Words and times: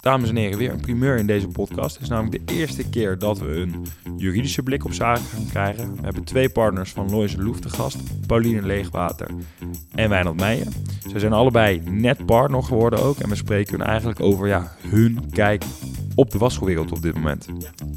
Dames 0.00 0.28
en 0.28 0.36
heren, 0.36 0.58
weer 0.58 0.72
een 0.72 0.80
primeur 0.80 1.16
in 1.16 1.26
deze 1.26 1.48
podcast. 1.48 1.94
Het 1.94 2.02
is 2.02 2.08
namelijk 2.08 2.46
de 2.46 2.54
eerste 2.54 2.88
keer 2.88 3.18
dat 3.18 3.38
we 3.38 3.46
een 3.46 3.86
juridische 4.16 4.62
blik 4.62 4.84
op 4.84 4.92
zaken 4.92 5.24
gaan 5.24 5.46
krijgen. 5.50 5.94
We 5.96 6.02
hebben 6.02 6.24
twee 6.24 6.48
partners 6.48 6.90
van 6.90 7.10
Lois 7.10 7.36
Loef 7.36 7.60
te 7.60 7.68
gast, 7.68 7.98
Pauline 8.26 8.62
Leegwater 8.62 9.30
en 9.94 10.08
Wijnald 10.08 10.36
Meijer. 10.36 10.66
Ze 11.10 11.18
zijn 11.18 11.32
allebei 11.32 11.82
net 11.90 12.26
partner 12.26 12.62
geworden 12.62 13.02
ook 13.02 13.18
en 13.18 13.28
we 13.28 13.34
spreken 13.34 13.78
hun 13.78 13.86
eigenlijk 13.86 14.20
over 14.20 14.46
ja, 14.46 14.72
hun 14.88 15.30
kijk 15.30 15.64
op 16.14 16.30
de 16.30 16.38
wasgoedwereld 16.38 16.92
op 16.92 17.02
dit 17.02 17.14
moment. 17.14 17.46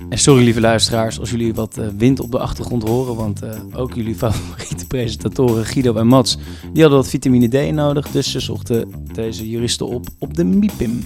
En 0.10 0.18
sorry 0.18 0.44
lieve 0.44 0.62
luisteraars 0.62 1.20
als 1.20 1.30
jullie 1.30 1.54
wat 1.54 1.78
uh, 1.78 1.88
wind 1.98 2.20
op 2.20 2.32
de 2.32 2.40
achtergrond 2.40 2.88
horen, 2.88 3.16
want 3.16 3.44
uh, 3.44 3.50
ook 3.74 3.94
jullie 3.94 4.16
favoriete 4.26 4.88
presentatoren 4.88 5.66
Guido 5.66 5.96
en 5.96 6.08
Mats, 6.08 6.38
die 6.74 6.82
hadden 6.82 7.00
wat 7.00 7.10
vitamine 7.10 7.48
D 7.48 7.72
nodig, 7.72 8.08
dus 8.08 8.32
ze 8.32 8.40
zochten 8.40 9.06
deze 9.14 9.50
juristen 9.50 9.88
op 9.88 10.08
op 10.20 10.34
de 10.34 10.44
MIPIM. 10.44 11.04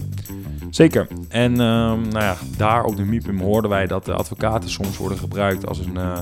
Zeker. 0.76 1.07
En 1.30 1.52
uh, 1.52 1.57
nou 1.57 2.20
ja, 2.20 2.38
daar 2.58 2.84
op 2.84 2.95
de 2.95 3.04
MIPIM 3.04 3.40
hoorden 3.40 3.70
wij 3.70 3.88
dat 3.88 4.05
de 4.05 4.13
advocaten 4.13 4.70
soms 4.70 4.98
worden 4.98 5.18
gebruikt 5.18 5.68
als 5.68 5.80
een, 5.80 5.94
uh, 5.95 6.20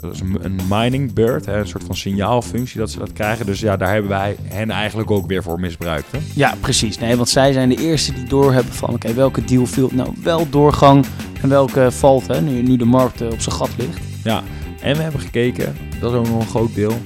als 0.00 0.20
een, 0.20 0.60
mining 0.68 1.12
bird, 1.12 1.46
hè, 1.46 1.58
een 1.58 1.68
soort 1.68 1.84
van 1.84 1.96
signaalfunctie 1.96 2.78
dat 2.78 2.90
ze 2.90 2.98
dat 2.98 3.12
krijgen. 3.12 3.46
Dus 3.46 3.60
ja, 3.60 3.76
daar 3.76 3.92
hebben 3.92 4.10
wij 4.10 4.36
hen 4.42 4.70
eigenlijk 4.70 5.10
ook 5.10 5.26
weer 5.26 5.42
voor 5.42 5.60
misbruikt. 5.60 6.12
Hè? 6.12 6.18
Ja, 6.34 6.54
precies. 6.60 6.98
Nee, 6.98 7.16
want 7.16 7.28
zij 7.28 7.52
zijn 7.52 7.68
de 7.68 7.76
eerste 7.76 8.12
die 8.12 8.28
doorhebben 8.28 8.74
van 8.74 8.88
oké, 8.88 9.14
welke 9.14 9.44
deal 9.44 9.66
viel 9.66 9.90
nou 9.92 10.12
wel 10.22 10.48
doorgang 10.50 11.06
en 11.42 11.48
welke 11.48 11.90
valt, 11.90 12.26
hè, 12.26 12.40
nu, 12.40 12.62
nu 12.62 12.76
de 12.76 12.84
markt 12.84 13.22
uh, 13.22 13.30
op 13.30 13.40
zijn 13.40 13.56
gat 13.56 13.70
ligt. 13.78 13.98
Ja, 14.24 14.42
en 14.80 14.96
we 14.96 15.02
hebben 15.02 15.20
gekeken, 15.20 15.76
dat 16.00 16.12
is 16.12 16.18
ook 16.18 16.28
nog 16.28 16.40
een 16.40 16.48
groot 16.48 16.74
deel, 16.74 16.98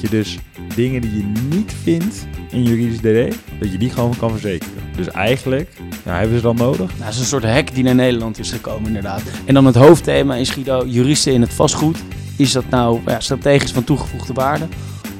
dat 0.00 0.10
je 0.10 0.16
dus 0.16 0.38
dingen 0.74 1.00
die 1.00 1.16
je 1.16 1.32
niet 1.48 1.74
vindt 1.82 2.26
in 2.50 2.62
juridisch 2.62 2.98
DD, 2.98 3.36
dat 3.60 3.72
je 3.72 3.78
die 3.78 3.90
gewoon 3.90 4.16
kan 4.18 4.30
verzekeren. 4.30 4.82
Dus 4.96 5.08
eigenlijk, 5.08 5.70
nou, 6.04 6.18
hebben 6.18 6.36
ze 6.36 6.42
dan 6.42 6.56
nodig? 6.56 6.78
Nou, 6.78 6.98
dat 6.98 7.08
is 7.08 7.18
een 7.18 7.24
soort 7.24 7.44
hack 7.44 7.74
die 7.74 7.84
naar 7.84 7.94
Nederland 7.94 8.38
is 8.38 8.50
gekomen 8.50 8.86
inderdaad. 8.86 9.22
En 9.44 9.54
dan 9.54 9.66
het 9.66 9.74
hoofdthema 9.74 10.34
is 10.34 10.50
Guido, 10.50 10.86
juristen 10.86 11.32
in 11.32 11.40
het 11.40 11.54
vastgoed. 11.54 11.98
Is 12.36 12.52
dat 12.52 12.64
nou 12.70 13.00
ja, 13.06 13.20
strategisch 13.20 13.72
van 13.72 13.84
toegevoegde 13.84 14.32
waarde? 14.32 14.66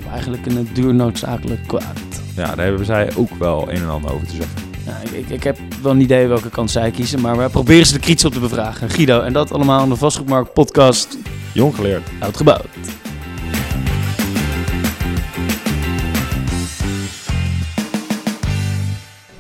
Of 0.05 0.13
eigenlijk 0.13 0.47
een 0.47 0.69
duur 0.73 0.95
noodzakelijk 0.95 1.67
kwaad? 1.67 1.99
Ja, 2.37 2.55
daar 2.55 2.67
hebben 2.67 2.87
zij 2.87 3.11
ook 3.17 3.35
wel 3.39 3.71
een 3.71 3.77
en 3.77 3.89
ander 3.89 4.13
over 4.13 4.27
te 4.27 4.35
zeggen. 4.35 4.57
Nou, 4.87 5.19
ik, 5.19 5.29
ik, 5.29 5.43
heb 5.43 5.59
wel 5.83 5.93
een 5.93 6.01
idee 6.01 6.27
welke 6.27 6.51
kant 6.51 6.71
zij 6.71 6.91
kiezen, 6.91 7.21
maar 7.21 7.39
we 7.39 7.49
proberen 7.49 7.87
ze 7.87 7.93
de 7.93 7.99
kritisch 7.99 8.25
op 8.25 8.33
te 8.33 8.41
bevragen. 8.41 8.91
Guido, 8.91 9.21
en 9.21 9.33
dat 9.33 9.53
allemaal 9.53 9.83
in 9.83 9.89
de 9.89 9.97
Vastgoedmarkt 9.97 10.53
podcast. 10.53 11.19
Jong 11.53 11.75
geleerd. 11.75 12.09
Oud 12.21 12.37
gebouwd. 12.37 13.08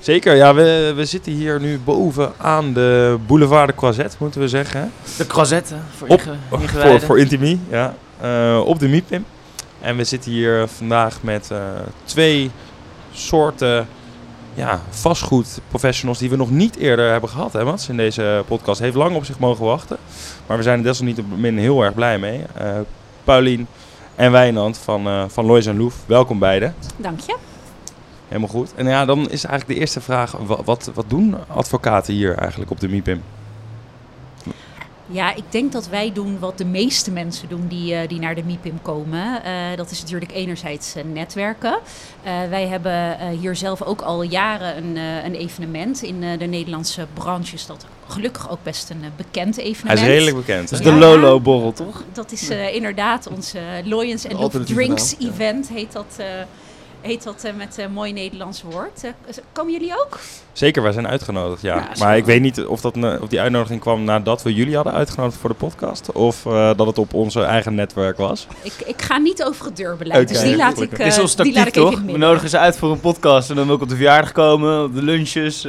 Zeker, 0.08 0.34
ja, 0.34 0.54
we, 0.54 0.92
we 0.96 1.04
zitten 1.04 1.32
hier 1.32 1.60
nu 1.60 1.78
boven 1.78 2.32
aan 2.36 2.72
de 2.72 3.18
boulevard 3.26 3.68
de 3.68 3.74
Croisette, 3.74 4.16
moeten 4.18 4.40
we 4.40 4.48
zeggen. 4.48 4.92
De 5.16 5.26
Croisette, 5.26 5.74
voor, 5.96 6.08
op, 6.08 6.22
voor, 6.50 7.00
voor 7.00 7.18
Intimie, 7.18 7.60
ja. 7.70 7.94
Uh, 8.24 8.60
op 8.64 8.78
de 8.78 8.88
MIPIM. 8.88 9.24
En 9.80 9.96
we 9.96 10.04
zitten 10.04 10.30
hier 10.30 10.68
vandaag 10.68 11.22
met 11.22 11.48
uh, 11.52 11.58
twee 12.04 12.50
soorten 13.12 13.88
ja, 14.54 14.80
vastgoedprofessionals 14.90 16.18
die 16.18 16.30
we 16.30 16.36
nog 16.36 16.50
niet 16.50 16.76
eerder 16.76 17.10
hebben 17.10 17.30
gehad, 17.30 17.52
hè, 17.52 17.64
Mats, 17.64 17.88
in 17.88 17.96
deze 17.96 18.44
podcast. 18.46 18.80
Heeft 18.80 18.96
lang 18.96 19.16
op 19.16 19.24
zich 19.24 19.38
mogen 19.38 19.64
wachten, 19.64 19.96
maar 20.46 20.56
we 20.56 20.62
zijn 20.62 20.78
er 20.78 20.84
desalniettemin 20.84 21.58
heel 21.58 21.82
erg 21.82 21.94
blij 21.94 22.18
mee. 22.18 22.40
Uh, 22.60 22.70
Paulien 23.24 23.66
en 24.14 24.32
Wijnand 24.32 24.78
van, 24.78 25.30
van 25.30 25.46
Lois 25.46 25.66
Loef, 25.66 25.94
welkom 26.06 26.38
beiden. 26.38 26.74
Dank 26.96 27.20
je. 27.20 27.36
Helemaal 28.28 28.48
goed. 28.48 28.74
En 28.74 28.86
ja, 28.86 29.04
dan 29.04 29.18
is 29.18 29.44
eigenlijk 29.44 29.66
de 29.66 29.74
eerste 29.74 30.00
vraag: 30.00 30.32
wat, 30.64 30.90
wat 30.94 31.04
doen 31.08 31.36
advocaten 31.46 32.14
hier 32.14 32.34
eigenlijk 32.34 32.70
op 32.70 32.80
de 32.80 32.88
MIPIM? 32.88 33.22
Ja, 35.10 35.34
ik 35.34 35.44
denk 35.48 35.72
dat 35.72 35.88
wij 35.88 36.12
doen 36.12 36.38
wat 36.38 36.58
de 36.58 36.64
meeste 36.64 37.10
mensen 37.10 37.48
doen 37.48 37.66
die, 37.68 37.92
uh, 37.92 38.00
die 38.08 38.18
naar 38.18 38.34
de 38.34 38.44
MIPIM 38.44 38.78
komen. 38.82 39.42
Uh, 39.44 39.76
dat 39.76 39.90
is 39.90 40.00
natuurlijk 40.00 40.32
enerzijds 40.32 40.96
uh, 40.96 41.02
netwerken. 41.12 41.78
wij 42.50 42.66
hebben 42.66 43.18
hier 43.28 43.56
zelf 43.56 43.82
ook 43.82 44.00
al 44.00 44.22
jaren 44.22 44.76
een, 44.76 44.96
een 45.24 45.34
evenement. 45.34 46.02
In 46.02 46.20
de 46.38 46.46
Nederlandse 46.46 47.06
branche 47.14 47.54
is 47.54 47.66
dat 47.66 47.86
gelukkig 48.06 48.50
ook 48.50 48.62
best 48.62 48.90
een 48.90 49.02
bekend 49.16 49.56
evenement. 49.56 49.98
Hij 49.98 50.08
is 50.08 50.14
redelijk 50.14 50.36
bekend. 50.36 50.70
Dat 50.70 50.78
is 50.78 50.84
de 50.84 50.92
Lolo-borrel, 50.92 51.72
toch? 51.72 52.04
Dat 52.12 52.32
is 52.32 52.50
inderdaad 52.50 53.28
onze 53.28 53.58
Loyens 53.84 54.28
and 54.28 54.66
Drinks 54.66 55.16
event, 55.18 55.68
heet 55.68 55.92
dat 55.92 56.16
heet 57.00 57.22
dat 57.22 57.44
uh, 57.44 57.52
met 57.54 57.78
een 57.78 57.92
mooi 57.92 58.12
Nederlands 58.12 58.62
woord. 58.62 59.04
Uh, 59.04 59.10
komen 59.52 59.72
jullie 59.72 60.00
ook? 60.00 60.18
Zeker, 60.58 60.82
wij 60.82 60.92
zijn 60.92 61.08
uitgenodigd, 61.08 61.62
ja. 61.62 61.74
ja 61.74 61.88
maar 61.98 62.16
ik 62.16 62.24
weet 62.24 62.40
niet 62.40 62.64
of, 62.64 62.80
dat, 62.80 62.96
of 63.20 63.28
die 63.28 63.40
uitnodiging 63.40 63.80
kwam 63.80 64.04
nadat 64.04 64.42
we 64.42 64.54
jullie 64.54 64.74
hadden 64.74 64.92
uitgenodigd 64.92 65.40
voor 65.40 65.50
de 65.50 65.56
podcast. 65.56 66.12
Of 66.12 66.44
uh, 66.44 66.70
dat 66.76 66.86
het 66.86 66.98
op 66.98 67.14
onze 67.14 67.42
eigen 67.42 67.74
netwerk 67.74 68.16
was. 68.16 68.46
Ik, 68.62 68.72
ik 68.86 69.02
ga 69.02 69.18
niet 69.18 69.44
over 69.44 69.64
het 69.64 69.76
deurbeleid, 69.76 70.20
okay. 70.20 70.32
dus 70.32 70.42
die 70.42 70.56
laat 70.56 70.80
ik, 70.80 70.90
Het 70.90 71.00
is 71.00 71.18
ons 71.18 71.34
tactiek, 71.34 71.68
toch? 71.68 72.00
We 72.00 72.16
nodigen 72.16 72.48
ze 72.48 72.58
uit 72.58 72.76
voor 72.76 72.90
een 72.90 73.00
podcast 73.00 73.50
en 73.50 73.56
dan 73.56 73.66
wil 73.66 73.74
ik 73.74 73.82
op 73.82 73.88
de 73.88 73.94
verjaardag 73.94 74.32
komen, 74.32 74.84
op 74.84 74.94
de 74.94 75.02
lunches. 75.02 75.66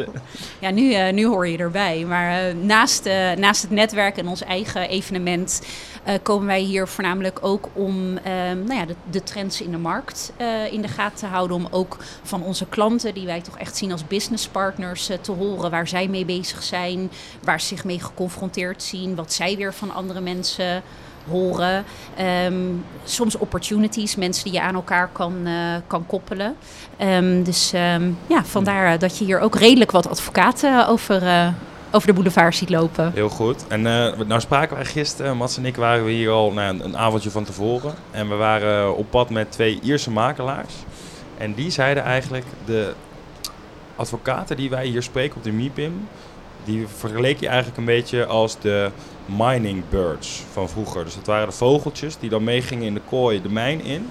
Ja, 0.60 0.70
nu, 0.70 1.12
nu 1.12 1.26
hoor 1.26 1.48
je 1.48 1.58
erbij. 1.58 2.06
Maar 2.08 2.56
naast, 2.56 3.10
naast 3.38 3.62
het 3.62 3.72
netwerk 3.72 4.18
en 4.18 4.28
ons 4.28 4.44
eigen 4.44 4.90
evenement... 4.90 5.62
Uh, 6.08 6.14
komen 6.24 6.48
wij 6.48 6.60
hier 6.60 6.88
voornamelijk 6.88 7.40
ook 7.42 7.70
om 7.74 8.12
uh, 8.12 8.18
nou 8.66 8.74
ja, 8.74 8.86
de, 8.86 8.96
de, 9.10 9.24
trends 9.24 9.62
in 9.62 9.72
de 9.72 9.78
markt 9.78 10.34
uh, 10.42 10.74
in 10.74 10.82
de 10.82 10.88
gaten 10.88 11.18
te 11.18 11.26
houden. 11.26 11.56
Om 11.58 11.68
ook 11.72 11.98
van 12.24 12.44
onze 12.44 12.66
klanten, 12.66 13.14
die 13.14 13.26
wij 13.26 13.42
toch 13.42 13.58
echt 13.58 13.78
zien 13.78 13.92
als 13.92 14.08
businesspartners, 14.08 14.78
te 15.22 15.32
horen 15.32 15.72
waar 15.72 15.88
zij 15.88 16.08
mee 16.08 16.26
bezig 16.26 16.64
zijn. 16.64 17.12
Waar 17.44 17.62
ze 17.62 17.68
zich 17.68 17.84
mee 17.84 18.00
geconfronteerd 18.00 18.84
zien. 18.84 19.16
Wat 19.16 19.34
zij 19.34 19.58
weer 19.58 19.74
van 19.74 19.94
andere 19.94 20.22
mensen 20.22 20.84
horen. 21.30 21.84
Um, 22.46 22.86
soms 23.04 23.38
opportunities, 23.38 24.16
mensen 24.16 24.44
die 24.44 24.54
je 24.54 24.62
aan 24.62 24.76
elkaar 24.76 25.10
kan, 25.12 25.48
uh, 25.48 25.76
kan 25.88 26.06
koppelen. 26.06 26.56
Um, 27.02 27.44
dus 27.44 27.74
um, 27.74 28.18
ja, 28.28 28.46
vandaar 28.46 29.00
dat 29.00 29.18
je 29.18 29.26
hier 29.26 29.40
ook 29.40 29.56
redelijk 29.56 29.92
wat 29.92 30.10
advocaten 30.10 30.88
over, 30.88 31.54
over 31.92 32.08
de 32.08 32.14
boulevard 32.14 32.56
ziet 32.56 32.70
lopen. 32.70 33.12
Heel 33.14 33.30
goed. 33.30 33.68
En 33.68 33.80
uh, 33.80 34.12
nou 34.28 34.42
spraken 34.42 34.76
wij 34.76 34.86
gisteren, 34.86 35.38
Mats 35.38 35.58
en 35.58 35.66
ik 35.66 35.76
waren 35.76 36.06
we 36.06 36.12
hier 36.12 36.30
al 36.30 36.52
nou, 36.52 36.80
een 36.82 36.98
avondje 36.98 37.32
van 37.32 37.44
tevoren. 37.44 37.94
En 38.12 38.30
we 38.30 38.36
waren 38.36 38.96
op 38.96 39.10
pad 39.10 39.30
met 39.30 39.52
twee 39.52 39.80
Ierse 39.82 40.12
makelaars. 40.12 40.74
En 41.38 41.54
die 41.54 41.70
zeiden 41.72 42.04
eigenlijk, 42.04 42.46
de 42.66 42.94
advocaten 44.00 44.58
die 44.58 44.70
wij 44.70 44.86
hier 44.86 45.04
spreken 45.04 45.38
op 45.38 45.44
de 45.44 45.52
MIPIM... 45.52 46.08
die 46.64 46.88
vergeleek 46.88 47.40
je 47.40 47.48
eigenlijk 47.48 47.78
een 47.78 47.86
beetje 47.86 48.26
als 48.26 48.60
de 48.60 48.92
mining 49.26 49.84
birds 49.90 50.44
van 50.52 50.70
vroeger. 50.70 51.04
Dus 51.04 51.16
dat 51.16 51.26
waren 51.26 51.48
de 51.48 51.54
vogeltjes 51.54 52.18
die 52.20 52.30
dan 52.30 52.44
meegingen 52.44 52.86
in 52.86 52.94
de 52.94 53.02
kooi 53.10 53.42
de 53.42 53.50
mijn 53.50 53.84
in. 53.84 54.10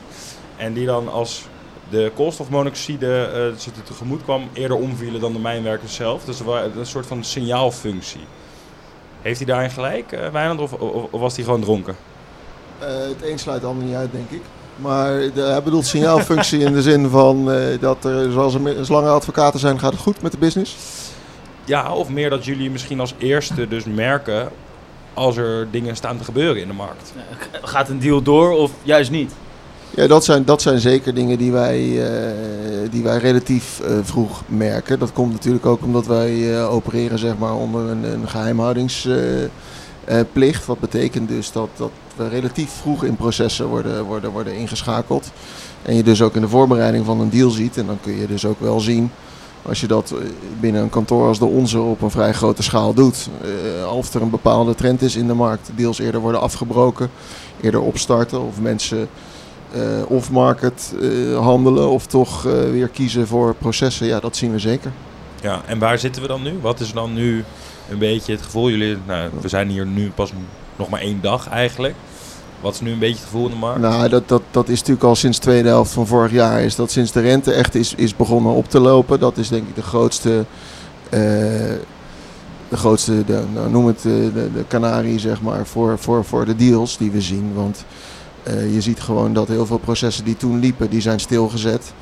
En 0.57 0.73
die 0.73 0.87
dan 0.87 1.09
als 1.09 1.45
de 1.91 2.13
koolstofmonoxide 2.15 3.51
uh, 3.53 3.59
ze 3.59 3.71
tegemoet 3.85 4.23
kwam, 4.23 4.49
eerder 4.53 4.77
omvielen 4.77 5.21
dan 5.21 5.33
de 5.33 5.39
mijnwerkers 5.39 5.95
zelf. 5.95 6.25
Dus 6.25 6.41
een 6.41 6.87
soort 6.87 7.07
van 7.07 7.25
signaalfunctie. 7.25 8.25
Heeft 9.23 9.39
hij 9.39 9.47
daarin 9.47 9.71
gelijk, 9.71 10.13
uh, 10.35 10.61
of, 10.61 10.73
of, 10.73 11.21
was 11.21 11.37
hij 11.37 11.45
gewoon 11.45 11.61
dronken? 11.61 11.97
Uh, 12.81 12.87
het 12.89 13.23
een 13.23 13.39
sluit 13.39 13.61
het 13.61 13.71
ander 13.71 13.85
niet 13.85 13.95
uit, 13.95 14.13
denk 14.13 14.31
ik. 14.31 14.43
Maar 14.79 15.21
de, 15.35 15.41
hij 15.41 15.63
bedoelt 15.63 15.87
signaalfunctie 15.87 16.59
in 16.59 16.73
de 16.73 16.83
zin 16.83 17.09
van 17.09 17.51
dat 17.81 18.05
er, 18.05 18.33
zoals 18.33 18.55
er 18.55 18.85
zolang 18.85 19.07
er 19.07 19.13
advocaten 19.13 19.61
zijn, 19.61 19.79
gaat 19.79 19.93
het 19.93 20.01
goed 20.01 20.23
met 20.23 20.33
de 20.33 20.39
business? 20.39 20.77
Ja, 21.65 21.93
of 21.93 22.09
meer 22.09 22.31
dat 22.31 22.45
jullie 22.45 22.71
misschien 22.71 23.01
als 23.01 23.15
eerste 23.19 23.69
dus 23.69 23.85
merken 23.85 24.49
als 25.15 25.37
er 25.37 25.71
dingen 25.71 25.97
staan 25.97 26.19
te 26.19 26.25
gebeuren 26.25 26.63
in 26.63 26.69
de 26.69 26.75
markt. 26.75 27.13
Gaat 27.63 27.89
een 27.89 27.99
deal 27.99 28.23
door 28.23 28.51
of 28.51 28.71
juist 28.83 29.11
niet? 29.11 29.33
Ja, 29.91 30.07
dat 30.07 30.25
zijn, 30.25 30.45
dat 30.45 30.63
zijn 30.63 30.79
zeker 30.79 31.15
dingen 31.15 31.39
die 31.39 31.53
wij, 31.53 31.81
uh, 31.81 32.91
die 32.91 33.03
wij 33.03 33.19
relatief 33.19 33.81
uh, 33.81 33.99
vroeg 34.03 34.43
merken. 34.47 34.99
Dat 34.99 35.13
komt 35.13 35.33
natuurlijk 35.33 35.67
ook 35.67 35.83
omdat 35.83 36.07
wij 36.07 36.33
uh, 36.33 36.73
opereren 36.73 37.19
zeg 37.19 37.39
maar, 37.39 37.55
onder 37.55 37.89
een, 37.91 38.05
een 38.05 38.29
geheimhoudingsplicht. 40.09 40.67
wat 40.67 40.81
betekent 40.81 41.29
dus 41.29 41.53
dat, 41.53 41.69
dat 41.77 41.91
we 42.17 42.29
relatief 42.29 42.71
vroeg 42.71 43.05
in 43.05 43.17
processen 43.17 43.67
worden, 43.67 44.05
worden, 44.05 44.31
worden 44.31 44.57
ingeschakeld. 44.57 45.31
En 45.83 45.95
je 45.95 46.03
dus 46.03 46.23
ook 46.23 46.35
in 46.35 46.41
de 46.41 46.49
voorbereiding 46.49 47.05
van 47.05 47.21
een 47.21 47.31
deal 47.31 47.51
ziet. 47.51 47.77
En 47.77 47.87
dan 47.87 47.99
kun 48.01 48.17
je 48.17 48.27
dus 48.27 48.45
ook 48.45 48.61
wel 48.61 48.81
zien, 48.81 49.11
als 49.63 49.81
je 49.81 49.87
dat 49.87 50.15
binnen 50.61 50.83
een 50.83 50.91
kantoor 50.91 51.27
als 51.27 51.39
de 51.39 51.45
onze 51.45 51.81
op 51.81 52.03
een 52.03 52.11
vrij 52.11 52.33
grote 52.33 52.63
schaal 52.63 52.95
doet. 52.95 53.29
of 53.93 54.15
er 54.15 54.23
een 54.23 54.31
bepaalde 54.31 54.75
trend 54.75 55.03
is 55.03 55.17
in 55.17 55.27
de 55.27 55.35
markt. 55.35 55.71
Deals 55.75 55.99
eerder 55.99 56.21
worden 56.21 56.41
afgebroken, 56.41 57.11
eerder 57.61 57.81
opstarten 57.81 58.41
of 58.41 58.61
mensen 58.61 59.09
uh, 59.77 60.11
off-market 60.11 60.95
uh, 61.01 61.39
handelen 61.39 61.89
of 61.89 62.07
toch 62.07 62.47
uh, 62.47 62.53
weer 62.53 62.89
kiezen 62.89 63.27
voor 63.27 63.55
processen. 63.55 64.07
Ja, 64.07 64.21
dat 64.21 64.37
zien 64.37 64.53
we 64.53 64.59
zeker. 64.59 64.93
Ja, 65.43 65.63
en 65.67 65.79
waar 65.79 65.99
zitten 65.99 66.23
we 66.23 66.29
dan 66.29 66.43
nu? 66.43 66.59
Wat 66.61 66.81
is 66.81 66.93
dan 66.93 67.13
nu 67.13 67.45
een 67.91 67.99
beetje 67.99 68.33
het 68.33 68.43
gevoel? 68.43 68.71
Jullie, 68.71 68.97
nou, 69.07 69.31
we 69.41 69.49
zijn 69.49 69.69
hier 69.69 69.87
nu 69.87 70.11
pas 70.11 70.33
nog 70.77 70.89
maar 70.89 71.01
één 71.01 71.21
dag 71.21 71.49
eigenlijk. 71.49 71.95
Wat 72.61 72.75
is 72.75 72.81
nu 72.81 72.93
een 72.93 72.99
beetje 72.99 73.15
het 73.15 73.25
gevoel 73.25 73.45
in 73.45 73.51
de 73.51 73.57
markt? 73.57 73.81
Nou, 73.81 74.09
dat, 74.09 74.29
dat, 74.29 74.43
dat 74.51 74.69
is 74.69 74.79
natuurlijk 74.79 75.07
al 75.07 75.17
sinds 75.17 75.39
de 75.39 75.43
tweede 75.43 75.69
helft 75.69 75.93
van 75.93 76.07
vorig 76.07 76.33
jaar. 76.33 76.61
Is 76.61 76.75
dat 76.75 76.91
sinds 76.91 77.13
de 77.13 77.21
rente 77.21 77.53
echt 77.53 77.75
is, 77.75 77.95
is 77.95 78.17
begonnen 78.17 78.53
op 78.53 78.69
te 78.69 78.81
lopen. 78.81 79.21
Dat 79.21 79.37
is 79.37 79.49
denk 79.49 79.69
ik 79.69 79.75
de 79.75 79.83
grootste 79.83 80.45
de 82.69 82.77
grootste, 82.77 83.25
de, 83.25 83.43
nou, 83.55 83.71
noem 83.71 83.87
het 83.87 84.03
de, 84.03 84.31
de, 84.35 84.53
de 84.53 84.65
kanarie 84.69 85.19
zeg 85.19 85.43
maar, 85.43 85.67
voor, 85.67 85.99
voor, 85.99 86.25
voor 86.25 86.45
de 86.45 86.57
deals 86.57 86.99
die 86.99 87.11
we 87.11 87.21
zien. 87.21 87.55
Want 87.55 87.85
uh, 88.49 88.75
je 88.75 88.81
ziet 88.81 89.01
gewoon 89.01 89.33
dat 89.33 89.49
heel 89.49 89.67
veel 89.67 89.79
processen 89.79 90.25
die 90.25 90.37
toen 90.37 90.59
liepen, 90.59 90.91
die 90.91 91.01
zijn 91.01 91.21
stilgezet. 91.21 91.93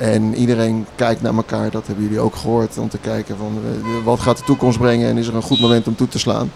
En 0.00 0.34
iedereen 0.34 0.86
kijkt 0.94 1.22
naar 1.22 1.34
elkaar, 1.34 1.70
dat 1.70 1.86
hebben 1.86 2.04
jullie 2.04 2.20
ook 2.20 2.36
gehoord, 2.36 2.78
om 2.78 2.88
te 2.88 2.98
kijken 2.98 3.36
van 3.36 3.58
uh, 3.64 4.04
wat 4.04 4.20
gaat 4.20 4.38
de 4.38 4.44
toekomst 4.44 4.78
brengen 4.78 5.08
en 5.08 5.18
is 5.18 5.26
er 5.26 5.34
een 5.34 5.42
goed 5.42 5.60
moment 5.60 5.86
om 5.86 5.96
toe 5.96 6.08
te 6.08 6.18
slaan. 6.18 6.52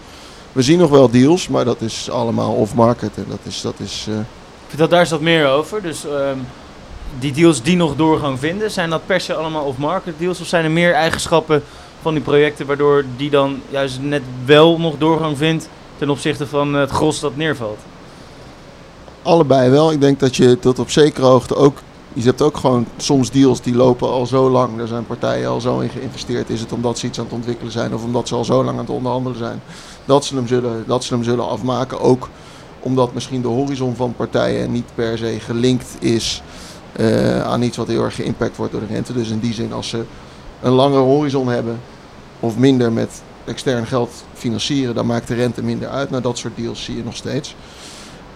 We 0.52 0.62
zien 0.62 0.78
nog 0.78 0.90
wel 0.90 1.10
deals, 1.10 1.48
maar 1.48 1.64
dat 1.64 1.80
is 1.80 2.10
allemaal 2.10 2.52
off-market 2.54 3.16
en 3.16 3.26
dat 3.28 3.38
is... 3.42 3.60
Dat 3.60 3.74
is 3.76 4.06
uh... 4.08 4.14
Ik 4.70 4.78
dat 4.78 4.90
daar 4.90 5.02
is 5.02 5.10
wat 5.10 5.20
meer 5.20 5.48
over, 5.48 5.82
dus... 5.82 6.04
Um 6.04 6.46
die 7.18 7.32
deals 7.32 7.62
die 7.62 7.76
nog 7.76 7.96
doorgang 7.96 8.38
vinden, 8.38 8.70
zijn 8.70 8.90
dat 8.90 9.06
per 9.06 9.20
se 9.20 9.34
allemaal 9.34 9.64
off-market 9.64 10.14
deals? 10.18 10.40
Of 10.40 10.46
zijn 10.46 10.64
er 10.64 10.70
meer 10.70 10.92
eigenschappen 10.92 11.62
van 12.02 12.14
die 12.14 12.22
projecten 12.22 12.66
waardoor 12.66 13.04
die 13.16 13.30
dan 13.30 13.60
juist 13.68 14.00
net 14.00 14.22
wel 14.44 14.78
nog 14.78 14.94
doorgang 14.98 15.36
vindt 15.36 15.68
ten 15.98 16.10
opzichte 16.10 16.46
van 16.46 16.74
het 16.74 16.90
gros 16.90 17.20
dat 17.20 17.36
neervalt? 17.36 17.78
Allebei 19.22 19.70
wel. 19.70 19.92
Ik 19.92 20.00
denk 20.00 20.20
dat 20.20 20.36
je 20.36 20.58
tot 20.58 20.78
op 20.78 20.90
zekere 20.90 21.26
hoogte 21.26 21.56
ook. 21.56 21.78
Je 22.16 22.22
hebt 22.22 22.42
ook 22.42 22.56
gewoon 22.56 22.86
soms 22.96 23.30
deals 23.30 23.60
die 23.60 23.74
lopen 23.74 24.08
al 24.08 24.26
zo 24.26 24.50
lang. 24.50 24.80
Er 24.80 24.88
zijn 24.88 25.06
partijen 25.06 25.48
al 25.48 25.60
zo 25.60 25.78
in 25.78 25.88
geïnvesteerd. 25.88 26.50
Is 26.50 26.60
het 26.60 26.72
omdat 26.72 26.98
ze 26.98 27.06
iets 27.06 27.18
aan 27.18 27.24
het 27.24 27.34
ontwikkelen 27.34 27.72
zijn 27.72 27.94
of 27.94 28.04
omdat 28.04 28.28
ze 28.28 28.34
al 28.34 28.44
zo 28.44 28.64
lang 28.64 28.78
aan 28.78 28.84
het 28.84 28.94
onderhandelen 28.94 29.38
zijn. 29.38 29.62
Dat 30.04 30.24
ze 30.24 30.34
hem 30.34 30.46
zullen, 30.46 30.84
dat 30.86 31.04
ze 31.04 31.14
hem 31.14 31.22
zullen 31.24 31.48
afmaken. 31.48 32.00
Ook 32.00 32.28
omdat 32.80 33.14
misschien 33.14 33.42
de 33.42 33.48
horizon 33.48 33.96
van 33.96 34.14
partijen 34.16 34.72
niet 34.72 34.94
per 34.94 35.18
se 35.18 35.40
gelinkt 35.40 35.96
is 35.98 36.42
uh, 36.96 37.42
aan 37.42 37.62
iets 37.62 37.76
wat 37.76 37.88
heel 37.88 38.02
erg 38.02 38.14
geïmpact 38.14 38.56
wordt 38.56 38.72
door 38.72 38.80
de 38.80 38.94
rente. 38.94 39.12
Dus 39.12 39.30
in 39.30 39.38
die 39.38 39.54
zin, 39.54 39.72
als 39.72 39.88
ze 39.88 40.04
een 40.62 40.72
langere 40.72 41.02
horizon 41.02 41.48
hebben 41.48 41.80
of 42.40 42.56
minder 42.56 42.92
met 42.92 43.22
extern 43.44 43.86
geld 43.86 44.24
financieren, 44.34 44.94
dan 44.94 45.06
maakt 45.06 45.28
de 45.28 45.34
rente 45.34 45.62
minder 45.62 45.88
uit. 45.88 46.10
Nou, 46.10 46.22
dat 46.22 46.38
soort 46.38 46.56
deals 46.56 46.84
zie 46.84 46.96
je 46.96 47.04
nog 47.04 47.16
steeds. 47.16 47.56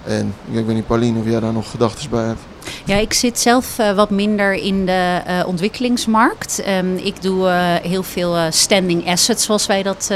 En 0.05 0.35
ik 0.51 0.67
weet 0.67 0.75
niet, 0.75 0.87
Pauline, 0.87 1.19
of 1.19 1.25
jij 1.25 1.41
daar 1.41 1.53
nog 1.53 1.71
gedachten 1.71 2.11
bij 2.11 2.25
hebt. 2.25 2.41
Ja, 2.85 2.97
ik 2.97 3.13
zit 3.13 3.39
zelf 3.39 3.79
uh, 3.79 3.93
wat 3.93 4.11
minder 4.11 4.53
in 4.55 4.87
de 4.87 5.21
uh, 5.29 5.47
ontwikkelingsmarkt. 5.47 6.63
Um, 6.69 6.97
ik 6.97 7.23
doe 7.23 7.47
uh, 7.47 7.75
heel 7.75 8.03
veel 8.03 8.37
standing 8.51 9.09
assets, 9.09 9.45
zoals 9.45 9.67
wij 9.67 9.83
dat 9.83 10.11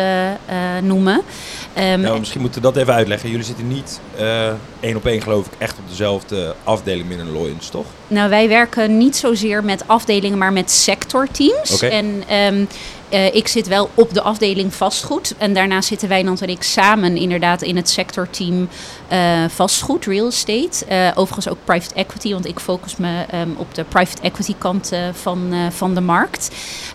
noemen. 0.82 1.22
Um, 1.78 2.00
nou, 2.00 2.19
misschien 2.19 2.40
moeten 2.40 2.62
we 2.62 2.72
dat 2.72 2.76
even 2.76 2.94
uitleggen. 2.94 3.31
Jullie 3.31 3.44
zitten 3.44 3.69
niet 3.69 4.00
één 4.81 4.96
op 4.96 5.06
één, 5.06 5.22
geloof 5.22 5.46
ik, 5.46 5.52
echt 5.58 5.78
op 5.78 5.88
dezelfde 5.88 6.54
afdeling 6.64 7.08
binnen 7.08 7.32
Loyens, 7.32 7.69
toch? 7.69 7.87
Nou, 8.08 8.31
wij 8.31 8.49
werken 8.49 8.99
niet 8.99 9.16
zozeer 9.16 9.64
met 9.64 9.82
afdelingen, 9.87 10.38
maar 10.38 10.52
met 10.52 10.70
sectorteams. 10.70 11.75
Okay. 11.75 11.90
En 11.90 12.37
um, 12.37 12.69
uh, 13.12 13.35
ik 13.35 13.49
zit 13.49 13.69
wel 13.69 13.91
op 13.94 14.14
de 14.14 14.23
afdeling 14.23 14.75
vastgoed. 14.75 15.35
En 15.38 15.55
daarna 15.55 15.81
zitten 15.81 16.09
Wijnand 16.09 16.43
en 16.43 16.49
ik 16.49 16.62
samen 16.62 17.17
inderdaad 17.17 17.62
in 17.62 17.76
het 17.76 17.88
sectorteam 17.88 18.69
uh, 19.12 19.44
vastgoed, 19.49 20.06
real 20.06 20.26
estate. 20.26 20.87
Uh, 20.91 21.11
overigens 21.14 21.49
ook 21.49 21.59
private 21.64 21.94
equity, 21.94 22.32
want 22.32 22.47
ik 22.47 22.61
focus 22.61 22.97
me 22.97 23.25
um, 23.35 23.55
op 23.56 23.75
de 23.75 23.85
private 23.85 24.23
equity 24.23 24.55
kant 24.59 24.93
van, 25.12 25.53
van 25.70 25.94
de 25.94 26.00
markt. 26.00 26.50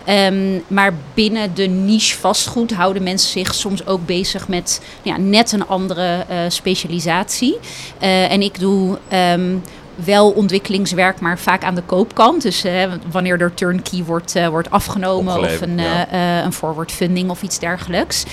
Um, 0.09 0.63
maar 0.67 0.93
binnen 1.13 1.53
de 1.53 1.67
niche 1.67 2.17
vastgoed 2.17 2.73
houden 2.73 3.03
mensen 3.03 3.29
zich 3.29 3.55
soms 3.55 3.85
ook 3.85 4.05
bezig 4.05 4.47
met 4.47 4.81
ja, 5.01 5.17
net 5.17 5.51
een 5.51 5.67
andere 5.67 6.25
specialisatie. 6.47 7.57
en 7.99 8.41
ik 8.41 8.59
doe 8.59 8.97
um, 9.13 9.61
wel 10.05 10.31
ontwikkelingswerk, 10.31 11.19
maar 11.19 11.39
vaak 11.39 11.63
aan 11.63 11.75
de 11.75 11.81
koopkant. 11.81 12.41
Dus 12.41 12.65
uh, 12.65 12.83
wanneer 13.11 13.41
er 13.41 13.53
turnkey 13.53 14.03
wordt, 14.03 14.35
uh, 14.35 14.47
wordt 14.47 14.71
afgenomen 14.71 15.33
Opgeleverd, 15.33 15.61
of 15.61 15.67
een, 15.67 15.77
ja. 15.77 16.13
uh, 16.13 16.43
een 16.43 16.53
forward 16.53 16.91
funding 16.91 17.29
of 17.29 17.41
iets 17.41 17.59
dergelijks. 17.59 18.25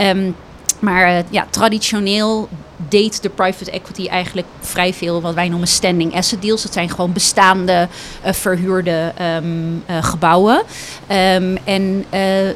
Um, 0.00 0.34
maar 0.82 1.22
ja, 1.30 1.46
traditioneel 1.50 2.48
deed 2.88 3.22
de 3.22 3.28
private 3.28 3.70
equity 3.70 4.06
eigenlijk 4.06 4.46
vrij 4.60 4.94
veel 4.94 5.20
wat 5.20 5.34
wij 5.34 5.48
noemen 5.48 5.68
standing 5.68 6.14
asset 6.14 6.42
deals. 6.42 6.62
Dat 6.62 6.72
zijn 6.72 6.90
gewoon 6.90 7.12
bestaande 7.12 7.88
uh, 8.26 8.32
verhuurde 8.32 9.12
um, 9.20 9.82
uh, 9.90 10.04
gebouwen. 10.04 10.62
Um, 11.08 11.58
en 11.64 12.04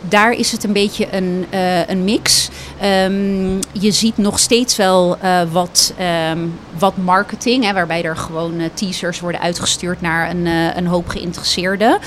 daar 0.09 0.33
is 0.33 0.53
het 0.53 0.65
een 0.65 0.73
beetje 0.73 1.07
een, 1.11 1.47
een 1.87 2.05
mix. 2.05 2.49
Um, 2.85 3.59
je 3.73 3.91
ziet 3.91 4.17
nog 4.17 4.39
steeds 4.39 4.77
wel 4.77 5.19
wat, 5.53 5.95
wat 6.79 6.97
marketing, 6.97 7.65
hè, 7.65 7.73
waarbij 7.73 8.03
er 8.03 8.17
gewoon 8.17 8.61
teasers 8.75 9.21
worden 9.21 9.41
uitgestuurd 9.41 10.01
naar 10.01 10.31
een, 10.31 10.47
een 10.77 10.87
hoop 10.87 11.09
geïnteresseerden. 11.09 11.99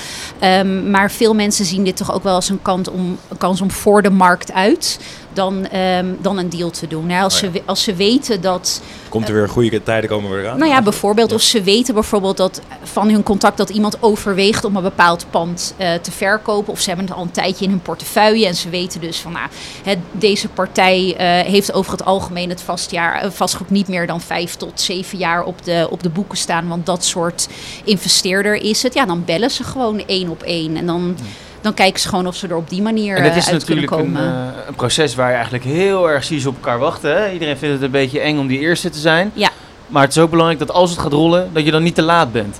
maar 0.90 1.10
veel 1.10 1.34
mensen 1.34 1.64
zien 1.64 1.84
dit 1.84 1.96
toch 1.96 2.12
ook 2.12 2.22
wel 2.22 2.34
als 2.34 2.48
een, 2.48 2.60
om, 2.92 3.18
een 3.28 3.38
kans 3.38 3.60
om 3.60 3.70
voor 3.70 4.02
de 4.02 4.10
markt 4.10 4.52
uit 4.52 4.98
dan, 5.40 5.78
um, 5.78 6.18
dan 6.20 6.38
een 6.38 6.48
deal 6.48 6.70
te 6.70 6.86
doen. 6.86 7.06
Nou, 7.06 7.22
als, 7.22 7.42
oh 7.42 7.42
ja. 7.42 7.50
ze, 7.52 7.62
als 7.66 7.82
ze 7.82 7.94
weten 7.94 8.40
dat... 8.40 8.82
Komt 9.08 9.28
er 9.28 9.34
weer 9.34 9.48
goede 9.48 9.82
tijden 9.82 10.10
komen 10.10 10.30
weer 10.30 10.48
aan? 10.48 10.58
Nou 10.58 10.70
ja, 10.70 10.82
bijvoorbeeld 10.82 11.30
ja. 11.30 11.36
of 11.36 11.42
ze 11.42 11.62
weten 11.62 11.94
bijvoorbeeld 11.94 12.36
dat 12.36 12.60
van 12.82 13.10
hun 13.10 13.22
contact 13.22 13.56
dat 13.56 13.70
iemand 13.70 14.02
overweegt 14.02 14.64
om 14.64 14.76
een 14.76 14.82
bepaald 14.82 15.26
pand 15.30 15.74
uh, 15.78 15.94
te 15.94 16.10
verkopen. 16.10 16.72
Of 16.72 16.80
ze 16.80 16.88
hebben 16.88 17.06
het 17.06 17.14
al 17.14 17.22
een 17.22 17.30
tijdje 17.30 17.64
in 17.64 17.70
hun 17.70 17.82
portefeuille 17.82 18.46
en 18.46 18.54
ze 18.54 18.68
weten 18.68 19.00
dus 19.00 19.18
van 19.18 19.32
nou, 19.32 19.48
het, 19.82 19.98
deze 20.12 20.48
partij 20.48 21.06
uh, 21.06 21.50
heeft 21.50 21.72
over 21.72 21.92
het 21.92 22.04
algemeen 22.04 22.48
het 22.48 22.62
vastjaar, 22.62 23.24
uh, 23.24 23.30
vastgoed 23.30 23.70
niet 23.70 23.88
meer 23.88 24.06
dan 24.06 24.20
vijf 24.20 24.54
tot 24.54 24.80
zeven 24.80 25.18
jaar 25.18 25.42
op 25.42 25.64
de, 25.64 25.86
op 25.90 26.02
de 26.02 26.10
boeken 26.10 26.38
staan. 26.38 26.68
Want 26.68 26.86
dat 26.86 27.04
soort 27.04 27.48
investeerder 27.84 28.54
is 28.54 28.82
het. 28.82 28.94
Ja, 28.94 29.06
dan 29.06 29.24
bellen 29.24 29.50
ze 29.50 29.64
gewoon 29.64 30.02
één 30.06 30.28
op 30.28 30.42
één. 30.42 30.76
En 30.76 30.86
dan... 30.86 31.00
Hmm 31.00 31.48
dan 31.60 31.74
kijken 31.74 32.00
ze 32.00 32.08
gewoon 32.08 32.26
of 32.26 32.36
ze 32.36 32.48
er 32.48 32.56
op 32.56 32.70
die 32.70 32.82
manier 32.82 33.16
en 33.16 33.22
het 33.22 33.36
is 33.36 33.48
uit 33.48 33.58
natuurlijk 33.58 33.86
kunnen 33.86 34.12
komen. 34.12 34.22
Een, 34.22 34.46
uh, 34.46 34.66
een 34.66 34.74
proces 34.74 35.14
waar 35.14 35.28
je 35.28 35.34
eigenlijk 35.34 35.64
heel 35.64 36.10
erg 36.10 36.24
ziet 36.24 36.46
op 36.46 36.54
elkaar 36.54 36.78
wachten. 36.78 37.16
Hè? 37.16 37.32
Iedereen 37.32 37.58
vindt 37.58 37.74
het 37.74 37.82
een 37.84 37.90
beetje 37.90 38.20
eng 38.20 38.38
om 38.38 38.46
die 38.46 38.58
eerste 38.58 38.90
te 38.90 38.98
zijn. 38.98 39.30
Ja. 39.34 39.50
Maar 39.86 40.02
het 40.02 40.10
is 40.16 40.18
ook 40.18 40.30
belangrijk 40.30 40.58
dat 40.60 40.72
als 40.72 40.90
het 40.90 40.98
gaat 40.98 41.12
rollen, 41.12 41.50
dat 41.52 41.64
je 41.64 41.70
dan 41.70 41.82
niet 41.82 41.94
te 41.94 42.02
laat 42.02 42.32
bent. 42.32 42.56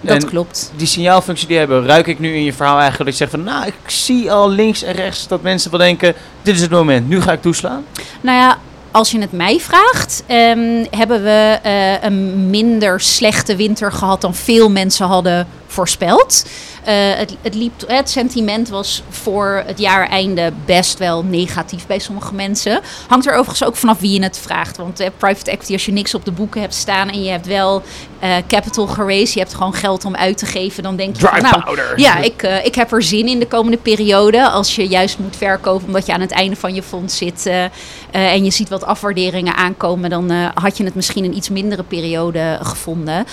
Dat 0.00 0.22
en 0.22 0.28
klopt. 0.28 0.72
Die 0.76 0.86
signaalfunctie 0.86 1.48
die 1.48 1.58
hebben, 1.58 1.86
ruik 1.86 2.06
ik 2.06 2.18
nu 2.18 2.34
in 2.34 2.44
je 2.44 2.52
verhaal 2.52 2.78
eigenlijk 2.80 3.10
dat 3.10 3.18
je 3.18 3.24
zegt 3.24 3.30
van, 3.30 3.54
nou, 3.54 3.66
ik 3.66 3.90
zie 3.90 4.32
al 4.32 4.50
links 4.50 4.82
en 4.82 4.94
rechts 4.94 5.28
dat 5.28 5.42
mensen 5.42 5.70
wel 5.70 5.80
denken, 5.80 6.14
dit 6.42 6.54
is 6.54 6.60
het 6.60 6.70
moment, 6.70 7.08
nu 7.08 7.20
ga 7.20 7.32
ik 7.32 7.42
toeslaan. 7.42 7.84
Nou 8.20 8.38
ja, 8.38 8.58
als 8.90 9.10
je 9.10 9.20
het 9.20 9.32
mij 9.32 9.60
vraagt, 9.60 10.22
um, 10.28 10.86
hebben 10.90 11.22
we 11.22 11.58
uh, 11.66 12.02
een 12.02 12.50
minder 12.50 13.00
slechte 13.00 13.56
winter 13.56 13.92
gehad 13.92 14.20
dan 14.20 14.34
veel 14.34 14.70
mensen 14.70 15.06
hadden 15.06 15.46
voorspeld. 15.66 16.44
Uh, 16.88 16.92
het, 17.14 17.36
het, 17.42 17.54
liep, 17.54 17.72
het 17.86 18.10
sentiment 18.10 18.68
was 18.68 19.02
voor 19.08 19.62
het 19.66 19.78
jaareinde 19.78 20.52
best 20.64 20.98
wel 20.98 21.22
negatief 21.22 21.86
bij 21.86 21.98
sommige 21.98 22.34
mensen. 22.34 22.80
Hangt 23.08 23.26
er 23.26 23.32
overigens 23.32 23.64
ook 23.64 23.76
vanaf 23.76 24.00
wie 24.00 24.12
je 24.12 24.22
het 24.22 24.38
vraagt. 24.38 24.76
Want 24.76 25.00
uh, 25.00 25.06
private 25.16 25.50
equity, 25.50 25.72
als 25.72 25.86
je 25.86 25.92
niks 25.92 26.14
op 26.14 26.24
de 26.24 26.32
boeken 26.32 26.60
hebt 26.60 26.74
staan 26.74 27.08
en 27.08 27.22
je 27.22 27.30
hebt 27.30 27.46
wel 27.46 27.82
uh, 28.22 28.36
capital 28.48 28.86
geraced, 28.86 29.32
je 29.32 29.38
hebt 29.38 29.54
gewoon 29.54 29.74
geld 29.74 30.04
om 30.04 30.16
uit 30.16 30.38
te 30.38 30.46
geven, 30.46 30.82
dan 30.82 30.96
denk 30.96 31.16
je, 31.16 31.26
van, 31.26 31.42
nou, 31.42 31.78
ja, 31.96 32.16
ik, 32.16 32.42
ik 32.64 32.74
heb 32.74 32.92
er 32.92 33.02
zin 33.02 33.28
in 33.28 33.38
de 33.38 33.46
komende 33.46 33.76
periode. 33.76 34.48
Als 34.48 34.74
je 34.76 34.88
juist 34.88 35.18
moet 35.18 35.36
verkopen 35.36 35.86
omdat 35.86 36.06
je 36.06 36.12
aan 36.12 36.20
het 36.20 36.30
einde 36.30 36.56
van 36.56 36.74
je 36.74 36.82
fonds 36.82 37.16
zit 37.16 37.50
en 38.10 38.44
je 38.44 38.50
ziet 38.50 38.68
wat 38.68 38.84
afwaarderingen 38.84 39.54
aankomen, 39.54 40.10
dan 40.10 40.30
had 40.54 40.76
je 40.76 40.84
het 40.84 40.94
misschien 40.94 41.24
een 41.24 41.36
iets 41.36 41.48
mindere 41.48 41.82
periode 41.82 42.58
gevonden. 42.62 43.26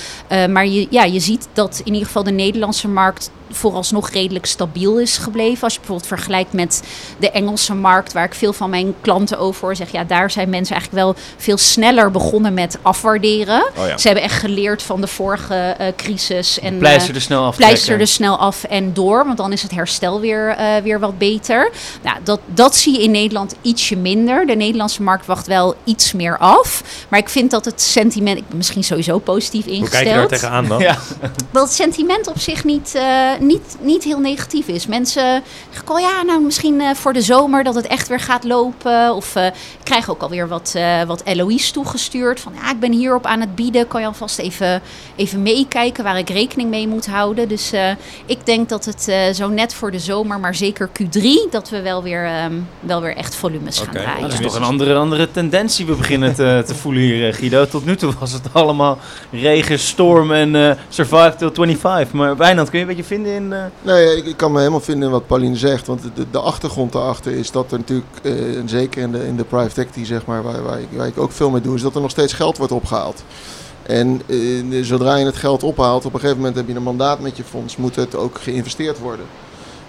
maar 0.49 0.67
je, 0.67 0.87
ja, 0.89 1.03
je 1.03 1.19
ziet 1.19 1.47
dat 1.53 1.81
in 1.83 1.91
ieder 1.93 2.07
geval 2.07 2.23
de 2.23 2.31
Nederlandse 2.31 2.87
markt 2.87 3.31
vooralsnog 3.55 4.09
redelijk 4.09 4.45
stabiel 4.45 4.99
is 4.99 5.17
gebleven. 5.17 5.63
Als 5.63 5.73
je 5.73 5.79
bijvoorbeeld 5.79 6.07
vergelijkt 6.07 6.53
met 6.53 6.83
de 7.19 7.31
Engelse 7.31 7.73
markt, 7.73 8.13
waar 8.13 8.25
ik 8.25 8.33
veel 8.33 8.53
van 8.53 8.69
mijn 8.69 8.95
klanten 9.01 9.37
over 9.37 9.61
hoor, 9.61 9.75
zeg 9.75 9.91
ja, 9.91 10.03
daar 10.03 10.31
zijn 10.31 10.49
mensen 10.49 10.75
eigenlijk 10.75 11.05
wel 11.05 11.15
veel 11.37 11.57
sneller 11.57 12.11
begonnen 12.11 12.53
met 12.53 12.77
afwaarderen. 12.81 13.65
Oh 13.77 13.87
ja. 13.87 13.97
Ze 13.97 14.07
hebben 14.07 14.25
echt 14.25 14.39
geleerd 14.39 14.72
van 14.81 15.01
de 15.01 15.07
vorige 15.07 15.75
uh, 15.81 15.87
crisis. 15.95 16.59
En, 16.59 16.77
pleister 16.77 17.15
er 17.15 17.21
snel 17.21 17.45
af. 17.45 17.55
Pleister 17.55 17.99
er 17.99 18.07
snel 18.07 18.37
af 18.37 18.63
en 18.63 18.93
door, 18.93 19.25
want 19.25 19.37
dan 19.37 19.51
is 19.51 19.61
het 19.61 19.71
herstel 19.71 20.19
weer, 20.19 20.55
uh, 20.59 20.75
weer 20.83 20.99
wat 20.99 21.17
beter. 21.17 21.71
Nou, 22.01 22.17
dat, 22.23 22.39
dat 22.45 22.75
zie 22.75 22.93
je 22.93 23.03
in 23.03 23.11
Nederland 23.11 23.55
ietsje 23.61 23.95
minder. 23.95 24.45
De 24.45 24.55
Nederlandse 24.55 25.01
markt 25.01 25.25
wacht 25.25 25.47
wel 25.47 25.75
iets 25.83 26.13
meer 26.13 26.37
af. 26.37 26.83
Maar 27.09 27.19
ik 27.19 27.29
vind 27.29 27.51
dat 27.51 27.65
het 27.65 27.81
sentiment, 27.81 28.37
ik 28.37 28.47
ben 28.47 28.57
misschien 28.57 28.83
sowieso 28.83 29.19
positief 29.19 29.65
ingesteld. 29.65 29.89
Hoe 29.89 29.89
kijk 29.89 30.07
je 30.07 30.13
daar 30.13 30.27
tegenaan 30.27 30.67
dan? 30.67 30.81
Ja. 30.83 30.97
Dat 31.51 31.63
het 31.63 31.73
sentiment 31.73 32.27
op 32.27 32.39
zich 32.39 32.63
niet, 32.63 32.93
uh, 32.95 33.29
niet, 33.39 33.77
niet 33.79 34.03
heel 34.03 34.19
negatief 34.19 34.67
is. 34.67 34.87
Mensen 34.87 35.43
zeggen, 35.69 35.89
oh 35.89 35.99
ja, 35.99 36.23
nou 36.23 36.41
misschien 36.41 36.79
uh, 36.79 36.93
voor 36.93 37.13
de 37.13 37.21
zomer 37.21 37.63
dat 37.63 37.75
het 37.75 37.87
echt 37.87 38.07
weer 38.07 38.19
gaat 38.19 38.43
lopen. 38.43 39.15
Of 39.15 39.35
uh, 39.35 39.45
ik 39.45 39.53
krijg 39.83 40.09
ook 40.09 40.21
alweer 40.21 40.47
wat, 40.47 40.73
uh, 40.75 41.03
wat 41.03 41.21
LOI's 41.25 41.71
toegestuurd. 41.71 42.39
Van 42.39 42.53
ja, 42.61 42.71
ik 42.71 42.79
ben 42.79 42.91
hierop 42.91 43.25
aan 43.25 43.39
het 43.39 43.55
bieden. 43.55 43.87
Kan 43.87 44.01
je 44.01 44.07
alvast 44.07 44.39
even, 44.39 44.62
even 45.15 45.41
meekijken 45.41 46.03
waar 46.03 46.17
ik 46.17 46.29
rekening 46.29 46.69
mee 46.69 46.87
moet 46.87 47.05
houden. 47.07 47.47
Dus 47.47 47.71
ik 48.25 48.45
denk 48.45 48.69
dat 48.69 48.85
het 48.85 49.11
zo 49.35 49.49
net 49.49 49.73
voor 49.73 49.91
de 49.91 49.99
zomer, 49.99 50.39
maar 50.39 50.55
zeker 50.55 50.89
Q3, 51.01 51.49
dat 51.51 51.69
we 51.69 51.81
wel 51.81 52.03
weer, 52.03 52.43
um, 52.45 52.67
wel 52.79 53.01
weer 53.01 53.15
echt 53.15 53.35
volumes 53.35 53.79
gaan 53.79 53.93
draaien. 53.93 54.21
Dat 54.21 54.31
is 54.33 54.39
toch 54.39 54.55
een 54.55 54.63
andere, 54.63 54.95
andere 54.95 55.31
tendentie 55.31 55.85
we 55.85 55.95
beginnen 55.95 56.35
te, 56.35 56.61
te 56.67 56.75
voelen 56.75 57.01
hier, 57.01 57.33
Guido. 57.33 57.65
Tot 57.65 57.85
nu 57.85 57.95
toe 57.95 58.13
was 58.19 58.31
het 58.31 58.47
allemaal 58.51 58.97
regen, 59.31 59.79
storm 59.79 60.31
en 60.31 60.77
survive 60.89 61.33
till 61.37 61.51
25. 61.51 62.11
Maar 62.13 62.37
Wijnand, 62.37 62.69
kun 62.69 62.79
je 62.79 62.85
een 62.85 62.95
beetje 62.95 63.15
vinden 63.15 63.33
in... 63.33 63.53
eh, 63.53 63.63
Nee, 63.81 64.15
ik, 64.17 64.25
ik 64.25 64.37
kan 64.37 64.51
me 64.51 64.57
helemaal 64.57 64.79
vinden 64.79 65.05
in 65.05 65.11
wat 65.11 65.27
Pauline 65.27 65.55
zegt. 65.55 65.87
Want 65.87 66.01
de, 66.15 66.25
de 66.31 66.39
achtergrond 66.39 66.91
daarachter 66.91 67.31
is 67.31 67.51
dat 67.51 67.71
er 67.71 67.77
natuurlijk, 67.77 68.07
eh, 68.23 68.57
en 68.57 68.69
zeker 68.69 69.01
in 69.01 69.11
de, 69.11 69.25
in 69.27 69.35
de 69.35 69.43
private 69.43 69.81
equity, 69.81 70.05
zeg 70.05 70.25
maar, 70.25 70.43
waar, 70.43 70.63
waar, 70.63 70.79
ik, 70.79 70.87
waar 70.91 71.07
ik 71.07 71.17
ook 71.17 71.31
veel 71.31 71.49
mee 71.49 71.61
doe, 71.61 71.75
is 71.75 71.81
dat 71.81 71.95
er 71.95 72.01
nog 72.01 72.11
steeds 72.11 72.33
geld 72.33 72.57
wordt 72.57 72.71
opgehaald. 72.73 73.23
En 73.83 74.21
eh, 74.27 74.83
zodra 74.83 75.15
je 75.15 75.25
het 75.25 75.35
geld 75.35 75.63
ophaalt, 75.63 76.05
op 76.05 76.13
een 76.13 76.19
gegeven 76.19 76.37
moment 76.37 76.55
heb 76.55 76.67
je 76.67 76.75
een 76.75 76.83
mandaat 76.83 77.19
met 77.19 77.37
je 77.37 77.43
fonds, 77.43 77.77
moet 77.77 77.95
het 77.95 78.15
ook 78.15 78.39
geïnvesteerd 78.39 78.99
worden. 78.99 79.25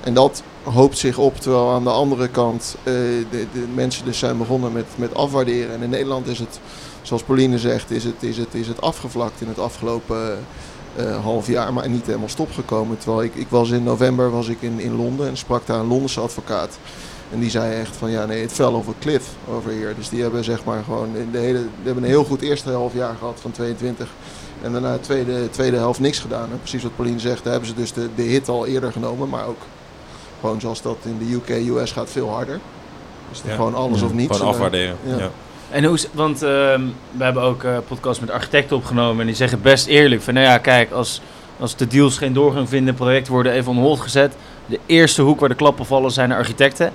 En 0.01 0.15
dat 0.15 0.43
hoopt 0.63 0.99
zich 0.99 1.19
op, 1.19 1.41
terwijl 1.41 1.71
aan 1.71 1.85
de 1.85 1.91
andere 1.91 2.29
kant 2.29 2.77
eh, 2.83 2.93
de, 3.31 3.47
de 3.53 3.65
mensen 3.75 4.05
dus 4.05 4.19
zijn 4.19 4.39
begonnen 4.39 4.73
met, 4.73 4.87
met 4.97 5.15
afwaarderen. 5.15 5.75
En 5.75 5.83
in 5.83 5.91
Nederland 5.91 6.27
is 6.27 6.39
het, 6.39 6.61
zoals 7.03 7.23
Pauline 7.23 7.59
zegt, 7.59 7.91
is 7.91 8.05
het, 8.05 8.23
is 8.23 8.37
het, 8.37 8.55
is 8.55 8.67
het 8.67 8.81
afgevlakt 8.81 9.41
in 9.41 9.49
het 9.49 9.59
afgelopen 9.59 10.39
eh, 10.97 11.23
half 11.23 11.47
jaar, 11.47 11.73
maar 11.73 11.89
niet 11.89 12.07
helemaal 12.07 12.29
stopgekomen. 12.29 12.99
Terwijl 12.99 13.23
ik, 13.23 13.35
ik 13.35 13.49
was 13.49 13.71
in 13.71 13.83
november 13.83 14.31
was 14.31 14.49
ik 14.49 14.63
in, 14.63 14.81
in 14.81 14.97
Londen 14.97 15.29
en 15.29 15.37
sprak 15.37 15.67
daar 15.67 15.79
een 15.79 15.87
Londense 15.87 16.21
advocaat. 16.21 16.79
En 17.35 17.41
die 17.41 17.51
zei 17.51 17.81
echt 17.81 17.97
van 17.97 18.11
ja, 18.11 18.25
nee, 18.27 18.41
het 18.43 18.53
fell 18.53 18.67
over 18.67 18.95
cliff 19.01 19.29
over 19.51 19.71
hier. 19.71 19.95
Dus 19.97 20.09
die 20.09 20.23
hebben 20.23 20.45
zeg 20.45 20.65
maar 20.65 20.83
gewoon 20.85 21.17
in 21.17 21.29
de 21.33 21.39
hele, 21.39 21.59
die 21.59 21.69
hebben 21.85 22.03
een 22.03 22.09
heel 22.09 22.25
goed 22.25 22.41
eerste 22.43 22.71
half 22.73 22.95
jaar 22.95 23.15
gehad 23.19 23.39
van 23.41 23.51
22. 23.51 24.09
En 24.63 24.73
daarna 24.73 24.93
de 24.93 25.01
tweede, 25.01 25.51
tweede 25.51 25.77
helft 25.77 26.01
niks 26.01 26.19
gedaan. 26.19 26.49
En 26.51 26.59
precies 26.59 26.83
wat 26.83 26.97
Pauline 26.97 27.19
zegt, 27.21 27.43
daar 27.43 27.53
hebben 27.53 27.71
ze 27.71 27.75
dus 27.77 27.93
de, 27.93 28.09
de 28.15 28.23
hit 28.23 28.49
al 28.49 28.67
eerder 28.67 28.93
genomen. 28.93 29.29
Maar 29.29 29.47
ook 29.47 29.59
gewoon 30.41 30.61
zoals 30.61 30.83
dat 30.83 30.97
in 31.03 31.19
de 31.19 31.35
UK, 31.35 31.67
US 31.77 31.93
gaat 31.93 32.11
veel 32.11 32.29
harder. 32.31 32.59
Dus 33.31 33.43
Ja. 33.47 33.55
gewoon 33.55 33.75
alles 33.75 34.01
Ja. 34.01 34.07
of 34.07 34.13
niets. 34.13 34.37
Gewoon 34.37 34.47
eh, 34.53 34.55
afwaarderen. 34.55 34.97
ja. 35.07 35.17
Ja. 35.17 35.31
En 35.71 35.85
hoe 35.85 35.95
is, 35.95 36.09
want 36.13 36.43
ehm, 36.43 36.81
we 37.11 37.25
hebben 37.25 37.43
ook 37.43 37.63
eh 37.65 37.77
podcasts 37.89 38.21
met 38.21 38.31
architecten 38.31 38.77
opgenomen 38.77 39.21
en 39.21 39.27
die 39.27 39.37
zeggen 39.37 39.63
best 39.63 39.87
eerlijk 39.87 40.23
van, 40.23 40.35
nou 40.35 40.47
ja, 40.47 40.59
kijk, 40.59 40.91
als, 40.91 41.21
als 41.61 41.77
de 41.77 41.87
deals 41.87 42.19
geen 42.19 42.33
doorgang 42.33 42.69
vinden, 42.69 42.95
projecten 42.95 43.33
worden 43.33 43.53
even 43.53 43.71
on 43.73 43.79
hold 43.79 44.01
gezet. 44.01 44.33
De 44.67 44.79
eerste 44.87 45.23
hoek 45.23 45.41
waar 45.41 45.49
de 45.49 45.55
klappen 45.55 45.87
vallen 45.87 46.11
zijn 46.11 46.29
de 46.29 46.35
architecten. 46.35 46.93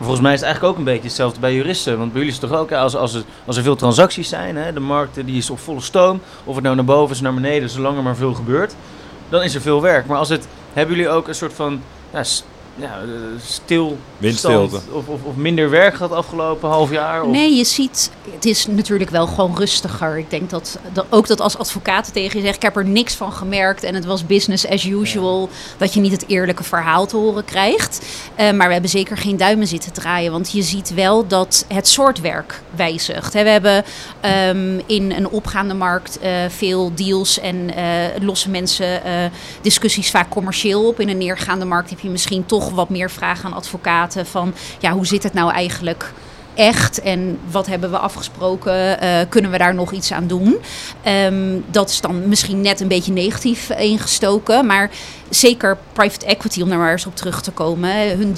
Volgens 0.00 0.20
mij 0.20 0.32
is 0.32 0.40
het 0.40 0.48
eigenlijk 0.48 0.74
ook 0.74 0.78
een 0.78 0.92
beetje 0.92 1.08
hetzelfde 1.08 1.40
bij 1.40 1.54
juristen. 1.54 1.98
Want 1.98 2.12
bij 2.12 2.20
jullie 2.20 2.34
is 2.34 2.40
het 2.40 2.50
toch 2.50 2.60
ook, 2.60 2.72
als, 2.72 2.96
als, 2.96 3.12
het, 3.12 3.24
als 3.44 3.56
er 3.56 3.62
veel 3.62 3.76
transacties 3.76 4.28
zijn, 4.28 4.56
hè, 4.56 4.72
de 4.72 4.80
markt 4.80 5.18
eh, 5.18 5.24
die 5.24 5.36
is 5.36 5.50
op 5.50 5.58
volle 5.58 5.80
stoom, 5.80 6.20
of 6.44 6.54
het 6.54 6.64
nou 6.64 6.76
naar 6.76 6.84
boven 6.84 7.14
is, 7.14 7.20
naar 7.20 7.34
beneden, 7.34 7.70
zolang 7.70 7.96
er 7.96 8.02
maar 8.02 8.16
veel 8.16 8.34
gebeurt, 8.34 8.74
dan 9.28 9.42
is 9.42 9.54
er 9.54 9.60
veel 9.60 9.82
werk. 9.82 10.06
Maar 10.06 10.18
als 10.18 10.28
het, 10.28 10.48
hebben 10.72 10.96
jullie 10.96 11.10
ook 11.10 11.28
een 11.28 11.34
soort 11.34 11.52
van 11.52 11.82
ja, 12.12 12.22
ja, 12.74 13.00
eh, 13.00 13.08
stil 13.44 13.98
Windstilte. 14.18 14.80
Of, 14.92 15.08
of, 15.08 15.22
of 15.22 15.36
minder 15.36 15.70
werk 15.70 15.94
gehad 15.94 16.12
afgelopen 16.12 16.68
half 16.68 16.90
jaar? 16.90 17.22
Of? 17.22 17.30
Nee, 17.30 17.56
je 17.56 17.64
ziet, 17.64 18.10
het 18.34 18.44
is 18.44 18.66
natuurlijk 18.66 19.10
wel 19.10 19.26
gewoon 19.26 19.56
rustiger. 19.56 20.18
Ik 20.18 20.30
denk 20.30 20.50
dat, 20.50 20.78
dat 20.92 21.06
ook 21.08 21.26
dat 21.26 21.40
als 21.40 21.58
advocaten 21.58 22.12
tegen 22.12 22.38
je 22.38 22.44
zeggen, 22.44 22.56
ik 22.56 22.62
heb 22.62 22.76
er 22.76 22.86
niks 22.86 23.14
van 23.14 23.32
gemerkt 23.32 23.82
en 23.82 23.94
het 23.94 24.04
was 24.04 24.26
business 24.26 24.68
as 24.68 24.84
usual, 24.84 25.48
dat 25.76 25.94
je 25.94 26.00
niet 26.00 26.12
het 26.12 26.24
eerlijke 26.26 26.64
verhaal 26.64 27.06
te 27.06 27.16
horen 27.16 27.44
krijgt. 27.44 28.06
Eh, 28.34 28.52
maar 28.52 28.66
we 28.66 28.72
hebben 28.72 28.90
zeker 28.90 29.16
geen 29.16 29.36
duimen 29.36 29.66
zitten 29.66 29.92
draaien, 29.92 30.32
want 30.32 30.52
je 30.52 30.62
ziet 30.62 30.94
wel 30.94 31.26
dat 31.26 31.64
het 31.68 31.88
soort 31.88 32.20
werk 32.20 32.60
wijzigt. 32.70 33.32
Hè, 33.32 33.42
we 33.42 33.50
hebben 33.50 33.84
ehm, 34.20 34.80
in 34.86 35.12
een 35.12 35.28
opgaande 35.28 35.74
markt 35.74 36.18
eh, 36.18 36.30
veel 36.48 36.92
deals 36.94 37.38
en 37.38 37.74
eh, 37.74 37.84
lossen 38.22 38.50
mensen 38.50 39.04
eh, 39.04 39.12
discussies 39.60 40.10
vaak 40.10 40.28
commercieel 40.28 40.86
op. 40.86 41.00
In 41.00 41.08
een 41.08 41.18
neergaande 41.18 41.64
markt 41.64 41.90
heb 41.90 42.00
je 42.00 42.08
misschien 42.08 42.46
toch 42.46 42.59
wat 42.68 42.88
meer 42.88 43.10
vragen 43.10 43.44
aan 43.44 43.56
advocaten 43.56 44.26
van, 44.26 44.54
ja, 44.78 44.92
hoe 44.92 45.06
zit 45.06 45.22
het 45.22 45.32
nou 45.32 45.52
eigenlijk? 45.52 46.12
echt 46.54 47.00
en 47.00 47.38
wat 47.50 47.66
hebben 47.66 47.90
we 47.90 47.98
afgesproken? 47.98 49.00
Eh, 49.00 49.18
kunnen 49.28 49.50
we 49.50 49.58
daar 49.58 49.74
nog 49.74 49.92
iets 49.92 50.12
aan 50.12 50.26
doen? 50.26 50.58
Ehm, 51.02 51.58
dat 51.66 51.90
is 51.90 52.00
dan 52.00 52.28
misschien 52.28 52.60
net 52.60 52.80
een 52.80 52.88
beetje 52.88 53.12
negatief 53.12 53.70
ingestoken, 53.70 54.66
maar 54.66 54.90
zeker 55.28 55.78
private 55.92 56.26
equity, 56.26 56.62
om 56.62 56.68
daar 56.68 56.78
maar 56.78 56.92
eens 56.92 57.06
op 57.06 57.16
terug 57.16 57.42
te 57.42 57.50
komen. 57.50 58.18
Hun 58.18 58.36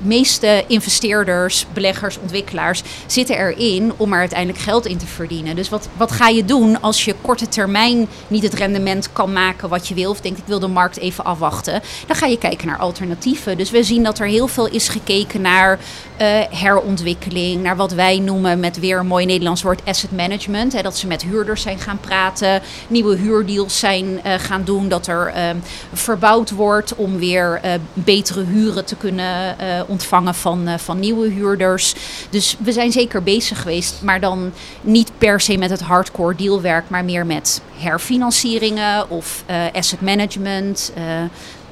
meeste 0.00 0.64
investeerders, 0.66 1.66
beleggers, 1.72 2.18
ontwikkelaars 2.18 2.82
zitten 3.06 3.36
erin 3.36 3.92
om 3.96 4.12
er 4.12 4.18
uiteindelijk 4.18 4.58
geld 4.58 4.86
in 4.86 4.96
te 4.96 5.06
verdienen. 5.06 5.56
Dus 5.56 5.68
wat, 5.68 5.88
wat 5.96 6.12
ga 6.12 6.28
je 6.28 6.44
doen 6.44 6.80
als 6.80 7.04
je 7.04 7.14
korte 7.20 7.48
termijn 7.48 8.08
niet 8.28 8.42
het 8.42 8.54
rendement 8.54 9.12
kan 9.12 9.32
maken 9.32 9.68
wat 9.68 9.88
je 9.88 9.94
wil? 9.94 10.10
Of 10.10 10.20
denkt 10.20 10.38
ik 10.38 10.46
wil 10.46 10.58
de 10.58 10.66
markt 10.66 10.98
even 10.98 11.24
afwachten. 11.24 11.82
Dan 12.06 12.16
ga 12.16 12.26
je 12.26 12.38
kijken 12.38 12.66
naar 12.66 12.78
alternatieven. 12.78 13.56
Dus 13.56 13.70
we 13.70 13.82
zien 13.82 14.02
dat 14.02 14.18
er 14.18 14.26
heel 14.26 14.48
veel 14.48 14.68
is 14.68 14.88
gekeken 14.88 15.40
naar 15.40 15.78
eh, 16.16 16.26
herontwikkeling. 16.50 17.62
Naar 17.62 17.76
wat 17.76 17.92
wij 17.92 18.18
noemen 18.18 18.60
met 18.60 18.78
weer 18.78 18.98
een 18.98 19.06
mooi 19.06 19.26
Nederlands 19.26 19.62
woord 19.62 19.84
asset 19.84 20.12
management. 20.12 20.72
Hè, 20.72 20.82
dat 20.82 20.96
ze 20.96 21.06
met 21.06 21.22
huurders 21.22 21.62
zijn 21.62 21.78
gaan 21.78 21.98
praten. 22.00 22.62
Nieuwe 22.88 23.16
huurdeals 23.16 23.78
zijn 23.78 24.22
eh, 24.22 24.34
gaan 24.38 24.64
doen. 24.64 24.88
Dat 24.88 25.06
er 25.06 25.26
eh, 25.26 25.50
verbouwd 25.92 26.50
wordt 26.50 26.94
om 26.94 27.18
weer 27.18 27.58
eh, 27.62 27.72
betere 27.94 28.44
huren 28.44 28.84
te 28.84 28.96
kunnen 28.96 29.58
eh, 29.58 29.82
ontvangen 29.90 30.34
van, 30.34 30.68
eh, 30.68 30.78
van 30.78 31.00
nieuwe 31.00 31.28
huurders. 31.28 31.94
Dus 32.30 32.56
we 32.58 32.72
zijn 32.72 32.92
zeker 32.92 33.22
bezig 33.22 33.62
geweest. 33.62 34.02
Maar 34.02 34.20
dan 34.20 34.52
niet 34.80 35.12
per 35.18 35.40
se 35.40 35.58
met 35.58 35.70
het 35.70 35.80
hardcore 35.80 36.34
dealwerk. 36.34 36.84
Maar 36.88 37.04
meer 37.04 37.26
met 37.26 37.60
herfinancieringen 37.76 39.10
of 39.10 39.42
eh, 39.46 39.56
asset 39.72 40.00
management. 40.00 40.92
eh, 40.94 41.02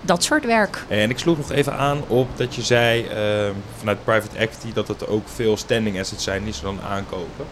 dat 0.01 0.23
soort 0.23 0.45
werk. 0.45 0.85
En 0.89 1.11
ik 1.11 1.19
sloeg 1.19 1.37
nog 1.37 1.53
even 1.53 1.77
aan 1.77 2.03
op 2.07 2.29
dat 2.37 2.55
je 2.55 2.63
zei 2.63 3.07
ehm, 3.07 3.53
vanuit 3.79 4.05
private 4.05 4.37
equity 4.37 4.73
dat 4.73 4.89
het 4.89 5.09
ook 5.09 5.29
veel 5.29 5.57
standing 5.57 6.01
assets 6.01 6.25
zijn 6.25 6.45
die 6.45 6.53
ze 6.53 6.63
dan 6.63 6.81
aankopen. 6.89 7.47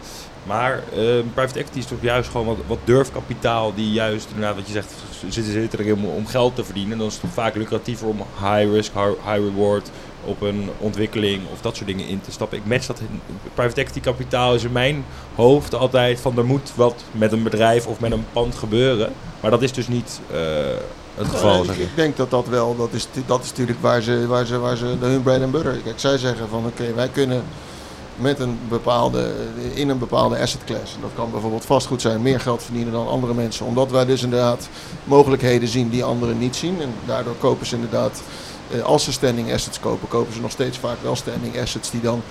Maar 0.46 0.82
ehm, 0.92 1.24
private 1.34 1.58
equity 1.58 1.78
is 1.78 1.86
toch 1.86 2.02
juist 2.02 2.30
gewoon 2.30 2.46
wat, 2.46 2.56
wat 2.66 2.78
durfkapitaal 2.84 3.74
die 3.74 3.92
juist, 3.92 4.26
inderdaad 4.28 4.56
wat 4.56 4.66
je 4.66 4.72
zegt, 4.72 4.94
ze 5.20 5.32
zitten, 5.32 5.52
zitten 5.52 5.78
erin 5.78 5.94
om, 5.94 6.04
om 6.04 6.26
geld 6.26 6.54
te 6.54 6.64
verdienen. 6.64 6.98
Dan 6.98 7.06
is 7.06 7.18
het 7.20 7.30
vaak 7.32 7.54
lucratiever 7.54 8.08
om 8.08 8.16
high 8.16 8.72
risk, 8.72 8.92
high 9.24 9.40
reward 9.44 9.90
op 10.26 10.40
een 10.40 10.70
ontwikkeling 10.78 11.42
of 11.52 11.60
dat 11.60 11.76
soort 11.76 11.88
dingen 11.88 12.08
in 12.08 12.20
te 12.20 12.32
stappen. 12.32 12.58
Ik 12.58 12.66
match 12.66 12.86
dat 12.86 13.00
in 13.00 13.20
private 13.54 13.80
equity 13.80 14.00
kapitaal 14.00 14.54
is 14.54 14.64
in 14.64 14.72
mijn 14.72 15.04
hoofd 15.34 15.74
altijd 15.74 16.20
van 16.20 16.38
er 16.38 16.44
moet 16.44 16.72
wat 16.74 17.04
met 17.10 17.32
een 17.32 17.42
bedrijf 17.42 17.86
of 17.86 18.00
met 18.00 18.12
een 18.12 18.24
pand 18.32 18.54
gebeuren. 18.54 19.12
Maar 19.40 19.50
dat 19.50 19.62
is 19.62 19.72
dus 19.72 19.88
niet 19.88 20.20
eh, 20.30 20.38
het 21.14 21.26
geval, 21.26 21.60
ik, 21.60 21.66
zeg 21.66 21.76
je. 21.76 21.82
ik 21.82 21.96
denk 21.96 22.16
dat 22.16 22.30
dat 22.30 22.48
wel, 22.48 22.76
dat 22.76 22.92
is, 22.92 23.08
dat 23.26 23.44
is 23.44 23.48
natuurlijk 23.48 23.80
waar 23.80 24.02
ze, 24.02 24.26
waar 24.26 24.46
ze, 24.46 24.58
waar 24.58 24.76
ze 24.76 24.96
hun 25.00 25.22
bread 25.22 25.42
and 25.42 25.52
butter. 25.52 25.76
Kijk, 25.84 26.00
zij 26.00 26.18
zeggen 26.18 26.48
van 26.48 26.66
oké, 26.66 26.94
wij 26.94 27.08
kunnen 27.08 27.42
met 28.16 28.40
een 28.40 28.58
bepaalde, 28.68 29.32
in 29.74 29.88
een 29.88 29.98
bepaalde 29.98 30.38
asset 30.38 30.64
class, 30.64 30.94
en 30.94 31.00
dat 31.00 31.10
kan 31.14 31.30
bijvoorbeeld 31.30 31.64
vastgoed 31.64 32.00
zijn, 32.00 32.22
meer 32.22 32.40
geld 32.40 32.62
verdienen 32.62 32.92
dan 32.92 33.08
andere 33.08 33.34
mensen. 33.34 33.66
Omdat 33.66 33.90
wij 33.90 34.04
dus 34.04 34.22
inderdaad 34.22 34.68
mogelijkheden 35.04 35.68
zien 35.68 35.90
die 35.90 36.04
anderen 36.04 36.38
niet 36.38 36.56
zien. 36.56 36.80
En 36.80 36.94
daardoor 37.06 37.36
kopen 37.38 37.66
ze 37.66 37.74
inderdaad, 37.74 38.22
eh, 38.70 38.82
als 38.82 39.04
ze 39.04 39.12
standing 39.12 39.52
assets 39.52 39.80
kopen, 39.80 40.08
kopen 40.08 40.32
ze 40.32 40.40
nog 40.40 40.50
steeds 40.50 40.78
vaak 40.78 40.96
wel 41.02 41.16
standing 41.16 41.60
assets 41.60 41.90
die 41.90 42.00
dan 42.00 42.22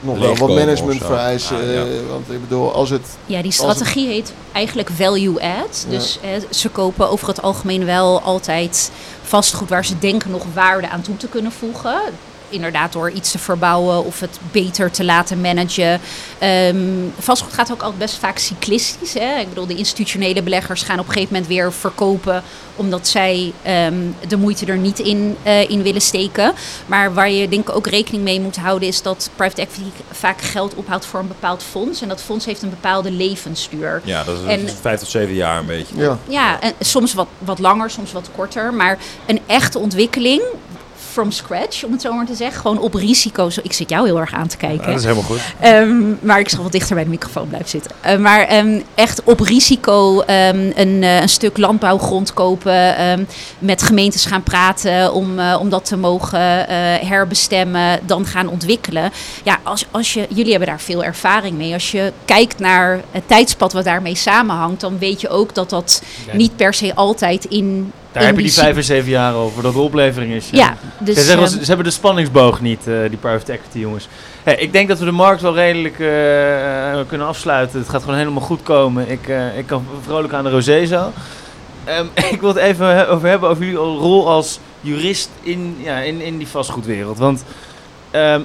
nog 0.00 0.18
wel 0.18 0.36
wat 0.36 0.48
management 0.48 1.04
vereisen. 1.04 1.56
Ah, 1.56 1.62
ja. 1.62 1.84
eh, 1.84 2.08
want 2.10 2.30
ik 2.30 2.40
bedoel, 2.40 2.72
als 2.72 2.90
het 2.90 3.06
Ja, 3.26 3.42
die 3.42 3.52
strategie 3.52 4.08
heet 4.08 4.32
eigenlijk 4.52 4.90
value 4.94 5.40
add. 5.40 5.86
Dus 5.88 6.18
eh, 6.22 6.30
ze 6.50 6.68
kopen 6.68 7.10
over 7.10 7.28
het 7.28 7.42
algemeen 7.42 7.84
wel 7.84 8.20
altijd 8.20 8.90
vastgoed 9.22 9.68
waar 9.68 9.84
ze 9.84 9.98
denken 9.98 10.30
nog 10.30 10.44
waarde 10.54 10.88
aan 10.88 11.00
toe 11.00 11.16
te 11.16 11.28
kunnen 11.28 11.52
voegen. 11.52 12.00
Inderdaad, 12.48 12.92
door 12.92 13.10
iets 13.10 13.30
te 13.30 13.38
verbouwen 13.38 14.04
of 14.04 14.20
het 14.20 14.38
beter 14.52 14.90
te 14.90 15.04
laten 15.04 15.40
managen. 15.40 16.00
Ehm, 16.38 16.76
vastgoed 17.18 17.52
gaat 17.52 17.72
ook 17.72 17.80
altijd 17.82 17.98
best 17.98 18.14
vaak 18.18 18.38
cyclistisch. 18.38 19.14
Hè? 19.14 19.38
Ik 19.40 19.48
bedoel, 19.48 19.66
de 19.66 19.74
institutionele 19.74 20.42
beleggers 20.42 20.82
gaan 20.82 20.98
op 20.98 21.06
een 21.06 21.12
gegeven 21.12 21.32
moment 21.34 21.52
weer 21.52 21.72
verkopen. 21.72 22.42
omdat 22.78 23.08
zij 23.08 23.52
ehm, 23.62 23.94
de 24.28 24.36
moeite 24.36 24.66
er 24.66 24.76
niet 24.76 24.98
in, 24.98 25.36
eh, 25.42 25.70
in 25.70 25.82
willen 25.82 26.00
steken. 26.00 26.52
Maar 26.86 27.14
waar 27.14 27.30
je 27.30 27.48
denk 27.48 27.68
ik 27.68 27.74
ook 27.76 27.86
rekening 27.86 28.22
mee 28.24 28.40
moet 28.40 28.56
houden. 28.56 28.88
is 28.88 29.02
dat 29.02 29.30
private 29.36 29.60
equity 29.60 29.88
vaak 30.10 30.40
geld 30.40 30.74
ophaalt 30.74 31.06
voor 31.06 31.20
een 31.20 31.28
bepaald 31.28 31.62
fonds. 31.62 32.00
En 32.02 32.08
dat 32.08 32.22
fonds 32.22 32.44
heeft 32.44 32.62
een 32.62 32.70
bepaalde 32.70 33.10
levensduur. 33.10 34.00
Ja, 34.04 34.24
dat 34.24 34.38
is, 34.38 34.44
En- 34.46 34.60
dat 34.60 34.68
is 34.74 34.80
vijf 34.80 34.98
tot 35.00 35.08
zeven 35.08 35.34
jaar 35.34 35.58
een 35.58 35.66
beetje. 35.66 35.96
ja, 35.96 36.18
Ja, 36.28 36.60
en 36.60 36.72
soms 36.80 37.14
wat, 37.14 37.26
wat 37.38 37.58
langer, 37.58 37.90
soms 37.90 38.12
wat 38.12 38.28
korter. 38.36 38.74
Maar 38.74 38.98
een 39.26 39.40
echte 39.46 39.78
ontwikkeling 39.78 40.42
from 41.16 41.30
scratch, 41.30 41.84
om 41.84 41.92
het 41.92 42.00
zo 42.00 42.12
maar 42.12 42.26
te 42.26 42.34
zeggen. 42.34 42.60
Gewoon 42.60 42.78
op 42.78 42.94
risico. 42.94 43.48
Ik 43.62 43.72
zit 43.72 43.88
jou 43.88 44.06
heel 44.06 44.20
erg 44.20 44.34
aan 44.34 44.46
te 44.46 44.56
kijken. 44.56 44.80
Ja, 44.80 44.86
dat 44.86 44.98
is 44.98 45.02
helemaal 45.02 45.24
goed. 45.24 45.40
Ehm, 45.60 46.26
maar 46.26 46.38
ik 46.38 46.48
zal 46.48 46.62
wat 46.62 46.72
dichter 46.72 46.94
bij 46.94 47.04
de 47.04 47.10
microfoon 47.10 47.48
blijven 47.48 47.68
zitten. 47.68 47.90
Eh, 48.00 48.18
maar 48.18 48.40
ehm, 48.40 48.80
echt 48.94 49.22
op 49.24 49.40
risico 49.40 50.20
ehm, 50.20 50.70
een, 50.74 51.02
eh, 51.02 51.20
een 51.20 51.28
stuk 51.28 51.58
landbouwgrond 51.58 52.32
kopen. 52.32 52.96
ehm, 52.96 53.24
met 53.58 53.82
gemeentes 53.82 54.24
gaan 54.24 54.42
praten 54.42 55.12
om, 55.12 55.38
eh, 55.38 55.56
om 55.60 55.68
dat 55.68 55.84
te 55.84 55.96
mogen 55.96 56.68
eh, 56.68 56.76
herbestemmen. 57.08 58.00
Dan 58.06 58.26
gaan 58.26 58.48
ontwikkelen. 58.48 59.10
Ja, 59.42 59.58
als, 59.62 59.86
als 59.90 60.12
je, 60.14 60.26
jullie 60.28 60.50
hebben 60.50 60.68
daar 60.68 60.80
veel 60.80 61.04
ervaring 61.04 61.56
mee. 61.56 61.72
Als 61.72 61.90
je 61.90 62.12
kijkt 62.24 62.58
naar 62.58 63.00
het 63.10 63.28
tijdspad 63.28 63.72
wat 63.72 63.84
daarmee 63.84 64.14
samenhangt. 64.14 64.80
Dan 64.80 64.98
weet 64.98 65.20
je 65.20 65.28
ook 65.28 65.54
dat 65.54 65.70
dat 65.70 66.02
niet 66.32 66.56
per 66.56 66.74
se 66.74 66.94
altijd 66.94 67.44
in... 67.44 67.92
Daar 68.18 68.26
heb 68.26 68.36
je 68.36 68.42
die 68.42 68.52
vijf 68.52 68.76
en 68.76 68.84
zeven 68.84 69.10
jaar 69.10 69.34
over, 69.34 69.62
dat 69.62 69.72
de 69.72 69.78
oplevering 69.78 70.32
is. 70.32 70.48
Ja, 70.50 70.76
dus... 70.98 71.14
ze, 71.14 71.22
zeggen, 71.22 71.44
ehm, 71.44 71.52
ze, 71.52 71.64
hebben 71.66 71.84
de 71.84 71.90
spanningsboog 71.90 72.60
niet, 72.60 72.86
eh, 72.86 72.94
die 73.08 73.18
private 73.18 73.52
equity 73.52 73.78
jongens. 73.78 74.08
Hey, 74.42 74.56
ik 74.56 74.72
denk 74.72 74.88
dat 74.88 74.98
we 74.98 75.04
de 75.04 75.10
markt 75.10 75.40
wel 75.40 75.54
redelijk 75.54 75.98
eh, 75.98 76.92
eh, 76.92 77.06
kunnen 77.08 77.26
afsluiten. 77.26 77.78
Het 77.78 77.88
gaat 77.88 78.02
gewoon 78.02 78.18
helemaal 78.18 78.42
goed 78.42 78.62
komen. 78.62 79.10
Ik, 79.10 79.28
eh, 79.28 79.58
ik 79.58 79.66
kan 79.66 79.86
vrolijk 80.02 80.32
aan 80.34 80.44
de 80.44 80.50
rosé 80.50 80.86
zo. 80.86 81.12
Ehm, 81.84 82.06
ik 82.34 82.40
wil 82.40 82.48
het 82.48 82.58
even 82.58 83.08
over 83.08 83.28
hebben 83.28 83.48
over 83.48 83.64
jullie 83.64 83.78
rol 83.78 84.28
als 84.28 84.60
jurist 84.80 85.30
in, 85.42 85.76
ja, 85.82 85.98
in, 85.98 86.20
in 86.20 86.38
die 86.38 86.48
vastgoedwereld. 86.48 87.18
Want 87.18 87.44
ehm, 88.10 88.40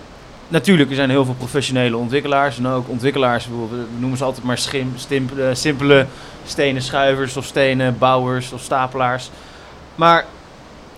natuurlijk, 0.48 0.90
er 0.90 0.96
zijn 0.96 1.10
heel 1.10 1.26
veel 1.26 1.34
professionele 1.34 1.98
ontwikkelaars. 1.98 2.58
En 2.58 2.68
ook 2.68 2.90
ontwikkelaars, 2.90 3.46
we 3.46 3.86
noemen 3.98 4.18
ze 4.18 4.24
altijd 4.24 4.46
maar 4.46 4.58
schim, 4.58 4.94
stimpele, 4.96 5.48
eh, 5.48 5.56
simpele 5.56 6.06
stenen 6.46 6.82
schuivers 6.82 7.38
of 7.38 7.46
stenen 7.46 7.98
bouwers 7.98 8.52
of 8.52 8.62
stapelaars. 8.62 9.30
Maar 9.96 10.26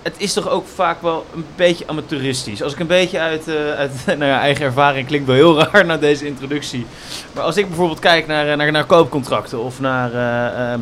het 0.04 0.16
is 0.18 0.34
toch 0.34 0.50
ook 0.50 0.68
vaak 0.68 1.02
wel 1.02 1.26
een 1.36 1.46
beetje 1.56 1.88
amateuristisch. 1.88 2.62
Als 2.62 2.74
ik 2.74 2.80
een 2.80 2.88
beetje 2.88 3.20
uit, 3.20 3.48
uh, 3.48 3.74
uit 3.74 3.92
nou 4.06 4.26
ja, 4.26 4.40
eigen 4.40 4.66
ervaring 4.66 5.08
klinkt 5.08 5.28
wel 5.28 5.36
heel 5.36 5.60
raar 5.64 5.86
na 5.86 5.98
deze 5.98 6.26
introductie. 6.26 6.86
Maar 7.32 7.44
als 7.44 7.58
ik 7.58 7.68
bijvoorbeeld 7.68 8.00
kijk 8.00 8.28
naar, 8.28 8.50
eh, 8.50 8.58
naar, 8.58 8.72
naar 8.72 8.86
koopcontracten 8.86 9.60
of 9.60 9.80
naar, 9.80 10.10
uh, 10.10 10.80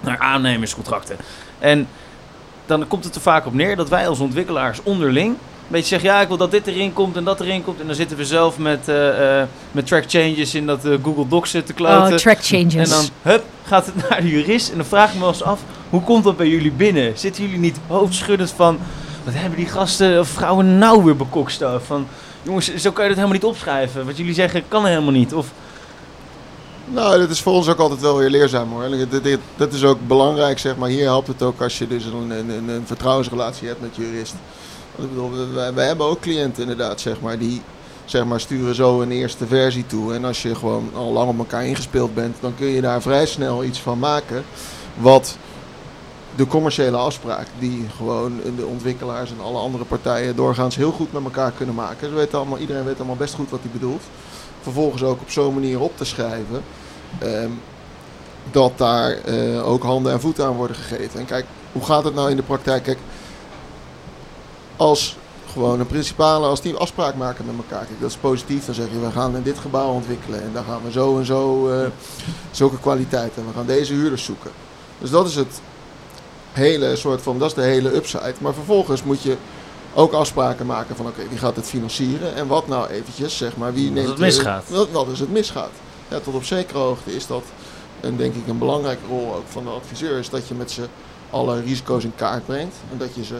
naar 0.00 0.18
aannemerscontracten. 0.18 1.16
En 1.58 1.88
dan 2.66 2.86
komt 2.86 3.04
het 3.04 3.14
er 3.14 3.20
vaak 3.20 3.46
op 3.46 3.54
neer 3.54 3.76
dat 3.76 3.88
wij 3.88 4.08
als 4.08 4.18
ontwikkelaars 4.18 4.82
onderling 4.82 5.36
een 5.64 5.70
beetje 5.70 5.88
zeggen, 5.88 6.08
ja, 6.08 6.20
ik 6.20 6.28
wil 6.28 6.36
dat 6.36 6.50
dit 6.50 6.66
erin 6.66 6.92
komt 6.92 7.16
en 7.16 7.24
dat 7.24 7.40
erin 7.40 7.64
komt. 7.64 7.80
En 7.80 7.86
dan 7.86 7.94
zitten 7.94 8.16
we 8.16 8.24
zelf 8.24 8.58
met, 8.58 8.88
uh, 8.88 9.42
met 9.72 9.86
track 9.86 10.04
changes 10.06 10.54
in 10.54 10.66
dat 10.66 10.80
Google 11.02 11.28
Docs 11.28 11.50
te 11.50 11.72
kloten. 11.74 12.12
Oh, 12.12 12.18
track 12.18 12.38
changes. 12.44 12.74
En 12.74 12.88
dan, 12.88 13.04
hup, 13.22 13.44
gaat 13.64 13.86
het 13.86 13.94
naar 14.08 14.20
de 14.20 14.28
jurist. 14.28 14.70
En 14.70 14.76
dan 14.76 14.86
vraag 14.86 15.08
ik 15.08 15.14
me 15.14 15.20
wel 15.20 15.28
eens 15.28 15.42
af, 15.42 15.60
hoe 15.94 16.02
komt 16.02 16.24
dat 16.24 16.36
bij 16.36 16.48
jullie 16.48 16.72
binnen? 16.72 17.18
Zitten 17.18 17.44
jullie 17.44 17.58
niet 17.58 17.78
hoofdschuddend 17.86 18.50
van, 18.50 18.78
wat 19.24 19.34
hebben 19.34 19.58
die 19.58 19.66
gasten 19.66 20.20
of 20.20 20.28
vrouwen 20.28 20.78
nou 20.78 21.04
weer 21.04 21.16
bekokstoofd? 21.16 21.86
Van, 21.86 22.06
jongens, 22.42 22.74
zo 22.74 22.92
kan 22.92 23.02
je 23.02 23.08
dat 23.08 23.18
helemaal 23.18 23.38
niet 23.40 23.44
opschrijven. 23.44 24.06
Wat 24.06 24.16
jullie 24.16 24.34
zeggen 24.34 24.68
kan 24.68 24.86
helemaal 24.86 25.12
niet. 25.12 25.34
Of... 25.34 25.52
Nou, 26.84 27.18
dat 27.18 27.30
is 27.30 27.40
voor 27.40 27.52
ons 27.52 27.68
ook 27.68 27.78
altijd 27.78 28.00
wel 28.00 28.16
weer 28.16 28.30
leerzaam 28.30 28.72
hoor. 28.72 28.88
Dat, 29.10 29.38
dat 29.56 29.72
is 29.72 29.84
ook 29.84 29.98
belangrijk, 30.06 30.58
zeg 30.58 30.76
maar. 30.76 30.88
Hier 30.88 31.04
helpt 31.04 31.28
het 31.28 31.42
ook 31.42 31.60
als 31.60 31.78
je 31.78 31.86
dus 31.86 32.04
een, 32.04 32.30
een, 32.30 32.68
een 32.68 32.86
vertrouwensrelatie 32.86 33.68
hebt 33.68 33.80
met 33.80 33.96
jurist. 33.96 34.34
Ik 34.96 35.08
bedoel, 35.08 35.30
wij, 35.54 35.74
wij, 35.74 35.86
hebben 35.86 36.06
ook 36.06 36.20
cliënten 36.20 36.62
inderdaad, 36.62 37.00
zeg 37.00 37.20
maar, 37.20 37.38
die 37.38 37.62
zeg 38.04 38.24
maar, 38.24 38.40
sturen 38.40 38.74
zo 38.74 39.00
een 39.00 39.10
eerste 39.10 39.46
versie 39.46 39.86
toe. 39.86 40.14
En 40.14 40.24
als 40.24 40.42
je 40.42 40.54
gewoon 40.54 40.90
al 40.94 41.12
lang 41.12 41.28
op 41.28 41.38
elkaar 41.38 41.66
ingespeeld 41.66 42.14
bent, 42.14 42.36
dan 42.40 42.54
kun 42.54 42.66
je 42.66 42.80
daar 42.80 43.02
vrij 43.02 43.26
snel 43.26 43.64
iets 43.64 43.80
van 43.80 43.98
maken. 43.98 44.44
Wat 44.96 45.36
de 46.36 46.46
commerciële 46.46 46.96
afspraak, 46.96 47.46
die 47.58 47.86
gewoon 47.96 48.40
de 48.56 48.66
ontwikkelaars 48.66 49.30
en 49.30 49.40
alle 49.40 49.58
andere 49.58 49.84
partijen 49.84 50.36
doorgaans 50.36 50.76
heel 50.76 50.92
goed 50.92 51.12
met 51.12 51.24
elkaar 51.24 51.52
kunnen 51.52 51.74
maken. 51.74 52.14
Weten 52.14 52.38
allemaal, 52.38 52.58
iedereen 52.58 52.84
weet 52.84 52.96
allemaal 52.96 53.16
best 53.16 53.34
goed 53.34 53.50
wat 53.50 53.60
hij 53.62 53.70
bedoelt. 53.70 54.02
Vervolgens 54.60 55.02
ook 55.02 55.20
op 55.20 55.30
zo'n 55.30 55.54
manier 55.54 55.80
op 55.80 55.96
te 55.96 56.04
schrijven. 56.04 56.62
Ehm, 57.18 57.50
dat 58.50 58.78
daar 58.78 59.10
eh, 59.10 59.68
ook 59.68 59.82
handen 59.82 60.12
en 60.12 60.20
voeten 60.20 60.44
aan 60.44 60.56
worden 60.56 60.76
gegeven. 60.76 61.20
En 61.20 61.26
kijk, 61.26 61.44
hoe 61.72 61.84
gaat 61.84 62.04
het 62.04 62.14
nou 62.14 62.30
in 62.30 62.36
de 62.36 62.42
praktijk? 62.42 62.82
Kijk, 62.82 62.98
als 64.76 65.16
gewoon 65.52 65.80
een 65.80 65.86
principale, 65.86 66.46
als 66.46 66.60
die 66.60 66.74
afspraak 66.74 67.14
maken 67.14 67.44
met 67.46 67.54
elkaar. 67.56 67.86
Kijk, 67.86 68.00
dat 68.00 68.10
is 68.10 68.16
positief. 68.16 68.64
Dan 68.64 68.74
zeg 68.74 68.90
je, 68.90 69.00
we 69.00 69.10
gaan 69.10 69.36
in 69.36 69.42
dit 69.42 69.58
gebouw 69.58 69.92
ontwikkelen. 69.92 70.42
En 70.42 70.50
dan 70.52 70.64
gaan 70.64 70.80
we 70.84 70.90
zo 70.90 71.18
en 71.18 71.24
zo 71.24 71.70
uh, 71.70 71.86
zulke 72.50 72.78
kwaliteiten. 72.78 73.42
En 73.42 73.48
we 73.48 73.54
gaan 73.54 73.66
deze 73.66 73.92
huurders 73.92 74.24
zoeken. 74.24 74.50
Dus 74.98 75.10
dat 75.10 75.26
is 75.26 75.34
het 75.34 75.60
hele 76.54 76.96
soort 76.96 77.22
van, 77.22 77.38
dat 77.38 77.48
is 77.48 77.54
de 77.54 77.62
hele 77.62 77.94
upside. 77.94 78.34
Maar 78.38 78.54
vervolgens 78.54 79.02
moet 79.02 79.22
je 79.22 79.36
ook 79.94 80.12
afspraken 80.12 80.66
maken 80.66 80.96
van, 80.96 81.06
oké, 81.06 81.28
wie 81.28 81.38
gaat 81.38 81.56
het 81.56 81.66
financieren? 81.66 82.34
En 82.34 82.46
wat 82.46 82.68
nou 82.68 82.88
eventjes, 82.88 83.36
zeg 83.36 83.56
maar, 83.56 83.74
wie 83.74 83.90
neemt... 83.90 84.08
het 84.08 84.18
misgaat. 84.18 84.68
wat, 84.68 84.90
wat 84.90 85.08
is 85.08 85.20
het 85.20 85.32
misgaat. 85.32 85.70
Ja, 86.08 86.20
tot 86.20 86.34
op 86.34 86.44
zekere 86.44 86.78
hoogte 86.78 87.14
is 87.14 87.26
dat, 87.26 87.42
en 88.00 88.16
denk 88.16 88.34
ik 88.34 88.48
een 88.48 88.58
belangrijke 88.58 89.06
rol 89.08 89.34
ook 89.34 89.46
van 89.48 89.64
de 89.64 89.70
adviseur, 89.70 90.18
is 90.18 90.30
dat 90.30 90.48
je 90.48 90.54
met 90.54 90.70
ze 90.70 90.82
alle 91.30 91.60
risico's 91.60 92.04
in 92.04 92.14
kaart 92.14 92.46
brengt. 92.46 92.76
En 92.92 92.98
dat 92.98 93.14
je 93.14 93.24
ze 93.24 93.36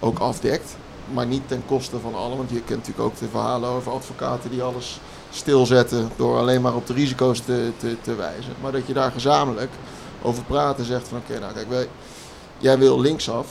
ook 0.00 0.18
afdekt. 0.18 0.76
Maar 1.12 1.26
niet 1.26 1.48
ten 1.48 1.62
koste 1.66 1.98
van 1.98 2.14
allen. 2.14 2.36
Want 2.36 2.50
je 2.50 2.62
kent 2.62 2.78
natuurlijk 2.78 3.06
ook 3.06 3.18
de 3.18 3.28
verhalen 3.30 3.68
over 3.68 3.92
advocaten 3.92 4.50
die 4.50 4.62
alles 4.62 5.00
stilzetten 5.30 6.10
door 6.16 6.38
alleen 6.38 6.62
maar 6.62 6.74
op 6.74 6.86
de 6.86 6.92
risico's 6.92 7.40
te, 7.40 7.70
te, 7.76 7.96
te 8.00 8.14
wijzen. 8.14 8.52
Maar 8.60 8.72
dat 8.72 8.86
je 8.86 8.92
daar 8.92 9.12
gezamenlijk 9.12 9.70
over 10.22 10.44
praat 10.44 10.78
en 10.78 10.84
zegt 10.84 11.08
van 11.08 11.18
oké, 11.18 11.38
nou 11.38 11.52
kijk, 11.52 11.68
wij, 11.68 11.88
jij 12.62 12.78
wil 12.78 13.00
linksaf. 13.00 13.46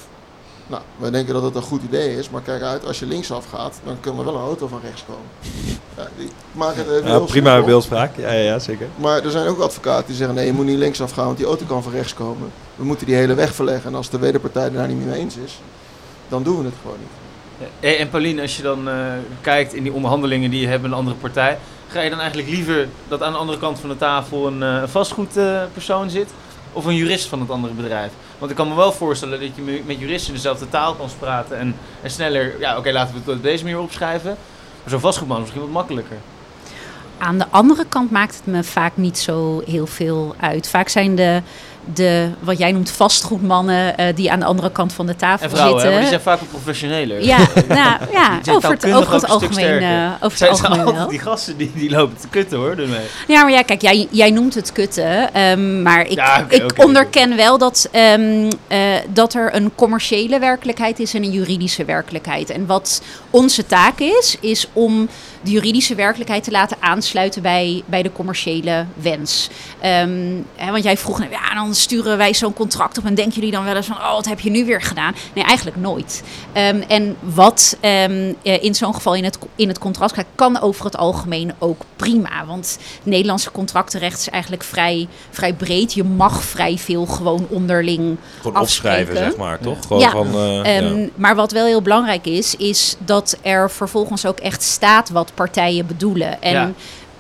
Nou, 0.68 0.82
wij 0.98 1.12
denken 1.12 1.34
dat 1.34 1.44
het 1.44 1.56
een 1.56 1.62
goed 1.62 1.82
idee 1.84 2.18
is, 2.18 2.30
maar 2.30 2.42
kijk 2.42 2.62
uit, 2.62 2.86
als 2.86 3.00
je 3.00 3.06
linksaf 3.06 3.46
gaat, 3.46 3.80
dan 3.84 4.00
kan 4.00 4.20
er 4.20 4.26
wel 4.26 4.36
een 4.36 4.42
auto 4.42 4.68
van 4.68 4.80
rechts 4.84 5.04
komen. 5.06 5.62
Ja, 5.98 6.08
die 6.18 6.30
maken 6.52 6.78
het 6.78 6.90
even 6.90 7.10
ja, 7.10 7.20
prima 7.20 7.64
beeldspraak, 7.64 8.18
ja, 8.18 8.32
ja, 8.32 8.60
zeker. 8.60 8.88
Maar 8.96 9.24
er 9.24 9.32
zijn 9.32 9.48
ook 9.48 9.60
advocaten 9.60 10.06
die 10.06 10.16
zeggen, 10.16 10.36
nee, 10.36 10.46
je 10.46 10.54
moet 10.54 10.66
niet 10.66 10.78
linksaf 10.78 11.12
gaan, 11.12 11.26
want 11.26 11.38
die 11.38 11.46
auto 11.46 11.66
kan 11.66 11.84
van 11.84 11.92
rechts 11.92 12.14
komen. 12.14 12.52
We 12.76 12.84
moeten 12.84 13.06
die 13.06 13.16
hele 13.16 13.34
weg 13.34 13.56
verleggen 13.56 13.90
en 13.90 13.96
als 13.96 14.10
de 14.10 14.20
wederpartij 14.20 14.72
daar 14.72 14.88
niet 14.88 15.06
mee 15.06 15.20
eens 15.20 15.36
is, 15.36 15.60
dan 16.28 16.44
doen 16.44 16.58
we 16.58 16.64
het 16.64 16.74
gewoon 16.82 16.98
niet. 17.00 17.70
Eh, 17.80 18.00
en 18.00 18.10
Pauline, 18.10 18.42
als 18.42 18.58
je 18.58 18.64
dan 18.64 18.88
uh, 18.88 18.94
kijkt 19.42 19.74
in 19.74 19.84
die 19.84 19.94
onderhandelingen 19.94 20.50
die 20.50 20.62
je 20.62 20.68
hebt 20.68 20.82
met 20.82 20.92
een 20.92 20.98
andere 20.98 21.16
partij, 21.16 21.58
ga 21.88 22.02
je 22.02 22.10
dan 22.10 22.20
eigenlijk 22.20 22.50
liever 22.50 22.88
dat 23.08 23.24
aan 23.24 23.32
de 23.32 23.38
andere 23.38 23.60
kant 23.60 23.80
van 23.80 23.90
de 23.90 23.98
tafel 23.98 24.48
een 24.48 24.62
uh, 24.62 24.84
vastgoedpersoon 24.86 26.10
zit 26.10 26.30
of 26.74 26.86
een 26.86 26.96
jurist 26.96 27.28
van 27.28 27.40
het 27.40 27.50
andere 27.50 27.74
bedrijf? 27.74 28.12
Want 28.38 28.52
ik 28.52 28.58
kan 28.58 28.68
me 28.68 28.76
wel 28.76 28.92
voorstellen 28.92 29.40
dat 29.40 29.50
je 29.56 29.82
met 29.86 30.00
juristen 30.00 30.34
dezelfde 30.34 30.70
taal 30.70 30.94
kan 30.94 31.10
praten 31.20 31.58
en, 31.58 31.76
en 32.02 32.12
sneller, 32.12 32.60
ja 32.60 32.78
oké, 32.78 32.92
laten 32.92 33.24
we 33.26 33.32
het 33.32 33.44
deze 33.44 33.64
manier 33.64 33.80
opschrijven. 33.80 34.38
Maar 34.82 34.90
zo'n 34.90 35.00
vastgoedman 35.00 35.38
is 35.38 35.44
misschien 35.44 35.64
wat 35.64 35.72
makkelijker. 35.72 36.18
Aan 37.18 37.38
de 37.38 37.46
andere 37.50 37.86
kant 37.86 38.12
maakt 38.12 38.36
het 38.36 38.46
me 38.46 38.64
vaak 38.64 38.98
niet 38.98 39.18
zo 39.18 39.62
heel 39.66 39.88
veel 39.88 40.36
uit. 40.40 40.70
Vaak 40.70 40.88
zijn 40.88 41.16
de 41.16 41.42
de, 41.94 42.30
wat 42.40 42.58
jij 42.58 42.72
noemt, 42.72 42.92
vastgoedmannen 42.92 43.94
uh, 44.00 44.06
die 44.16 44.32
aan 44.32 44.40
de 44.40 44.46
andere 44.46 44.72
kant 44.72 44.94
van 44.94 45.06
de 45.06 45.16
tafel 45.16 45.46
en 45.46 45.52
vrouwen, 45.52 45.82
zitten. 45.82 45.94
Hè, 45.94 46.00
die 46.00 46.10
zijn 46.10 46.22
vaak 46.22 46.42
ook 46.42 46.50
professioneler. 46.50 47.24
Ja, 47.24 47.38
nou, 47.68 48.00
ja 48.12 48.40
over, 48.50 48.70
het, 48.70 48.94
over 48.94 49.14
het 49.14 49.28
algemeen, 49.28 49.82
uh, 49.82 50.12
over 50.22 50.38
zijn, 50.38 50.52
het 50.52 50.64
algemeen 50.66 50.94
wel. 50.94 51.08
Die 51.08 51.20
gasten 51.20 51.58
die, 51.58 51.72
die 51.76 51.90
lopen 51.90 52.18
te 52.18 52.28
kutten 52.28 52.58
hoor. 52.58 52.76
Ja, 53.28 53.42
maar 53.42 53.52
ja, 53.52 53.62
kijk, 53.62 53.82
jij, 53.82 54.08
jij 54.12 54.32
noemt 54.32 54.56
het 54.56 54.72
kutten. 54.72 55.42
Um, 55.42 55.82
maar 55.82 56.06
ik, 56.06 56.12
ja, 56.12 56.42
okay, 56.44 56.58
ik 56.58 56.72
okay, 56.72 56.86
onderken 56.86 57.24
okay. 57.24 57.36
wel 57.36 57.58
dat, 57.58 57.90
um, 57.94 58.44
uh, 58.44 58.50
dat 59.10 59.34
er 59.34 59.56
een 59.56 59.72
commerciële 59.76 60.40
werkelijkheid 60.40 61.00
is 61.00 61.14
en 61.14 61.24
een 61.24 61.32
juridische 61.32 61.86
werkelijkheid. 61.86 62.50
En 62.50 62.66
wat 62.66 63.02
onze 63.30 63.66
taak 63.66 64.00
is, 64.00 64.38
is 64.40 64.68
om 64.74 65.10
de 65.42 65.52
juridische 65.52 65.96
werkelijkheid 65.96 66.44
te 66.44 66.52
laten 66.52 66.78
aansluiten 66.80 67.42
bij, 67.42 67.84
bij 67.86 68.02
de 68.02 68.12
commerciële 68.12 68.86
wens. 68.94 69.50
Um, 69.86 70.46
hè, 70.56 70.72
want 70.72 70.84
jij 70.84 70.98
vroeg, 70.98 71.20
nou, 71.20 71.32
ja, 71.32 71.54
dan 71.54 71.76
sturen 71.76 72.18
wij 72.18 72.34
zo'n 72.34 72.54
contract 72.54 72.98
op 72.98 73.06
en 73.06 73.16
denken 73.16 73.34
jullie 73.34 73.52
dan 73.52 73.64
wel 73.64 73.76
eens 73.76 73.86
van, 73.86 73.96
oh, 73.96 74.14
wat 74.14 74.26
heb 74.26 74.40
je 74.40 74.50
nu 74.50 74.66
weer 74.66 74.82
gedaan? 74.82 75.16
Nee, 75.34 75.44
eigenlijk 75.44 75.78
nooit. 75.78 76.24
Um, 76.58 76.82
en 76.82 77.16
wat 77.20 77.78
um, 77.82 78.36
in 78.42 78.76
zo'n 78.76 78.94
geval 78.94 79.16
in 79.16 79.24
het, 79.24 79.38
in 79.56 79.68
het 79.68 79.80
contract 79.80 80.14
gaat, 80.14 80.26
kan 80.36 80.60
over 80.62 80.86
het 80.86 80.98
algemeen 80.98 81.54
ook 81.60 81.82
prima. 81.96 82.46
Want 82.46 82.78
het 82.96 83.06
Nederlandse 83.06 83.52
contractenrecht 83.52 84.20
is 84.20 84.30
eigenlijk 84.30 84.64
vrij, 84.64 85.08
vrij 85.30 85.54
breed. 85.54 85.94
Je 85.94 86.04
mag 86.04 86.44
vrij 86.44 86.78
veel 86.78 87.06
gewoon 87.06 87.46
onderling 87.50 88.18
Gewoon 88.42 88.56
afschrijven, 88.56 89.18
zeg 89.18 89.36
maar, 89.36 89.60
toch? 89.60 89.78
Gewoon 89.88 90.02
ja. 90.02 90.12
Van, 90.12 90.28
uh, 90.36 90.80
ja. 90.80 91.10
Maar 91.16 91.36
wat 91.36 91.52
wel 91.52 91.66
heel 91.66 91.82
belangrijk 91.82 92.26
is, 92.26 92.56
is 92.56 92.96
dat 92.98 93.38
er 93.42 93.72
vervolgens 93.72 94.26
ook 94.26 94.40
echt 94.40 94.64
staat 94.64 95.10
wat 95.10 95.31
partijen 95.34 95.86
bedoelen. 95.86 96.42
En 96.42 96.54
ja. 96.54 96.72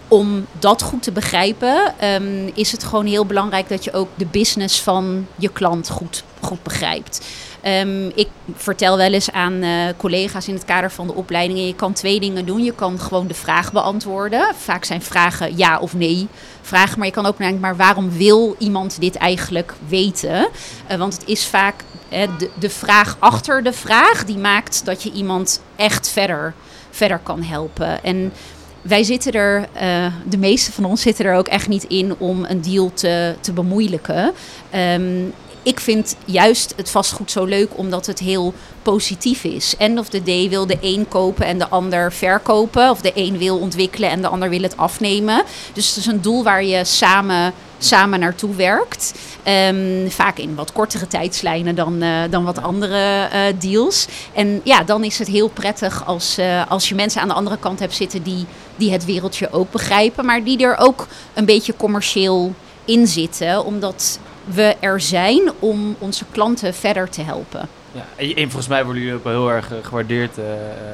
om 0.08 0.46
dat 0.60 0.82
goed 0.82 1.04
te 1.04 1.12
begrijpen, 1.12 1.94
um, 2.04 2.52
is 2.54 2.72
het 2.72 2.84
gewoon 2.84 3.06
heel 3.06 3.26
belangrijk 3.26 3.70
dat 3.70 3.84
je 3.84 3.94
ook 3.94 4.10
de 4.16 4.26
business 4.26 4.82
van 4.82 5.28
je 5.36 5.50
klant 5.50 5.90
goed, 5.90 6.24
goed 6.40 6.64
begrijpt. 6.64 7.22
Um, 7.66 8.12
ik 8.16 8.28
vertel 8.56 8.98
wel 8.98 9.14
eens 9.14 9.32
aan 9.32 9.54
uh, 9.54 9.88
collega's 9.98 10.48
in 10.48 10.54
het 10.54 10.66
kader 10.66 10.92
van 10.92 11.08
de 11.08 11.14
opleidingen: 11.14 11.68
je 11.68 11.76
kan 11.76 11.94
twee 11.94 12.20
dingen 12.20 12.46
doen. 12.46 12.64
Je 12.64 12.74
kan 12.74 13.00
gewoon 13.00 13.28
de 13.28 13.34
vraag 13.34 13.72
beantwoorden. 13.72 14.56
Vaak 14.56 14.84
zijn 14.84 15.02
vragen 15.02 15.58
ja 15.58 15.80
of 15.80 15.94
nee 15.94 16.28
vragen, 16.62 16.98
maar 16.98 17.08
je 17.08 17.14
kan 17.14 17.26
ook 17.26 17.38
denken: 17.38 17.60
maar 17.60 17.76
waarom 17.76 18.12
wil 18.12 18.56
iemand 18.58 19.00
dit 19.00 19.16
eigenlijk 19.16 19.74
weten? 19.88 20.50
Uh, 20.92 20.98
want 20.98 21.14
het 21.14 21.28
is 21.28 21.48
vaak 21.48 21.84
de, 22.10 22.50
de 22.60 22.70
vraag 22.70 23.16
achter 23.20 23.64
de 23.64 23.74
vraag 23.74 24.26
die 24.26 24.38
maakt 24.38 24.86
dat 24.86 25.04
je 25.04 25.12
iemand 25.12 25.62
echt 25.76 26.10
verder 26.10 26.54
verder 26.92 27.20
kan 27.24 27.44
helpen. 27.44 28.04
En 28.04 28.34
wij 28.82 29.04
zitten 29.04 29.32
er, 29.32 29.68
uh, 29.76 30.06
de 30.30 30.38
meeste 30.38 30.72
van 30.72 30.86
ons 30.86 31.02
zitten 31.02 31.26
er 31.26 31.36
ook 31.36 31.48
echt 31.48 31.68
niet 31.68 31.84
in 31.84 32.16
om 32.18 32.46
een 32.46 32.62
deal 32.62 32.94
te, 32.94 33.36
te 33.40 33.54
bemoeilijken. 33.54 34.34
Um, 34.76 35.34
ik 35.64 35.80
vind 35.80 36.16
juist 36.26 36.74
het 36.76 36.90
vastgoed 36.90 37.32
zo 37.32 37.46
leuk 37.46 37.78
omdat 37.78 38.06
het 38.06 38.20
heel 38.20 38.54
positief 38.82 39.44
is. 39.44 39.76
End 39.78 40.00
of 40.00 40.10
the 40.10 40.24
day 40.24 40.50
wil 40.50 40.66
de 40.66 40.78
een 40.82 41.08
kopen 41.08 41.46
en 41.46 41.58
de 41.58 41.70
ander 41.70 42.14
verkopen. 42.14 42.90
Of 42.90 43.02
de 43.02 43.12
een 43.16 43.38
wil 43.38 43.58
ontwikkelen 43.58 44.10
en 44.10 44.22
de 44.22 44.28
ander 44.28 44.50
wil 44.50 44.62
het 44.62 44.78
afnemen. 44.78 45.44
Dus 45.74 45.88
het 45.88 45.98
is 45.98 46.06
een 46.06 46.22
doel 46.22 46.44
waar 46.44 46.64
je 46.64 46.86
samen, 46.86 47.54
samen 47.78 48.20
naartoe 48.20 48.56
werkt. 48.56 49.14
Um, 49.48 50.12
vaak 50.12 50.38
in 50.38 50.56
wat 50.56 50.72
kortere 50.72 51.08
tijdslijnen 51.08 51.76
dan, 51.76 52.04
uh, 52.04 52.22
dan 52.30 52.44
wat 52.44 52.62
andere 52.62 53.30
uh, 53.34 53.42
deals. 53.60 54.08
En 54.34 54.62
ja, 54.64 54.84
dan 54.84 55.04
is 55.04 55.20
het 55.20 55.28
heel 55.28 55.48
prettig 55.48 56.06
als, 56.06 56.40
uh, 56.40 56.70
als 56.70 56.90
je 56.90 56.96
mensen 56.96 57.22
aan 57.22 57.28
de 57.28 57.34
andere 57.34 57.58
kant 57.58 57.80
hebt 57.80 57.96
zitten 57.96 58.24
die, 58.24 58.46
die 58.76 58.92
het 58.92 59.06
wereldje 59.06 59.52
ook 59.52 59.72
begrijpen. 59.72 60.26
Maar 60.26 60.44
die 60.44 60.64
er 60.64 60.78
ook 60.78 61.08
een 61.34 61.46
beetje 61.46 61.76
commercieel 61.78 62.54
in 62.86 63.08
zitten. 63.08 63.66
Omdat 63.66 64.20
we 64.44 64.76
er 64.80 65.02
zijn 65.02 65.52
om 65.60 65.96
onze 66.00 66.26
klanten 66.32 66.74
verder 66.74 67.10
te 67.10 67.22
helpen. 67.22 67.70
Ja, 67.92 68.06
en, 68.16 68.36
en 68.36 68.44
volgens 68.44 68.68
mij 68.68 68.84
worden 68.84 69.02
jullie 69.02 69.18
ook 69.18 69.24
wel 69.24 69.34
heel 69.34 69.52
erg 69.52 69.72
eh, 69.72 69.78
gewaardeerd 69.82 70.38
eh, 70.38 70.44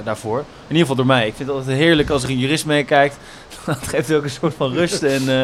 daarvoor. 0.04 0.38
In 0.40 0.46
ieder 0.76 0.82
geval 0.82 0.96
door 0.96 1.06
mij. 1.06 1.28
Ik 1.28 1.36
vind 1.36 1.50
het 1.50 1.58
altijd 1.58 1.78
heerlijk 1.78 2.10
als 2.10 2.24
er 2.24 2.30
een 2.30 2.38
jurist 2.38 2.66
meekijkt. 2.66 3.18
Dat 3.66 3.88
geeft 3.88 4.14
ook 4.14 4.24
een 4.24 4.30
soort 4.30 4.54
van 4.54 4.74
rust. 4.74 5.04
En 5.04 5.22
uh, 5.22 5.44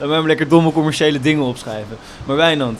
ja, 0.10 0.20
lekker 0.20 0.48
domme 0.48 0.72
commerciële 0.72 1.20
dingen 1.20 1.44
opschrijven. 1.44 1.96
Maar 2.24 2.36
Wijnand, 2.36 2.78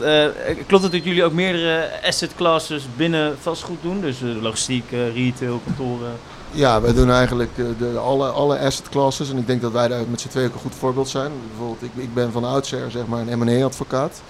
klopt 0.66 0.82
het 0.82 0.92
dat 0.92 1.04
jullie 1.04 1.24
ook 1.24 1.32
meerdere 1.32 1.90
asset 2.04 2.34
classes 2.34 2.84
binnen 2.96 3.36
vastgoed 3.40 3.82
doen? 3.82 4.00
Dus 4.00 4.16
logistiek, 4.40 4.90
retail, 5.14 5.60
kantoren? 5.64 6.12
Ja, 6.54 6.80
wij 6.80 6.92
doen 6.92 7.10
eigenlijk 7.10 7.56
de, 7.78 7.98
alle, 7.98 8.28
alle 8.28 8.58
asset 8.58 8.88
classes. 8.88 9.30
En 9.30 9.38
ik 9.38 9.46
denk 9.46 9.60
dat 9.60 9.72
wij 9.72 9.88
daar 9.88 10.02
met 10.10 10.20
z'n 10.20 10.28
tweeën 10.28 10.48
ook 10.48 10.54
een 10.54 10.60
goed 10.60 10.74
voorbeeld 10.74 11.08
zijn. 11.08 11.32
Bijvoorbeeld, 11.48 11.82
ik, 11.82 12.02
ik 12.02 12.14
ben 12.14 12.32
van 12.32 12.44
oudsher 12.44 12.90
zeg 12.90 13.06
maar 13.06 13.26
een 13.26 13.38
M&A-advocaat. 13.38 14.22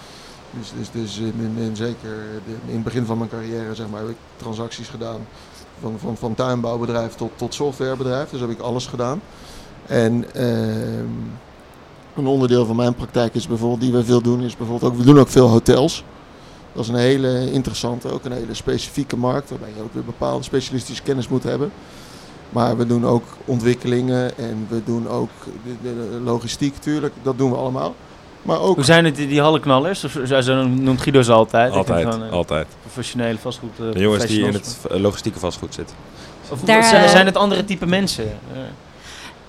Dus, 0.51 0.73
dus, 0.79 0.91
dus 0.91 1.19
in, 1.19 1.55
in 1.59 1.77
zeker 1.77 2.17
in 2.67 2.75
het 2.75 2.85
begin 2.85 3.05
van 3.05 3.19
mijn 3.19 3.31
carrière 3.31 3.75
zeg 3.75 3.89
maar, 3.89 4.01
heb 4.01 4.09
ik 4.09 4.17
transacties 4.37 4.89
gedaan. 4.89 5.27
Van, 5.81 5.95
van, 5.99 6.17
van 6.17 6.35
tuinbouwbedrijf 6.35 7.15
tot, 7.15 7.31
tot 7.37 7.55
softwarebedrijf. 7.55 8.31
Dus 8.31 8.41
heb 8.41 8.51
ik 8.51 8.61
alles 8.61 8.87
gedaan. 8.87 9.21
En 9.87 10.25
uh, 10.37 10.99
een 12.17 12.27
onderdeel 12.27 12.67
van 12.67 12.77
mijn 12.77 12.95
praktijk 12.95 13.35
is 13.35 13.47
bijvoorbeeld, 13.47 13.81
die 13.81 13.93
we 13.93 14.05
veel 14.05 14.23
doen, 14.23 14.43
is 14.43 14.57
bijvoorbeeld 14.57 14.93
ook, 14.93 14.99
we 14.99 15.05
doen 15.05 15.19
ook 15.19 15.29
veel 15.29 15.49
hotels. 15.49 16.05
Dat 16.73 16.83
is 16.83 16.89
een 16.89 16.95
hele 16.95 17.53
interessante, 17.53 18.11
ook 18.11 18.25
een 18.25 18.33
hele 18.33 18.55
specifieke 18.55 19.17
markt, 19.17 19.51
waarbij 19.51 19.69
je 19.77 19.83
ook 19.83 19.95
weer 19.95 20.05
bepaalde 20.05 20.45
specialistische 20.45 21.03
kennis 21.03 21.29
moet 21.29 21.43
hebben. 21.43 21.73
Maar 22.53 22.77
we 22.77 22.87
doen 22.87 23.07
ook 23.07 23.25
ontwikkelingen 23.45 24.39
en 24.39 24.67
we 24.69 24.83
doen 24.85 25.09
ook 25.09 25.31
de, 25.65 25.77
de 25.83 26.21
logistiek 26.25 26.75
natuurlijk, 26.75 27.15
dat 27.23 27.39
doen 27.39 27.51
we 27.51 27.57
allemaal. 27.57 27.95
Maar 28.43 28.61
ook... 28.61 28.75
Hoe 28.75 28.85
zijn 28.85 29.05
het 29.05 29.17
die, 29.17 29.29
die 29.29 29.41
hallenknallers? 29.41 30.05
Of 30.05 30.19
zo 30.25 30.67
noemt 30.67 31.01
Guido 31.01 31.23
ze 31.23 31.33
altijd. 31.33 31.73
Altijd, 31.73 32.07
uh, 32.07 32.31
altijd. 32.33 32.67
Professionele 32.81 33.39
vastgoed. 33.39 33.71
Uh, 33.81 33.93
de 33.93 33.99
jongens 33.99 34.27
die 34.27 34.45
in 34.45 34.53
het 34.53 34.79
logistieke 34.89 35.39
vastgoed 35.39 35.75
zitten. 35.75 35.97
Of, 36.51 36.61
Daar, 36.61 37.09
zijn 37.09 37.27
het 37.27 37.37
andere 37.37 37.65
type 37.65 37.87
mensen? 37.87 38.39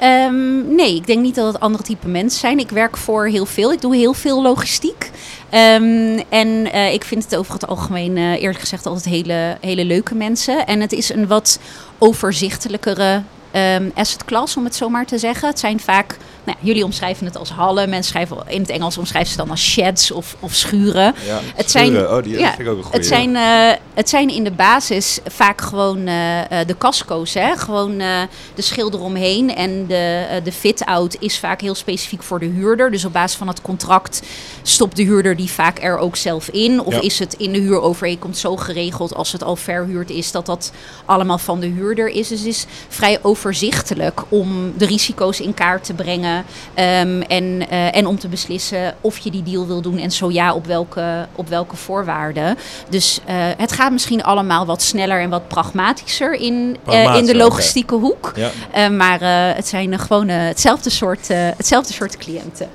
Um, 0.04 0.76
nee, 0.76 0.96
ik 0.96 1.08
denk 1.08 1.22
niet 1.22 1.36
dat 1.36 1.54
het 1.54 1.62
andere 1.62 1.84
type 1.84 2.08
mensen 2.08 2.40
zijn. 2.40 2.60
Ik 2.60 2.70
werk 2.70 2.98
voor 2.98 3.28
heel 3.28 3.46
veel. 3.46 3.72
Ik 3.72 3.82
doe 3.82 3.96
heel 3.96 4.14
veel 4.14 4.42
logistiek. 4.42 5.12
Um, 5.54 6.20
en 6.30 6.48
uh, 6.48 6.94
ik 6.94 7.04
vind 7.04 7.24
het 7.24 7.36
over 7.36 7.54
het 7.54 7.68
algemeen, 7.68 8.18
uh, 8.18 8.42
eerlijk 8.42 8.60
gezegd, 8.60 8.86
altijd 8.86 9.06
hele, 9.06 9.58
hele 9.62 9.86
leuke 9.86 10.16
mensen. 10.16 10.66
En 10.66 10.82
het 10.82 10.92
is 10.92 11.10
een 11.10 11.28
wat 11.28 11.60
overzichtelijkere 11.98 13.22
um, 13.56 13.92
asset 13.96 14.26
class, 14.26 14.58
om 14.58 14.64
het 14.64 14.76
zo 14.76 14.90
maar 14.90 15.06
te 15.06 15.18
zeggen. 15.18 15.48
Het 15.48 15.60
zijn 15.60 15.80
vaak 15.80 16.18
nou, 16.44 16.58
jullie 16.62 16.84
omschrijven 16.84 17.26
het 17.26 17.38
als 17.38 17.50
hallen. 17.50 17.90
Mensen 17.90 18.12
schrijven 18.12 18.38
in 18.48 18.62
het 18.62 18.70
Engels 18.70 18.98
omschrijven 18.98 19.32
ze 19.32 19.38
dan 19.38 19.50
als 19.50 19.62
sheds 19.62 20.12
of, 20.12 20.36
of 20.40 20.54
schuren. 20.54 21.16
Ja, 21.26 21.40
het 21.56 21.72
zijn, 21.72 21.98
oh, 21.98 22.24
die 22.24 22.40
ja, 22.40 22.48
vind 22.48 22.60
ik 22.60 22.68
ook 22.68 22.86
een. 22.86 22.92
Het 22.92 23.06
zijn, 23.06 23.30
uh, 23.30 23.72
het 23.94 24.10
zijn 24.10 24.30
in 24.30 24.44
de 24.44 24.52
basis 24.52 25.20
vaak 25.26 25.62
gewoon 25.62 25.98
uh, 25.98 26.42
de 26.66 26.76
casco's. 26.78 27.34
Hè? 27.34 27.58
Gewoon 27.58 28.02
uh, 28.02 28.22
de 28.56 28.62
schilder 28.62 29.02
omheen. 29.02 29.56
En 29.56 29.88
de, 29.88 30.26
de 30.44 30.52
fit-out 30.52 31.16
is 31.20 31.40
vaak 31.40 31.62
heel 31.62 31.76
specifiek 31.76 32.24
voor 32.24 32.40
de 32.40 32.46
huurder. 32.46 32.92
Dus 32.92 33.06
op 33.06 33.14
basis 33.14 33.38
van 33.38 33.48
het 33.48 33.62
contract 33.62 34.22
stopt 34.62 34.96
de 34.96 35.04
huurder 35.04 35.36
die 35.36 35.52
vaak 35.52 35.84
er 35.84 35.98
ook 35.98 36.16
zelf 36.16 36.48
in. 36.48 36.82
Of 36.82 36.94
ja. 36.94 37.02
is 37.02 37.20
het 37.20 37.34
in 37.34 37.52
de 37.52 37.60
huurovereenkomst 37.60 38.40
zo 38.40 38.56
geregeld 38.56 39.16
als 39.16 39.32
het 39.32 39.44
al 39.44 39.56
verhuurd 39.56 40.10
is... 40.10 40.32
dat 40.32 40.46
dat 40.46 40.72
allemaal 41.06 41.38
van 41.38 41.60
de 41.60 41.68
huurder 41.68 42.08
is. 42.08 42.28
Dus 42.28 42.40
het 42.40 42.48
is 42.48 42.66
vrij 42.88 43.20
overzichtelijk 43.22 44.22
om 44.30 44.74
de 44.78 44.86
risico's 44.86 45.40
in 45.40 45.54
kaart 45.54 45.84
te 45.84 45.94
brengen... 45.94 46.33
Um, 46.38 47.22
en, 47.22 47.44
uh, 47.44 47.96
en 47.96 48.08
om 48.08 48.20
te 48.20 48.28
beslissen 48.28 48.96
of 49.02 49.18
je 49.18 49.32
die 49.32 49.44
deal 49.44 49.68
wil 49.68 49.82
doen 49.82 49.98
en 49.98 50.12
zo 50.12 50.32
ja, 50.32 50.54
op 50.54 50.66
welke, 50.66 51.28
op 51.36 51.50
welke 51.50 51.76
voorwaarden. 51.76 52.58
Dus 52.90 53.20
uh, 53.20 53.36
het 53.58 53.72
gaat 53.72 53.92
misschien 53.92 54.24
allemaal 54.24 54.66
wat 54.66 54.82
sneller 54.82 55.22
en 55.22 55.30
wat 55.30 55.48
pragmatischer 55.48 56.34
in, 56.34 56.78
uh, 56.90 57.16
in 57.16 57.26
de 57.26 57.36
logistieke 57.36 57.96
okay. 57.96 58.08
hoek. 58.08 58.34
Ja. 58.36 58.90
maar 58.90 59.20
het 59.56 59.68
zijn 59.68 60.00
gewoon 60.00 60.28
hetzelfde, 60.28 60.90
soort, 60.90 61.28
hetzelfde 61.28 61.94
soort 61.94 62.18
cliënten. 62.18 62.70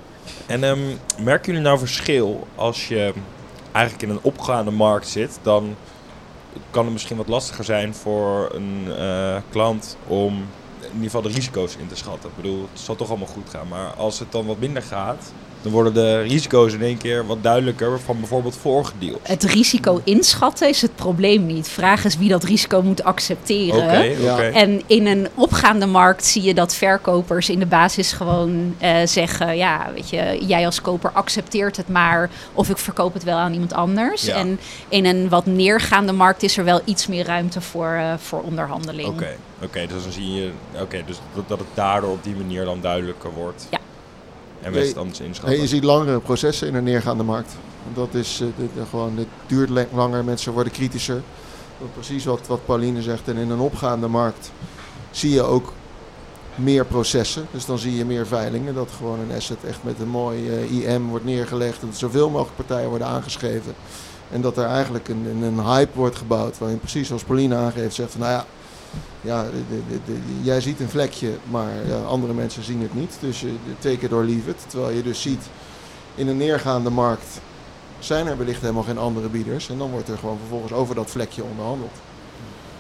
En 0.47 0.65
um, 0.65 0.99
merken 1.19 1.47
jullie 1.47 1.67
nou 1.67 1.79
verschil 1.79 2.47
als 2.55 2.89
je 2.89 3.13
eigenlijk 3.73 4.05
in 4.09 4.11
een 4.11 4.23
opgaande 4.23 4.71
markt 4.71 5.09
zit, 5.09 5.39
dan 5.43 5.77
kan 6.71 6.85
het 6.85 6.93
misschien 6.93 7.17
wat 7.17 7.29
lastiger 7.29 7.65
zijn 7.65 7.95
voor 7.95 8.51
een 8.55 8.89
klant 9.51 9.97
om 10.07 10.47
in 10.89 10.95
ieder 10.95 11.11
geval 11.11 11.23
de 11.23 11.35
risico's 11.35 11.77
in 11.77 11.87
te 11.87 11.97
schatten. 11.97 12.31
Ik 12.31 12.37
bedoel, 12.37 12.69
het 12.73 12.81
zal 12.81 12.97
toch 12.97 13.09
allemaal 13.09 13.27
goed 13.27 13.51
gaan. 13.51 13.69
Maar 13.69 13.93
als 13.93 14.19
het 14.19 14.33
dan 14.33 14.47
wat 14.47 14.59
minder 14.59 14.83
gaat, 14.83 15.33
dan 15.63 15.73
worden 15.73 15.95
de 15.95 16.21
risico's 16.21 16.73
in 16.73 16.83
één 16.83 16.97
keer 16.97 17.27
wat 17.27 17.43
duidelijker 17.43 18.01
van 18.01 18.19
bijvoorbeeld 18.19 18.57
vorige 18.57 18.93
deals. 18.99 19.19
Het 19.23 19.43
risico 19.43 20.01
inschatten 20.05 20.69
is 20.69 20.83
het 20.83 20.97
probleem 20.97 21.47
niet. 21.47 21.69
Vraag 21.69 22.05
is 22.05 22.17
wie 22.17 22.29
dat 22.29 22.45
risico 22.45 22.83
moet 22.83 23.05
accepteren. 23.05 23.83
Okay, 23.83 24.17
okay. 24.23 24.53
En 24.53 24.83
in 24.87 25.07
een 25.07 25.29
opgaande 25.35 25.87
markt 25.87 26.25
zie 26.25 26.43
je 26.43 26.55
dat 26.55 26.75
verkopers 26.75 27.51
in 27.51 27.59
de 27.59 27.67
basis 27.67 28.13
gewoon 28.13 28.77
uh, 28.83 28.97
zeggen: 29.05 29.57
ja, 29.57 29.91
weet 29.95 30.11
je, 30.11 30.39
jij 30.47 30.67
als 30.67 30.81
koper 30.81 31.11
accepteert 31.13 31.77
het 31.77 31.89
maar, 31.89 32.31
of 32.53 32.71
ik 32.71 32.79
verkoop 32.79 33.15
het 33.15 33.25
wel 33.25 33.37
aan 33.37 33.53
iemand 33.53 33.73
anders. 33.73 34.23
Ja. 34.23 34.35
En 34.35 34.61
in 34.89 35.05
een 35.05 35.29
wat 35.29 35.47
neergaande 35.47 36.13
markt 36.13 36.43
is 36.43 36.57
er 36.57 36.65
wel 36.65 36.81
iets 36.85 37.07
meer 37.07 37.25
ruimte 37.25 37.61
voor, 37.61 37.97
uh, 37.99 38.13
voor 38.19 38.41
onderhandeling. 38.41 39.09
Oké, 39.09 39.37
okay. 39.63 39.87
dus 39.87 40.03
dan 40.03 40.13
zie 40.13 40.33
je 40.33 40.51
okay, 40.81 41.05
dus 41.07 41.17
dat, 41.35 41.49
dat 41.49 41.59
het 41.59 41.69
daardoor 41.75 42.11
op 42.11 42.25
die 42.25 42.35
manier 42.35 42.65
dan 42.65 42.81
duidelijker 42.81 43.31
wordt. 43.35 43.67
Ja. 43.71 43.79
En 44.63 44.75
inschatten. 44.75 45.45
Nee, 45.45 45.61
je 45.61 45.67
ziet 45.67 45.85
langere 45.85 46.21
processen 46.21 46.69
in 46.69 46.75
een 46.75 46.85
neergaande 46.85 47.23
markt. 47.23 47.53
Dat 47.95 48.15
is 48.15 48.41
uh, 48.41 48.49
de, 48.57 48.69
de, 48.75 48.87
gewoon, 48.91 49.17
het 49.17 49.27
duurt 49.47 49.71
langer, 49.93 50.25
mensen 50.25 50.53
worden 50.53 50.73
kritischer. 50.73 51.23
Precies 51.95 52.25
wat, 52.25 52.47
wat 52.47 52.65
Pauline 52.65 53.03
zegt. 53.03 53.29
En 53.29 53.37
in 53.37 53.51
een 53.51 53.59
opgaande 53.59 54.09
markt 54.09 54.51
zie 55.11 55.31
je 55.31 55.43
ook 55.43 55.73
meer 56.55 56.85
processen. 56.85 57.47
Dus 57.51 57.67
dan 57.67 57.79
zie 57.79 57.97
je 57.97 58.05
meer 58.05 58.27
veilingen. 58.27 58.75
Dat 58.75 58.91
gewoon 58.97 59.19
een 59.19 59.37
asset 59.37 59.65
echt 59.65 59.79
met 59.83 60.01
een 60.01 60.09
mooi 60.09 60.49
uh, 60.71 60.95
IM 60.95 61.09
wordt 61.09 61.25
neergelegd. 61.25 61.81
Dat 61.81 61.97
zoveel 61.97 62.31
mogelijk 62.31 62.57
partijen 62.57 62.89
worden 62.89 63.07
aangeschreven. 63.07 63.75
En 64.31 64.41
dat 64.41 64.57
er 64.57 64.65
eigenlijk 64.65 65.09
een, 65.09 65.27
een, 65.27 65.43
een 65.43 65.65
hype 65.65 65.99
wordt 65.99 66.17
gebouwd. 66.17 66.59
Waarin 66.59 66.79
precies 66.79 67.07
zoals 67.07 67.25
Pauline 67.25 67.57
aangeeft 67.57 67.95
zegt 67.95 68.11
van 68.11 68.21
nou 68.21 68.33
ja 68.33 68.47
ja, 69.21 69.43
de, 69.43 69.83
de, 69.89 69.99
de, 70.07 70.19
jij 70.43 70.61
ziet 70.61 70.81
een 70.81 70.89
vlekje, 70.89 71.31
maar 71.51 71.71
ja, 71.87 71.97
andere 71.97 72.33
mensen 72.33 72.63
zien 72.63 72.83
het 72.83 72.95
niet. 72.95 73.17
Dus 73.21 73.41
je 73.41 73.55
take 73.79 74.05
it 74.05 74.13
or 74.13 74.25
leave 74.25 74.51
it. 74.51 74.65
Terwijl 74.67 74.97
je 74.97 75.03
dus 75.03 75.23
ziet, 75.23 75.43
in 76.15 76.29
een 76.29 76.37
neergaande 76.37 76.91
markt 76.91 77.41
zijn 77.99 78.27
er 78.27 78.39
wellicht 78.39 78.61
helemaal 78.61 78.83
geen 78.83 78.99
andere 78.99 79.29
bieders. 79.29 79.69
En 79.69 79.79
dan 79.79 79.91
wordt 79.91 80.09
er 80.09 80.19
gewoon 80.19 80.39
vervolgens 80.39 80.73
over 80.73 80.95
dat 80.95 81.11
vlekje 81.11 81.43
onderhandeld. 81.43 81.95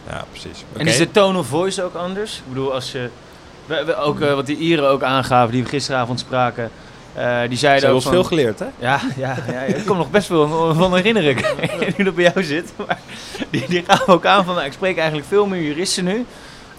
Ja, 0.06 0.24
precies. 0.30 0.64
Okay. 0.70 0.80
En 0.80 0.86
is 0.86 0.96
de 0.96 1.10
tone 1.10 1.38
of 1.38 1.46
voice 1.46 1.82
ook 1.82 1.94
anders? 1.94 2.36
Ik 2.36 2.48
bedoel, 2.48 2.74
als 2.74 2.92
je... 2.92 3.10
We, 3.66 3.84
we 3.84 3.96
ook, 3.96 4.20
uh, 4.20 4.34
wat 4.34 4.46
die 4.46 4.56
Ieren 4.56 4.88
ook 4.88 5.02
aangaven, 5.02 5.52
die 5.52 5.62
we 5.62 5.68
gisteravond 5.68 6.20
spraken... 6.20 6.70
Uh, 7.16 7.40
die 7.48 7.58
zeiden 7.58 7.88
Ze 7.88 7.94
ook 7.94 8.02
van, 8.02 8.12
veel 8.12 8.24
geleerd, 8.24 8.58
hè? 8.58 8.66
Ja, 8.78 9.00
ja, 9.16 9.36
ja, 9.50 9.60
ik 9.60 9.84
kom 9.86 9.96
nog 9.96 10.10
best 10.10 10.26
veel 10.26 10.74
van 10.74 10.94
herinneren. 10.94 11.36
nu 11.96 12.04
dat 12.04 12.14
bij 12.14 12.24
jou 12.24 12.44
zit. 12.44 12.72
Maar 12.76 12.98
die, 13.50 13.68
die 13.68 13.84
gaven 13.86 14.14
ook 14.14 14.26
aan 14.26 14.44
van, 14.44 14.54
nou, 14.54 14.66
ik 14.66 14.72
spreek 14.72 14.96
eigenlijk 14.96 15.28
veel 15.28 15.46
meer 15.46 15.62
juristen 15.62 16.04
nu. 16.04 16.26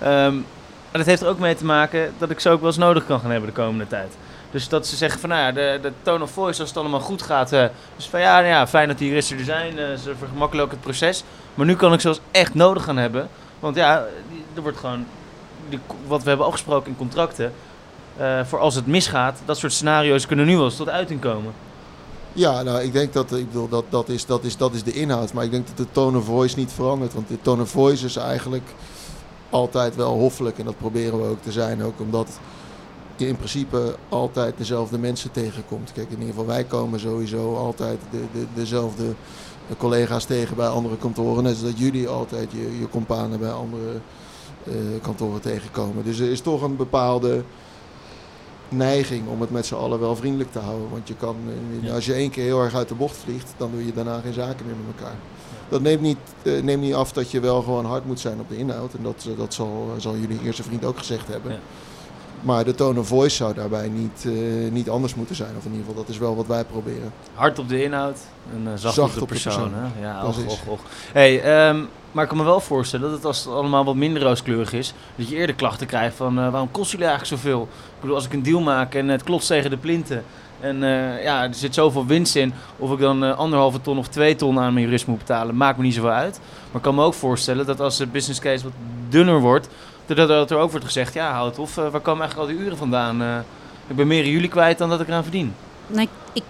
Um, 0.03 0.45
en 0.91 0.99
dat 0.99 1.05
heeft 1.05 1.21
er 1.21 1.27
ook 1.27 1.39
mee 1.39 1.55
te 1.55 1.65
maken 1.65 2.13
dat 2.17 2.29
ik 2.29 2.39
ze 2.39 2.49
ook 2.49 2.59
wel 2.59 2.69
eens 2.69 2.77
nodig 2.77 3.05
kan 3.05 3.19
gaan 3.19 3.31
hebben 3.31 3.49
de 3.49 3.61
komende 3.61 3.87
tijd. 3.87 4.17
Dus 4.51 4.67
dat 4.67 4.87
ze 4.87 4.95
zeggen 4.95 5.19
van, 5.19 5.29
nou 5.29 5.41
ja, 5.41 5.51
de, 5.51 5.79
de 5.81 5.91
tone 6.01 6.23
of 6.23 6.31
voice, 6.31 6.59
als 6.59 6.69
het 6.69 6.77
allemaal 6.77 6.99
goed 6.99 7.21
gaat. 7.21 7.53
Uh, 7.53 7.63
dus 7.95 8.07
van, 8.07 8.19
ja, 8.19 8.39
ja, 8.39 8.67
fijn 8.67 8.87
dat 8.87 8.97
die 8.97 9.07
juristen 9.07 9.37
er 9.37 9.43
zijn. 9.43 9.77
Uh, 9.77 9.85
ze 10.03 10.15
vergemakkelijken 10.17 10.73
het 10.73 10.81
proces. 10.81 11.23
Maar 11.53 11.65
nu 11.65 11.75
kan 11.75 11.93
ik 11.93 11.99
ze 11.99 12.07
als 12.07 12.19
echt 12.31 12.53
nodig 12.53 12.83
gaan 12.83 12.97
hebben. 12.97 13.29
Want 13.59 13.75
ja, 13.75 14.05
er 14.55 14.61
wordt 14.61 14.77
gewoon, 14.77 15.05
die, 15.69 15.79
wat 16.07 16.23
we 16.23 16.29
hebben 16.29 16.47
afgesproken 16.47 16.89
in 16.89 16.97
contracten... 16.97 17.53
Uh, 18.19 18.45
voor 18.45 18.59
als 18.59 18.75
het 18.75 18.87
misgaat, 18.87 19.39
dat 19.45 19.57
soort 19.57 19.73
scenario's 19.73 20.25
kunnen 20.25 20.45
nu 20.45 20.55
wel 20.55 20.65
eens 20.65 20.75
tot 20.75 20.89
uiting 20.89 21.21
komen. 21.21 21.53
Ja, 22.33 22.61
nou, 22.61 22.81
ik 22.81 22.93
denk 22.93 23.13
dat, 23.13 23.31
ik 23.31 23.47
bedoel, 23.47 23.69
dat, 23.69 23.83
dat, 23.89 24.09
is, 24.09 24.25
dat, 24.25 24.43
is, 24.43 24.57
dat 24.57 24.73
is 24.73 24.83
de 24.83 24.93
inhoud. 24.93 25.33
Maar 25.33 25.43
ik 25.43 25.51
denk 25.51 25.67
dat 25.67 25.77
de 25.77 25.91
tone 25.91 26.17
of 26.17 26.25
voice 26.25 26.57
niet 26.57 26.71
verandert. 26.71 27.13
Want 27.13 27.27
de 27.27 27.41
tone 27.41 27.61
of 27.61 27.69
voice 27.69 28.05
is 28.05 28.15
eigenlijk 28.15 28.73
altijd 29.49 29.95
wel 29.95 30.13
hoffelijk. 30.13 30.59
En 30.59 30.65
dat 30.65 30.77
proberen 30.77 31.21
we 31.21 31.27
ook 31.27 31.41
te 31.41 31.51
zijn. 31.51 31.83
Ook 31.83 31.99
omdat 31.99 32.39
je 33.15 33.27
in 33.27 33.35
principe 33.35 33.95
altijd 34.09 34.57
dezelfde 34.57 34.97
mensen 34.97 35.31
tegenkomt. 35.31 35.91
Kijk, 35.91 36.07
in 36.07 36.19
ieder 36.19 36.29
geval 36.29 36.45
wij 36.45 36.63
komen 36.63 36.99
sowieso 36.99 37.55
altijd 37.55 37.99
de, 38.11 38.21
de, 38.33 38.45
dezelfde 38.53 39.13
collega's 39.77 40.25
tegen 40.25 40.55
bij 40.55 40.67
andere 40.67 40.97
kantoren. 40.97 41.43
Net 41.43 41.57
zoals 41.57 41.73
jullie 41.77 42.07
altijd 42.07 42.51
je, 42.51 42.79
je 42.79 42.89
companen 42.89 43.39
bij 43.39 43.51
andere 43.51 43.99
uh, 44.63 44.73
kantoren 45.01 45.41
tegenkomen. 45.41 46.03
Dus 46.03 46.19
er 46.19 46.31
is 46.31 46.41
toch 46.41 46.61
een 46.61 46.75
bepaalde 46.75 47.43
neiging 48.69 49.27
om 49.27 49.41
het 49.41 49.51
met 49.51 49.65
z'n 49.65 49.75
allen 49.75 49.99
wel 49.99 50.15
vriendelijk 50.15 50.51
te 50.51 50.59
houden. 50.59 50.89
Want 50.89 51.07
je 51.07 51.15
kan, 51.15 51.35
als 51.93 52.05
je 52.05 52.13
één 52.13 52.29
keer 52.29 52.43
heel 52.43 52.63
erg 52.63 52.75
uit 52.75 52.87
de 52.87 52.95
bocht 52.95 53.17
vliegt, 53.17 53.53
dan 53.57 53.71
doe 53.71 53.85
je 53.85 53.93
daarna 53.93 54.19
geen 54.19 54.33
zaken 54.33 54.65
meer 54.65 54.75
met 54.85 54.95
elkaar. 54.99 55.15
Dat 55.69 55.81
neemt 55.81 56.01
niet, 56.01 56.17
uh, 56.43 56.61
neemt 56.61 56.81
niet 56.81 56.93
af 56.93 57.11
dat 57.11 57.31
je 57.31 57.39
wel 57.39 57.61
gewoon 57.61 57.85
hard 57.85 58.05
moet 58.05 58.19
zijn 58.19 58.39
op 58.39 58.49
de 58.49 58.57
inhoud. 58.57 58.93
En 58.93 59.03
dat, 59.03 59.25
uh, 59.29 59.37
dat 59.37 59.53
zal, 59.53 59.93
zal 59.97 60.15
jullie 60.17 60.39
eerste 60.43 60.63
vriend 60.63 60.85
ook 60.85 60.97
gezegd 60.97 61.27
hebben. 61.27 61.51
Ja. 61.51 61.59
Maar 62.41 62.65
de 62.65 62.75
tone 62.75 62.99
of 62.99 63.07
voice 63.07 63.35
zou 63.35 63.53
daarbij 63.53 63.89
niet, 63.89 64.25
eh, 64.25 64.71
niet 64.71 64.89
anders 64.89 65.15
moeten 65.15 65.35
zijn. 65.35 65.55
Of 65.57 65.65
in 65.65 65.71
ieder 65.71 65.85
geval, 65.85 66.01
dat 66.01 66.09
is 66.09 66.17
wel 66.17 66.35
wat 66.35 66.47
wij 66.47 66.63
proberen. 66.63 67.13
Hard 67.33 67.59
op 67.59 67.69
de 67.69 67.83
inhoud 67.83 68.17
en 68.53 68.61
uh, 68.63 68.69
zacht, 68.75 68.95
Zacht 68.95 69.07
op 69.07 69.13
de 69.13 69.21
op 69.21 69.27
de 69.27 69.33
persoon. 69.33 69.53
persoon. 69.53 69.73
Hè? 69.73 70.07
Ja, 70.07 70.21
Precies. 70.23 70.43
och, 70.45 70.51
och, 70.51 70.67
och. 70.67 70.79
Hey, 71.13 71.41
ehm, 71.41 71.83
maar 72.11 72.23
ik 72.23 72.29
kan 72.29 72.37
me 72.37 72.43
wel 72.43 72.59
voorstellen 72.59 73.05
dat 73.05 73.15
het 73.15 73.25
als 73.25 73.43
het 73.43 73.53
allemaal 73.53 73.85
wat 73.85 73.95
minder 73.95 74.21
rooskleurig 74.21 74.73
is, 74.73 74.93
dat 75.15 75.29
je 75.29 75.35
eerder 75.35 75.55
klachten 75.55 75.87
krijgt 75.87 76.15
van 76.15 76.39
eh, 76.39 76.49
waarom 76.49 76.71
kost 76.71 76.91
jullie 76.91 77.05
eigenlijk 77.05 77.41
zoveel? 77.41 77.61
Ik 77.61 78.01
bedoel, 78.01 78.15
als 78.15 78.25
ik 78.25 78.33
een 78.33 78.43
deal 78.43 78.61
maak 78.61 78.95
en 78.95 79.07
het 79.07 79.23
klotst 79.23 79.47
tegen 79.47 79.69
de 79.69 79.77
plinten 79.77 80.23
en 80.59 80.83
eh, 80.83 81.23
ja, 81.23 81.43
er 81.43 81.53
zit 81.53 81.73
zoveel 81.73 82.05
winst 82.05 82.35
in, 82.35 82.53
of 82.77 82.91
ik 82.91 82.99
dan 82.99 83.23
eh, 83.23 83.37
anderhalve 83.37 83.81
ton 83.81 83.97
of 83.97 84.07
twee 84.07 84.35
ton 84.35 84.59
aan 84.59 84.73
mijn 84.73 84.85
jurist 84.85 85.07
moet 85.07 85.17
betalen, 85.17 85.55
maakt 85.55 85.77
me 85.77 85.83
niet 85.83 85.93
zoveel 85.93 86.09
uit. 86.09 86.39
Maar 86.65 86.75
ik 86.75 86.81
kan 86.81 86.95
me 86.95 87.03
ook 87.03 87.13
voorstellen 87.13 87.65
dat 87.65 87.79
als 87.79 87.97
de 87.97 88.07
business 88.07 88.39
case 88.39 88.63
wat 88.63 88.73
dunner 89.09 89.39
wordt, 89.39 89.69
dat, 90.05 90.51
er 90.51 90.57
ook 90.57 90.71
wordt 90.71 90.85
gezegd, 90.85 91.13
ja 91.13 91.31
houd 91.31 91.59
of, 91.59 91.75
waar 91.75 91.99
komen 91.99 92.21
eigenlijk 92.21 92.49
al 92.49 92.55
die 92.55 92.65
uren 92.65 92.77
vandaan? 92.77 93.43
Ik 93.87 93.95
ben 93.95 94.07
meer 94.07 94.27
jullie 94.27 94.49
kwijt 94.49 94.77
dan 94.77 94.89
dat 94.89 95.01
ik 95.01 95.07
eraan 95.07 95.23
verdien. 95.23 95.53
Ik, 95.87 96.09
ik 96.33 96.43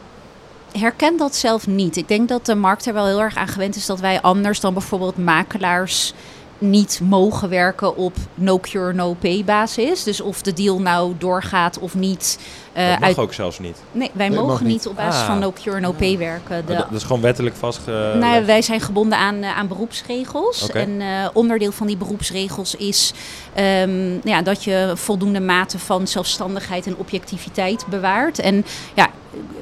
herken 0.72 1.18
dat 1.18 1.36
zelf 1.36 1.68
niet. 1.68 1.96
Ik 1.96 2.08
denk 2.08 2.30
dat 2.30 2.46
de 2.46 2.56
markt 2.56 2.86
er 2.86 2.94
wel 2.94 3.06
heel 3.06 3.22
erg 3.22 3.36
aan 3.36 3.48
gewend 3.48 3.76
is 3.76 3.86
dat 3.86 4.00
wij 4.00 4.22
anders 4.22 4.60
dan 4.60 4.74
bijvoorbeeld 4.74 5.18
makelaars 5.18 6.14
niet 6.60 7.00
mogen 7.04 7.50
werken 7.50 7.96
op 7.96 8.14
no 8.36 8.60
cure, 8.60 8.94
no 8.94 9.14
pay 9.14 9.44
basis. 9.46 10.04
Dus 10.04 10.22
of 10.22 10.42
de 10.42 10.54
deal 10.54 10.80
nou 10.82 11.14
doorgaat 11.18 11.80
of 11.80 11.96
niet. 11.96 12.40
eh, 12.74 12.90
dat 12.90 13.00
mag 13.00 13.08
uit, 13.08 13.18
ook 13.18 13.34
zelfs 13.34 13.60
niet. 13.60 13.78
nee, 13.92 14.12
wij 14.14 14.30
Nee, 14.30 14.38
mogen 14.40 14.66
niet 14.66 14.88
op 14.88 14.96
basis 14.96 15.22
Ah. 15.22 15.28
van 15.28 15.40
no 15.40 15.52
cure, 15.52 15.80
no 15.80 15.92
pay 15.92 16.18
werken. 16.18 16.66
De, 16.66 16.74
dat, 16.76 16.92
is 16.92 17.04
gewoon 17.04 17.22
wettelijk 17.22 17.56
vastgelegd. 17.56 18.16
nou, 18.20 18.46
wij 18.46 18.62
zijn 18.62 18.82
gebonden 18.82 19.18
aan, 19.18 19.36
eh, 19.44 19.58
aan 19.58 19.68
beroepsregels. 19.68 20.70
En 20.72 21.02
eh, 21.02 21.28
onderdeel 21.34 21.72
van 21.72 21.88
die 21.88 21.98
beroepsregels 21.98 22.76
is 22.76 23.14
ehm, 23.54 24.28
ja, 24.28 24.42
dat 24.42 24.64
je 24.64 24.92
voldoende 24.96 25.40
mate 25.40 25.80
van 25.80 26.08
zelfstandigheid 26.08 26.86
en 26.88 26.98
objectiviteit 26.98 27.86
bewaart. 27.90 28.40
En 28.40 28.66
ja, 28.94 29.10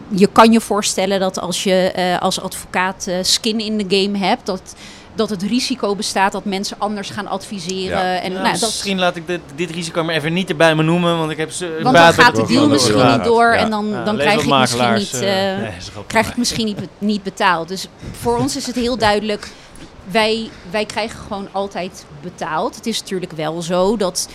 je 0.09 0.27
kan 0.27 0.51
je 0.51 0.61
voorstellen 0.61 1.19
dat 1.19 1.39
als 1.39 1.63
je 1.63 1.91
eh, 1.91 2.19
als 2.21 2.41
advocaat 2.41 3.05
eh, 3.07 3.15
skin 3.21 3.59
in 3.59 3.77
de 3.77 3.97
game 4.01 4.17
hebt, 4.17 4.45
dat, 4.45 4.75
dat 5.17 5.29
het 5.29 5.41
risico 5.41 5.95
bestaat 5.95 6.31
dat 6.31 6.45
mensen 6.45 6.79
anders 6.79 7.09
gaan 7.09 7.27
adviseren. 7.27 7.97
Ja. 7.97 8.19
En, 8.19 8.31
Ja, 8.31 8.41
nou, 8.41 8.51
dat, 8.51 8.61
misschien 8.61 8.99
laat 8.99 9.15
ik 9.15 9.27
dit, 9.27 9.41
dit 9.55 9.69
risico 9.69 10.03
maar 10.03 10.15
even 10.15 10.33
niet 10.33 10.49
erbij 10.49 10.75
me 10.75 10.83
noemen, 10.83 11.17
want 11.17 11.31
ik 11.31 11.37
heb 11.37 11.51
ze. 11.51 11.79
want 11.83 11.95
dan 11.95 12.13
gaat 12.13 12.35
de 12.35 12.45
deal 12.45 12.67
misschien 12.67 13.11
niet 13.11 13.23
door 13.23 13.53
Ja. 13.53 13.55
en 13.55 13.69
dan, 13.69 13.87
Ja, 13.87 14.03
dan 14.03 14.17
krijg 14.17 14.41
ik 14.41 14.49
misschien 14.49 14.79
makelaars, 14.79 15.11
niet... 15.11 15.21
nee, 15.21 16.05
krijg 16.07 16.27
ik 16.29 16.37
misschien 16.37 16.77
niet 16.97 17.23
betaald. 17.23 17.67
Dus 17.67 17.87
voor 18.11 18.37
ons 18.37 18.55
is 18.55 18.65
het 18.65 18.75
heel 18.75 18.97
duidelijk. 18.97 19.47
Wij, 20.11 20.49
wij 20.71 20.85
krijgen 20.85 21.19
gewoon 21.19 21.47
altijd 21.51 22.05
betaald. 22.21 22.75
Het 22.75 22.85
is 22.85 22.99
natuurlijk 22.99 23.31
wel 23.31 23.61
zo 23.61 23.97
dat, 23.97 24.29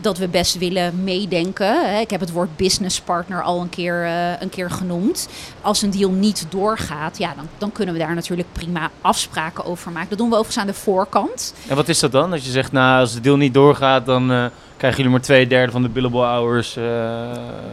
dat 0.00 0.18
we 0.18 0.28
best 0.28 0.58
willen 0.58 1.04
meedenken. 1.04 2.00
Ik 2.00 2.10
heb 2.10 2.20
het 2.20 2.32
woord 2.32 2.56
business 2.56 3.00
partner 3.00 3.42
al 3.42 3.60
een 3.60 3.68
keer, 3.68 4.04
eh, 4.04 4.40
een 4.40 4.48
keer 4.50 4.70
genoemd. 4.70 5.28
Als 5.60 5.82
een 5.82 5.90
deal 5.90 6.10
niet 6.10 6.46
doorgaat, 6.48 7.18
ja, 7.18 7.32
dan, 7.36 7.48
dan 7.58 7.72
kunnen 7.72 7.94
we 7.94 8.00
daar 8.00 8.14
natuurlijk 8.14 8.48
prima 8.52 8.90
afspraken 9.00 9.64
over 9.64 9.90
maken. 9.92 10.08
Dat 10.08 10.18
doen 10.18 10.28
we 10.28 10.34
overigens 10.34 10.58
aan 10.64 10.66
de 10.72 10.74
voorkant. 10.80 11.54
En 11.68 11.76
wat 11.76 11.88
is 11.88 11.98
dat 11.98 12.12
dan? 12.12 12.30
Dat 12.30 12.44
je 12.44 12.50
zegt, 12.50 12.72
nou, 12.72 13.00
als 13.00 13.12
de 13.12 13.20
deal 13.20 13.36
niet 13.36 13.54
doorgaat, 13.54 14.06
dan 14.06 14.30
eh, 14.32 14.44
krijgen 14.76 14.98
jullie 14.98 15.12
maar 15.12 15.20
twee 15.26 15.46
derde 15.46 15.72
van 15.72 15.82
de 15.82 15.88
billable 15.88 16.20
hours. 16.24 16.76
eh, 16.76 16.84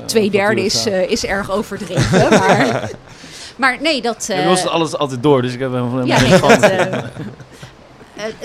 Twee 0.06 0.30
derde 0.30 0.66
is, 0.66 0.86
is 0.86 1.26
erg 1.26 1.52
overdreven. 1.52 2.30
maar, 2.40 2.90
maar 3.58 3.78
nee, 3.82 4.02
dat... 4.02 4.26
Bij 4.28 4.48
ons 4.48 4.60
is 4.60 4.68
alles 4.68 4.96
altijd 4.98 5.24
door, 5.24 5.42
dus 5.42 5.54
ik 5.54 5.60
heb 5.60 5.72
helemaal 5.72 6.06
Ja, 6.06 6.22
nee, 6.22 6.40
dat, 6.40 6.60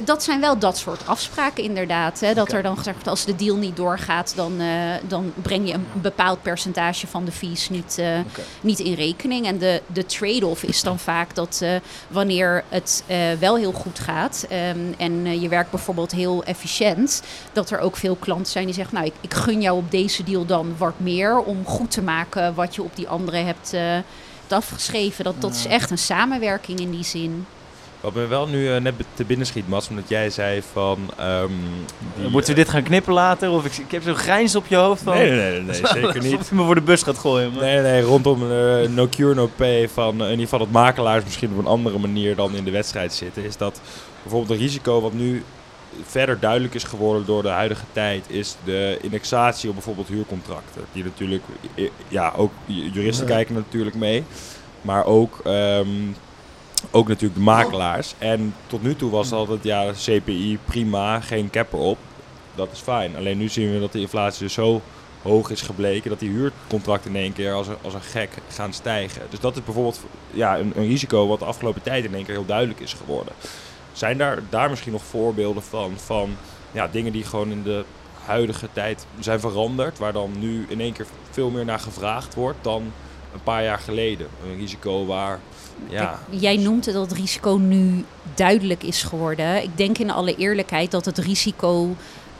dat 0.04 0.22
zijn 0.22 0.40
wel 0.40 0.58
dat 0.58 0.78
soort 0.78 1.06
afspraken 1.06 1.64
inderdaad. 1.64 2.20
Hè, 2.20 2.34
dat 2.34 2.52
er 2.52 2.62
dan 2.62 2.76
gezegd 2.76 2.96
wordt, 2.96 3.10
als 3.10 3.24
de 3.24 3.36
deal 3.36 3.56
niet 3.56 3.76
doorgaat, 3.76 4.32
dan, 4.36 4.60
eh, 4.60 4.68
dan 5.08 5.32
breng 5.42 5.68
je 5.68 5.74
een 5.74 5.86
bepaald 5.92 6.42
percentage 6.42 7.06
van 7.06 7.24
de 7.24 7.32
fees 7.32 7.68
niet, 7.68 7.98
eh, 7.98 8.18
niet 8.60 8.78
in 8.78 8.94
rekening. 8.94 9.46
En 9.46 9.58
de, 9.58 9.82
de 9.86 10.06
trade-off 10.06 10.62
is 10.62 10.82
dan 10.82 10.98
vaak 10.98 11.34
dat 11.34 11.60
eh, 11.62 11.74
wanneer 12.08 12.64
het 12.68 13.04
eh, 13.06 13.32
wel 13.38 13.56
heel 13.56 13.72
goed 13.72 13.98
gaat 13.98 14.46
ehm, 14.48 14.78
en 14.98 15.26
eh, 15.26 15.42
je 15.42 15.48
werkt 15.48 15.70
bijvoorbeeld 15.70 16.12
heel 16.12 16.44
efficiënt, 16.44 17.22
dat 17.52 17.70
er 17.70 17.78
ook 17.78 17.96
veel 17.96 18.16
klanten 18.16 18.52
zijn 18.52 18.64
die 18.64 18.74
zeggen, 18.74 18.94
nou 18.94 19.06
ik, 19.06 19.14
ik 19.20 19.34
gun 19.34 19.60
jou 19.60 19.76
op 19.76 19.90
deze 19.90 20.24
deal 20.24 20.46
dan 20.46 20.74
wat 20.78 21.00
meer 21.00 21.38
om 21.38 21.64
goed 21.64 21.90
te 21.90 22.02
maken 22.02 22.54
wat 22.54 22.74
je 22.74 22.82
op 22.82 22.96
die 22.96 23.08
andere 23.08 23.36
hebt, 23.36 23.72
eh, 23.72 23.80
hebt 23.82 24.52
afgeschreven. 24.52 25.24
Dat, 25.24 25.40
dat 25.40 25.54
is 25.54 25.66
echt 25.66 25.90
een 25.90 25.98
samenwerking 25.98 26.80
in 26.80 26.90
die 26.90 27.04
zin. 27.04 27.46
Wat 28.00 28.14
me 28.14 28.26
wel 28.26 28.46
nu 28.46 28.72
eh, 28.74 28.80
net 28.80 28.94
te 29.14 29.24
binnen 29.24 29.46
schiet, 29.46 29.68
Mats, 29.68 29.88
omdat 29.88 30.08
jij 30.08 30.30
zei 30.30 30.62
van... 30.72 30.98
ehm, 31.16 31.48
die- 32.16 32.28
Moeten 32.28 32.50
we 32.54 32.60
dit 32.60 32.68
gaan 32.70 32.82
knippen 32.82 33.12
later? 33.12 33.50
Of 33.50 33.64
ik, 33.64 33.76
ik 33.76 33.90
heb 33.90 34.02
zo'n 34.02 34.14
grijns 34.14 34.56
op 34.56 34.66
je 34.66 34.76
hoofd 34.76 35.02
van... 35.02 35.14
Nee, 35.14 35.30
nee, 35.30 35.50
nee, 35.50 35.60
nee, 35.62 35.74
zeker 36.02 36.22
niet. 36.22 36.32
Alsof 36.32 36.48
je 36.48 36.54
me 36.54 36.64
voor 36.64 36.74
de 36.74 36.80
bus 36.80 37.02
gaat 37.02 37.18
gooien. 37.18 37.52
maar- 37.52 37.62
Nee, 37.62 37.80
nee, 37.80 38.02
rondom 38.02 38.42
eh, 38.52 38.88
no 38.88 39.08
cure, 39.08 39.34
no 39.34 39.50
pay 39.56 39.88
van 39.88 40.14
eh, 40.18 40.24
in 40.24 40.30
ieder 40.30 40.44
geval 40.44 40.58
dat 40.58 40.70
makelaars 40.70 41.24
misschien 41.24 41.50
op 41.52 41.58
een 41.58 41.66
andere 41.66 41.98
manier 41.98 42.36
dan 42.36 42.54
in 42.54 42.64
de 42.64 42.70
wedstrijd 42.70 43.12
zitten. 43.12 43.44
Is 43.44 43.56
dat 43.56 43.80
bijvoorbeeld 44.22 44.50
een 44.50 44.64
risico 44.66 45.00
wat 45.00 45.12
nu 45.12 45.42
verder 46.02 46.40
duidelijk 46.40 46.74
is 46.74 46.84
geworden 46.84 47.26
door 47.26 47.42
de 47.42 47.48
huidige 47.48 47.84
tijd, 47.92 48.24
is 48.28 48.56
de 48.64 48.98
indexatie 49.02 49.68
op 49.68 49.74
bijvoorbeeld 49.74 50.08
huurcontracten. 50.08 50.82
Die 50.92 51.04
natuurlijk, 51.04 51.42
eh, 51.74 51.88
ja, 52.08 52.32
ook 52.36 52.52
ju- 52.64 52.90
juristen 52.92 53.26
Ja. 53.26 53.32
kijken 53.34 53.54
natuurlijk 53.54 53.96
mee, 53.96 54.24
maar 54.82 55.04
ook, 55.04 55.40
ehm, 55.44 55.86
ook 56.90 57.08
natuurlijk 57.08 57.34
de 57.34 57.40
makelaars. 57.40 58.14
En 58.18 58.54
tot 58.66 58.82
nu 58.82 58.96
toe 58.96 59.10
was 59.10 59.32
altijd, 59.32 59.62
ja, 59.62 59.92
CPI 59.92 60.58
prima, 60.64 61.20
geen 61.20 61.50
cap 61.50 61.72
erop. 61.72 61.98
Dat 62.54 62.68
is 62.72 62.78
fijn. 62.78 63.16
Alleen 63.16 63.38
nu 63.38 63.48
zien 63.48 63.72
we 63.72 63.80
dat 63.80 63.92
de 63.92 64.00
inflatie 64.00 64.42
dus 64.42 64.52
zo 64.52 64.80
hoog 65.22 65.50
is 65.50 65.62
gebleken 65.62 66.10
dat 66.10 66.18
die 66.18 66.30
huurcontracten 66.30 67.10
in 67.10 67.20
één 67.20 67.32
keer 67.32 67.52
als 67.52 67.68
een, 67.68 67.76
als 67.82 67.94
een 67.94 68.02
gek 68.02 68.30
gaan 68.48 68.72
stijgen. 68.72 69.22
Dus 69.30 69.40
dat 69.40 69.56
is 69.56 69.64
bijvoorbeeld 69.64 70.00
ja, 70.30 70.58
een, 70.58 70.72
een 70.76 70.86
risico 70.86 71.26
wat 71.26 71.38
de 71.38 71.44
afgelopen 71.44 71.82
tijd 71.82 72.04
in 72.04 72.14
één 72.14 72.24
keer 72.24 72.34
heel 72.34 72.46
duidelijk 72.46 72.80
is 72.80 72.92
geworden. 72.92 73.32
Zijn 73.92 74.18
daar, 74.18 74.38
daar 74.48 74.70
misschien 74.70 74.92
nog 74.92 75.02
voorbeelden 75.02 75.62
van, 75.62 75.92
van 75.96 76.36
ja, 76.72 76.88
dingen 76.88 77.12
die 77.12 77.24
gewoon 77.24 77.50
in 77.50 77.62
de 77.62 77.84
huidige 78.24 78.68
tijd 78.72 79.06
zijn 79.18 79.40
veranderd, 79.40 79.98
waar 79.98 80.12
dan 80.12 80.30
nu 80.38 80.66
in 80.68 80.80
één 80.80 80.92
keer 80.92 81.06
veel 81.30 81.50
meer 81.50 81.64
naar 81.64 81.80
gevraagd 81.80 82.34
wordt 82.34 82.58
dan 82.64 82.92
een 83.32 83.42
paar 83.42 83.64
jaar 83.64 83.78
geleden? 83.78 84.28
Een 84.44 84.56
risico 84.56 85.06
waar, 85.06 85.40
ja, 85.88 86.18
Kijk, 86.28 86.42
jij 86.42 86.56
noemt 86.56 86.84
het 86.84 86.94
dat 86.94 87.10
het 87.10 87.18
risico 87.18 87.56
nu 87.56 88.04
duidelijk 88.34 88.82
is 88.82 89.02
geworden. 89.02 89.62
Ik 89.62 89.76
denk 89.76 89.98
in 89.98 90.10
alle 90.10 90.36
eerlijkheid 90.36 90.90
dat 90.90 91.04
het 91.04 91.18
risico 91.18 91.96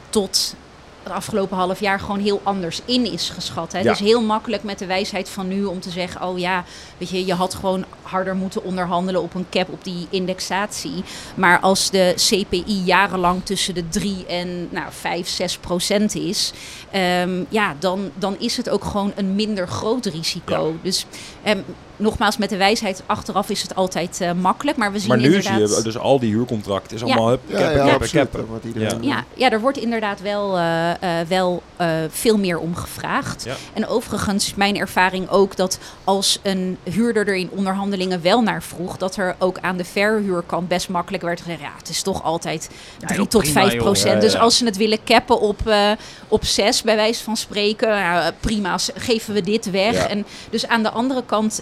tot 0.09 0.55
het 1.03 1.13
afgelopen 1.13 1.57
half 1.57 1.79
jaar 1.79 1.99
gewoon 1.99 2.19
heel 2.19 2.41
anders 2.43 2.81
in 2.85 3.11
is 3.11 3.29
geschat. 3.29 3.71
Hè? 3.71 3.79
Ja. 3.79 3.85
Het 3.85 3.99
is 3.99 4.07
heel 4.07 4.21
makkelijk 4.21 4.63
met 4.63 4.79
de 4.79 4.85
wijsheid 4.85 5.29
van 5.29 5.47
nu 5.47 5.63
om 5.63 5.79
te 5.79 5.89
zeggen: 5.89 6.21
oh 6.27 6.39
ja, 6.39 6.63
weet 6.97 7.09
je, 7.09 7.25
je 7.25 7.33
had 7.33 7.53
gewoon 7.53 7.85
harder 8.01 8.35
moeten 8.35 8.63
onderhandelen 8.63 9.21
op 9.21 9.33
een 9.33 9.45
cap 9.49 9.69
op 9.69 9.83
die 9.83 10.07
indexatie. 10.09 11.03
Maar 11.35 11.59
als 11.59 11.89
de 11.89 12.13
CPI 12.15 12.81
jarenlang 12.83 13.45
tussen 13.45 13.73
de 13.73 13.89
3 13.89 14.25
en 14.25 14.67
nou, 14.71 14.87
5, 14.89 15.27
6 15.27 15.57
procent 15.57 16.15
is, 16.15 16.51
ehm, 16.91 17.43
ja, 17.49 17.75
dan, 17.79 18.11
dan 18.15 18.35
is 18.39 18.57
het 18.57 18.69
ook 18.69 18.83
gewoon 18.83 19.11
een 19.15 19.35
minder 19.35 19.67
groot 19.67 20.05
risico. 20.05 20.75
Dus 20.81 21.05
ehm, 21.43 21.59
nogmaals, 22.01 22.37
met 22.37 22.49
de 22.49 22.57
wijsheid 22.57 23.03
achteraf 23.05 23.49
is 23.49 23.61
het 23.61 23.75
altijd 23.75 24.21
eh, 24.21 24.31
makkelijk. 24.31 24.77
Maar 24.77 24.91
we 24.91 24.99
zien 24.99 25.07
maar 25.07 25.17
nu 25.17 25.23
zie 25.23 25.51
inderdaad... 25.51 25.77
je 25.77 25.83
dus 25.83 25.97
al 25.97 26.19
die 26.19 26.33
huurcontracten 26.33 26.95
is 26.95 27.01
Ja. 27.01 27.07
allemaal 27.07 27.29
hup, 27.29 27.41
Ja, 27.45 27.57
cappen, 27.57 28.07
ja, 28.11 28.25
cappen, 28.25 28.61
iedereen 28.65 29.03
Ja, 29.03 29.23
ja, 29.33 29.49
er 29.49 29.59
wordt 29.59 29.77
inderdaad 29.77 30.21
wel, 30.21 30.57
eh, 30.57 30.91
eh, 31.21 31.27
wel 31.27 31.63
eh, 31.75 31.87
veel 32.09 32.37
meer 32.37 32.59
om 32.59 32.75
gevraagd. 32.75 33.43
Ja. 33.43 33.55
En 33.73 33.87
overigens 33.87 34.55
mijn 34.55 34.77
ervaring 34.77 35.29
ook 35.29 35.55
dat 35.55 35.79
als 36.03 36.39
een 36.43 36.77
huurder 36.83 37.27
er 37.27 37.35
in 37.35 37.49
onderhandelingen 37.51 38.21
wel 38.21 38.41
naar 38.41 38.63
vroeg, 38.63 38.97
dat 38.97 39.15
er 39.15 39.35
ook 39.39 39.57
aan 39.61 39.77
de 39.77 39.85
verhuurkant 39.85 40.67
best 40.67 40.89
makkelijk 40.89 41.23
werd 41.23 41.41
gezegd, 41.41 41.59
ja, 41.61 41.71
het 41.77 41.89
is 41.89 42.01
toch 42.01 42.23
altijd 42.23 42.69
3 42.99 43.17
joh, 43.17 43.27
tot 43.27 43.41
prima, 43.41 43.61
5 43.61 43.73
joh. 43.73 43.81
procent. 43.81 44.13
Ja, 44.13 44.19
Dus 44.19 44.33
ja. 44.33 44.39
als 44.39 44.57
ze 44.57 44.65
het 44.65 44.77
willen 44.77 45.03
cappen 45.03 45.39
op, 45.39 45.67
eh 45.67 45.91
op 46.27 46.45
6, 46.45 46.81
bij 46.81 46.95
wijze 46.95 47.23
van 47.23 47.37
spreken, 47.37 47.89
ja, 47.89 48.31
prima, 48.39 48.77
geven 48.95 49.33
we 49.33 49.41
dit 49.41 49.71
weg. 49.71 49.93
Ja. 49.93 50.07
En 50.07 50.25
dus 50.49 50.67
aan 50.67 50.83
de 50.83 50.89
andere 50.89 51.23
kant 51.25 51.61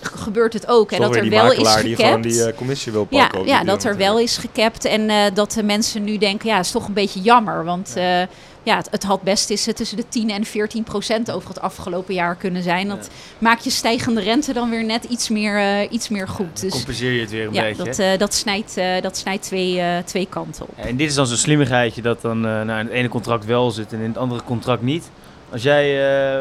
gebeurt 0.00 0.52
het 0.52 0.66
ook, 0.68 0.90
hè, 0.90 0.96
Toch 0.96 1.06
dat 1.06 1.16
er 1.16 1.22
die 1.22 1.30
wel 1.30 1.50
is 1.52 1.56
makelaar 1.58 1.82
die 1.82 1.96
gewoon 1.96 2.20
die 2.20 2.44
eh, 2.44 2.56
commissie 2.56 2.92
wil 2.92 3.06
Ja, 3.10 3.22
pakken. 3.26 3.46
ja 3.46 3.58
dat 3.58 3.60
er 3.60 3.64
natuurlijk. 3.66 3.98
wel 4.00 4.18
is 4.18 4.36
gecapt 4.36 4.84
en 4.84 5.10
eh, 5.10 5.16
dat 5.34 5.52
de 5.52 5.62
mensen 5.62 6.04
nu 6.04 6.18
denken, 6.18 6.48
ja, 6.48 6.58
is 6.58 6.70
toch 6.70 6.86
een 6.88 6.94
beetje 6.94 7.20
jammer. 7.20 7.64
Want 7.64 7.92
ja, 7.96 8.28
ja 8.62 8.76
het, 8.76 8.88
het 8.90 9.02
had 9.02 9.22
best 9.22 9.50
eh, 9.50 9.74
tussen 9.74 9.96
de 9.96 10.08
10 10.08 10.30
en 10.30 10.44
14 10.44 10.82
procent 10.82 11.30
over 11.30 11.48
het 11.48 11.60
afgelopen 11.60 12.14
jaar 12.14 12.34
kunnen 12.36 12.62
zijn. 12.62 12.88
Dat 12.88 13.08
maakt 13.38 13.64
je 13.64 13.70
stijgende 13.70 14.20
rente 14.20 14.52
dan 14.52 14.70
weer 14.70 14.84
net 14.84 15.04
iets 15.04 15.28
meer, 15.28 15.56
eh, 15.58 15.92
iets 15.92 16.08
meer 16.08 16.28
goed. 16.28 16.60
Dus 16.60 16.72
Compenseer 16.72 17.12
je 17.12 17.20
het 17.20 17.30
weer 17.30 17.46
een 17.46 17.52
ja, 17.52 17.62
beetje. 17.62 17.84
dat, 17.84 17.98
eh, 17.98 18.18
dat 18.18 18.34
snijdt, 18.34 18.76
eh, 18.76 19.00
dat 19.02 19.16
snijdt 19.16 19.42
twee, 19.42 19.80
eh, 19.80 19.98
twee 20.04 20.26
kanten 20.30 20.62
op. 20.68 20.74
En 20.76 20.96
dit 20.96 21.08
is 21.08 21.14
dan 21.14 21.26
zo'n 21.26 21.36
slimmigheidje 21.36 22.02
dat 22.02 22.22
dan 22.22 22.36
eh, 22.46 22.52
nou, 22.62 22.80
in 22.80 22.86
het 22.86 22.94
ene 22.94 23.08
contract 23.08 23.44
wel 23.44 23.70
zit 23.70 23.92
en 23.92 24.00
in 24.00 24.08
het 24.08 24.18
andere 24.18 24.42
contract 24.42 24.82
niet. 24.82 25.10
Als 25.52 25.62
jij 25.62 25.92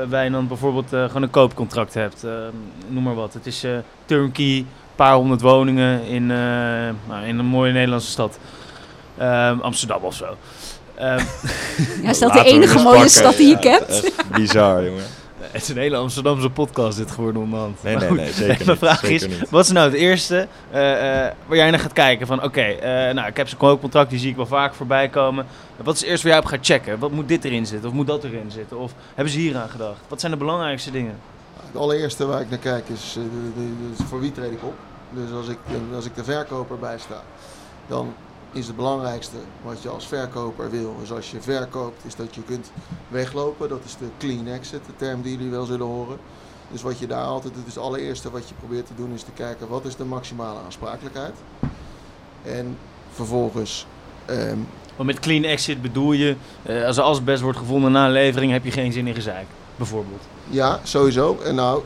uh, 0.01 0.07
bij 0.07 0.29
dan 0.29 0.47
bijvoorbeeld 0.47 0.93
uh, 0.93 1.05
gewoon 1.05 1.21
een 1.23 1.29
koopcontract 1.29 1.93
hebt, 1.93 2.23
uh, 2.25 2.31
noem 2.87 3.03
maar 3.03 3.15
wat. 3.15 3.33
Het 3.33 3.45
is 3.45 3.63
uh, 3.63 3.77
turnkey, 4.05 4.57
een 4.57 4.67
paar 4.95 5.13
honderd 5.15 5.41
woningen 5.41 6.03
in, 6.05 6.25
nou, 6.25 7.25
in 7.25 7.39
een 7.39 7.45
mooie 7.45 7.71
Nederlandse 7.71 8.09
stad. 8.11 8.37
Amsterdam 9.61 10.03
of 10.03 10.13
zo. 10.15 10.25
Ehm, 10.95 11.19
Ja, 12.03 12.09
is 12.09 12.19
dat 12.19 12.33
de 12.33 12.43
enige 12.43 12.79
mooie 12.83 13.07
stad 13.09 13.37
die 13.37 13.47
je 13.47 13.53
Ja, 13.53 13.59
kent? 13.59 13.89
echt 13.89 14.29
bizar, 14.29 14.83
jongen. 14.85 15.03
Het 15.57 15.69
is 15.69 15.75
een 15.75 15.81
hele 15.81 15.95
Amsterdamse 15.97 16.49
podcast 16.49 16.97
dit 16.97 17.11
geworden 17.11 17.41
onderhand. 17.41 17.83
Nee, 17.83 17.93
Maar 17.93 18.01
nee, 18.01 18.09
goed, 18.11 18.17
nee, 18.19 18.31
zeker 18.31 18.47
Mijn 18.65 18.69
niet, 18.69 18.77
vraag 18.77 18.99
zeker 18.99 19.29
is, 19.29 19.39
niet. 19.39 19.49
wat 19.49 19.65
is 19.65 19.71
nou 19.71 19.89
het 19.89 19.99
eerste 19.99 20.47
eh, 20.71 21.25
eh, 21.25 21.33
waar 21.45 21.57
jij 21.57 21.69
naar 21.69 21.79
gaat 21.79 21.93
kijken? 21.93 22.27
Van 22.27 22.43
oké, 22.43 22.61
eh, 22.61 23.13
nou 23.13 23.27
ik 23.27 23.37
heb 23.37 23.47
zo'n 23.47 23.57
koopcontract, 23.57 24.09
die 24.09 24.19
zie 24.19 24.29
ik 24.29 24.35
wel 24.35 24.45
vaak 24.45 24.73
voorbij 24.73 25.09
komen. 25.09 25.45
Wat 25.83 25.93
is 25.95 25.99
het 26.01 26.09
eerste 26.09 26.27
waar 26.27 26.35
jij 26.35 26.45
op 26.45 26.49
gaat 26.49 26.65
checken? 26.65 26.99
Wat 26.99 27.11
moet 27.11 27.27
dit 27.27 27.43
erin 27.43 27.65
zitten? 27.65 27.89
Of 27.89 27.95
moet 27.95 28.07
dat 28.07 28.23
erin 28.23 28.51
zitten? 28.51 28.77
Of 28.79 28.93
hebben 29.15 29.33
ze 29.33 29.39
hier 29.39 29.57
aan 29.57 29.69
gedacht? 29.69 29.99
Wat 30.07 30.19
zijn 30.19 30.31
de 30.31 30.37
belangrijkste 30.37 30.91
dingen? 30.91 31.15
Het 31.65 31.77
allereerste 31.81 32.25
waar 32.25 32.41
ik 32.41 32.49
naar 32.49 32.59
kijk 32.59 32.89
is 32.89 33.15
eh, 33.17 33.23
de- 33.23 33.61
de- 33.61 33.95
de- 33.97 34.03
voor 34.03 34.19
wie 34.19 34.31
treed 34.31 34.51
ik 34.51 34.63
op. 34.63 34.73
Dus 35.11 35.31
als 35.31 35.47
ik, 35.47 35.57
als 35.95 36.05
ik 36.05 36.15
de 36.15 36.23
verkoper 36.23 36.77
bijsta, 36.79 37.21
dan 37.87 38.13
is 38.51 38.67
het 38.67 38.75
belangrijkste 38.75 39.37
wat 39.63 39.81
je 39.81 39.89
als 39.89 40.07
verkoper 40.07 40.69
wil. 40.69 40.95
Dus 40.99 41.11
als 41.11 41.31
je 41.31 41.41
verkoopt, 41.41 42.05
is 42.05 42.15
dat 42.15 42.35
je 42.35 42.41
kunt 42.43 42.71
weglopen. 43.07 43.69
Dat 43.69 43.81
is 43.85 43.97
de 43.97 44.07
clean 44.17 44.47
exit, 44.47 44.85
de 44.85 44.95
term 44.95 45.21
die 45.21 45.37
jullie 45.37 45.51
wel 45.51 45.65
zullen 45.65 45.85
horen. 45.85 46.17
Dus 46.71 46.81
wat 46.81 46.99
je 46.99 47.07
daar 47.07 47.25
altijd 47.25 47.53
doet, 47.53 47.67
is 47.67 47.75
het 47.75 47.83
allereerste 47.83 48.31
wat 48.31 48.49
je 48.49 48.55
probeert 48.55 48.87
te 48.87 48.95
doen, 48.95 49.13
is 49.13 49.23
te 49.23 49.31
kijken 49.31 49.67
wat 49.67 49.85
is 49.85 49.95
de 49.95 50.05
maximale 50.05 50.59
aansprakelijkheid. 50.59 51.33
En 52.43 52.77
vervolgens 53.11 53.85
ehm, 54.25 54.57
Want 54.95 55.09
met 55.09 55.19
clean 55.19 55.43
exit 55.43 55.81
bedoel 55.81 56.11
je, 56.11 56.35
eh, 56.63 56.85
als 56.85 56.97
er 56.97 57.03
asbest 57.03 57.41
wordt 57.41 57.57
gevonden 57.57 57.91
na 57.91 58.05
een 58.05 58.11
levering, 58.11 58.51
heb 58.51 58.63
je 58.63 58.71
geen 58.71 58.91
zin 58.91 59.07
in 59.07 59.13
gezeik, 59.13 59.45
bijvoorbeeld. 59.75 60.21
Ja, 60.49 60.79
sowieso. 60.83 61.37
En 61.43 61.55
nou, 61.55 61.83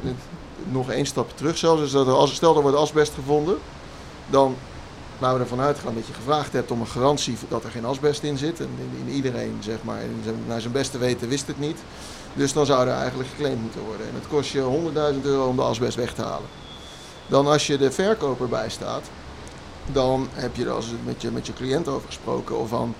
nog 0.71 0.91
één 0.91 1.05
stapje 1.05 1.35
terug 1.35 1.57
zelfs. 1.57 1.81
Is 1.81 1.91
dat 1.91 2.07
er, 2.07 2.13
als, 2.13 2.35
stel 2.35 2.55
er 2.55 2.61
wordt 2.61 2.77
asbest 2.77 3.13
gevonden, 3.13 3.57
dan 4.29 4.55
laten 5.21 5.37
we 5.37 5.43
ervan 5.43 5.65
uitgaan 5.65 5.95
dat 5.95 6.07
je 6.07 6.13
gevraagd 6.13 6.53
hebt 6.53 6.71
om 6.71 6.79
een 6.79 6.87
garantie 6.87 7.37
dat 7.47 7.63
er 7.63 7.71
geen 7.71 7.85
asbest 7.85 8.23
in 8.23 8.37
zit. 8.37 8.59
En 8.59 8.69
in, 9.05 9.13
iedereen, 9.13 9.57
zeg 9.59 9.77
maar, 9.83 10.01
in 10.01 10.21
zijn, 10.23 10.35
naar 10.47 10.61
zijn 10.61 10.73
beste 10.73 10.97
weten 10.97 11.27
wist 11.29 11.47
het 11.47 11.59
niet. 11.59 11.77
Dus 12.33 12.53
dan 12.53 12.65
zou 12.65 12.87
er 12.87 12.93
eigenlijk 12.93 13.29
geclaimd 13.29 13.61
moeten 13.61 13.81
worden. 13.81 14.07
En 14.07 14.13
het 14.13 14.27
kost 14.27 14.51
je 14.51 14.91
100.000 15.15 15.21
euro 15.21 15.47
om 15.47 15.55
de 15.55 15.61
asbest 15.61 15.95
weg 15.95 16.13
te 16.13 16.21
halen. 16.21 16.49
Dan 17.27 17.47
als 17.47 17.67
je 17.67 17.77
de 17.77 17.91
verkoper 17.91 18.49
bijstaat, 18.49 19.03
dan 19.91 20.27
heb 20.33 20.55
je 20.55 20.65
er 20.65 20.71
als 20.71 20.87
met 21.05 21.21
je, 21.21 21.31
met 21.31 21.47
je 21.47 21.53
cliënt 21.53 21.87
over 21.87 22.07
gesproken. 22.07 22.59
Of 22.59 22.69
van, 22.69 22.95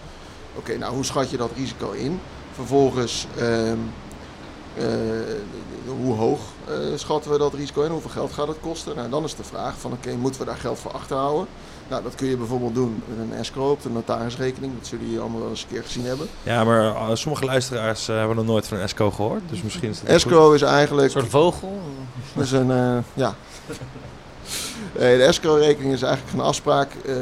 oké, 0.55 0.77
nou 0.77 0.93
hoe 0.93 1.05
schat 1.05 1.29
je 1.29 1.37
dat 1.37 1.51
risico 1.55 1.91
in? 1.91 2.19
Vervolgens, 2.51 3.27
ehm, 3.37 3.77
eh, 4.77 4.85
hoe 5.85 6.15
hoog 6.15 6.39
eh, 6.67 6.75
schatten 6.95 7.31
we 7.31 7.37
dat 7.37 7.53
risico 7.53 7.81
in? 7.81 7.91
Hoeveel 7.91 8.09
geld 8.09 8.33
gaat 8.33 8.47
het 8.47 8.59
kosten? 8.59 8.95
Nou, 8.95 9.09
dan 9.09 9.23
is 9.23 9.35
de 9.35 9.43
vraag 9.43 9.77
van, 9.77 9.91
oké, 9.91 10.15
moeten 10.15 10.41
we 10.41 10.47
daar 10.47 10.57
geld 10.57 10.79
voor 10.79 10.91
achterhouden? 10.91 11.47
Nou, 11.91 12.03
dat 12.03 12.15
kun 12.15 12.27
je 12.27 12.37
bijvoorbeeld 12.37 12.73
doen 12.73 13.03
met 13.07 13.17
een 13.17 13.37
escrow 13.37 13.69
op 13.69 13.81
de 13.81 13.89
notarisrekening. 13.89 14.73
Dat 14.77 14.87
zullen 14.87 15.05
jullie 15.05 15.19
allemaal 15.19 15.39
wel 15.39 15.49
eens 15.49 15.61
een 15.61 15.67
keer 15.67 15.83
gezien 15.83 16.05
hebben. 16.05 16.27
Ja, 16.43 16.63
maar 16.63 16.85
eh, 16.85 17.09
sommige 17.13 17.45
luisteraars 17.45 18.07
eh, 18.07 18.17
hebben 18.17 18.35
nog 18.35 18.45
nooit 18.45 18.67
van 18.67 18.77
een 18.77 18.83
ESCO 18.83 19.11
gehoord. 19.11 19.41
Dus 19.49 19.61
misschien 19.61 19.89
is 19.89 19.99
het 19.99 20.09
Escrow 20.09 20.53
is 20.53 20.61
Een 20.61 20.67
eigenlijk 20.67 21.11
soort 21.11 21.29
vogel? 21.29 21.81
Dat 22.33 22.43
is 22.43 22.51
een, 22.51 22.71
eh, 22.71 22.97
ja. 23.13 23.35
Nee, 24.99 25.17
de 25.17 25.23
escrow-rekening 25.23 25.93
is 25.93 26.01
eigenlijk 26.01 26.33
een 26.37 26.43
afspraak 26.43 26.91
eh, 27.05 27.15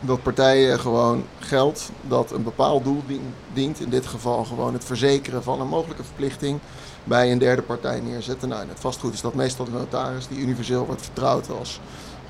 dat 0.00 0.22
partijen 0.22 0.80
gewoon 0.80 1.24
geld 1.38 1.90
dat 2.00 2.30
een 2.30 2.42
bepaald 2.42 2.84
doel 2.84 3.02
dien- 3.06 3.34
dient, 3.52 3.80
in 3.80 3.90
dit 3.90 4.06
geval 4.06 4.44
gewoon 4.44 4.72
het 4.72 4.84
verzekeren 4.84 5.42
van 5.42 5.60
een 5.60 5.68
mogelijke 5.68 6.04
verplichting, 6.04 6.58
bij 7.04 7.32
een 7.32 7.38
derde 7.38 7.62
partij 7.62 8.00
neerzetten. 8.00 8.48
Nou, 8.48 8.62
in 8.62 8.68
het 8.68 8.80
vastgoed 8.80 9.14
is 9.14 9.20
dat 9.20 9.34
meestal 9.34 9.64
de 9.64 9.70
notaris 9.70 10.28
die 10.28 10.38
universeel 10.38 10.86
wordt 10.86 11.02
vertrouwd 11.02 11.50
als 11.58 11.80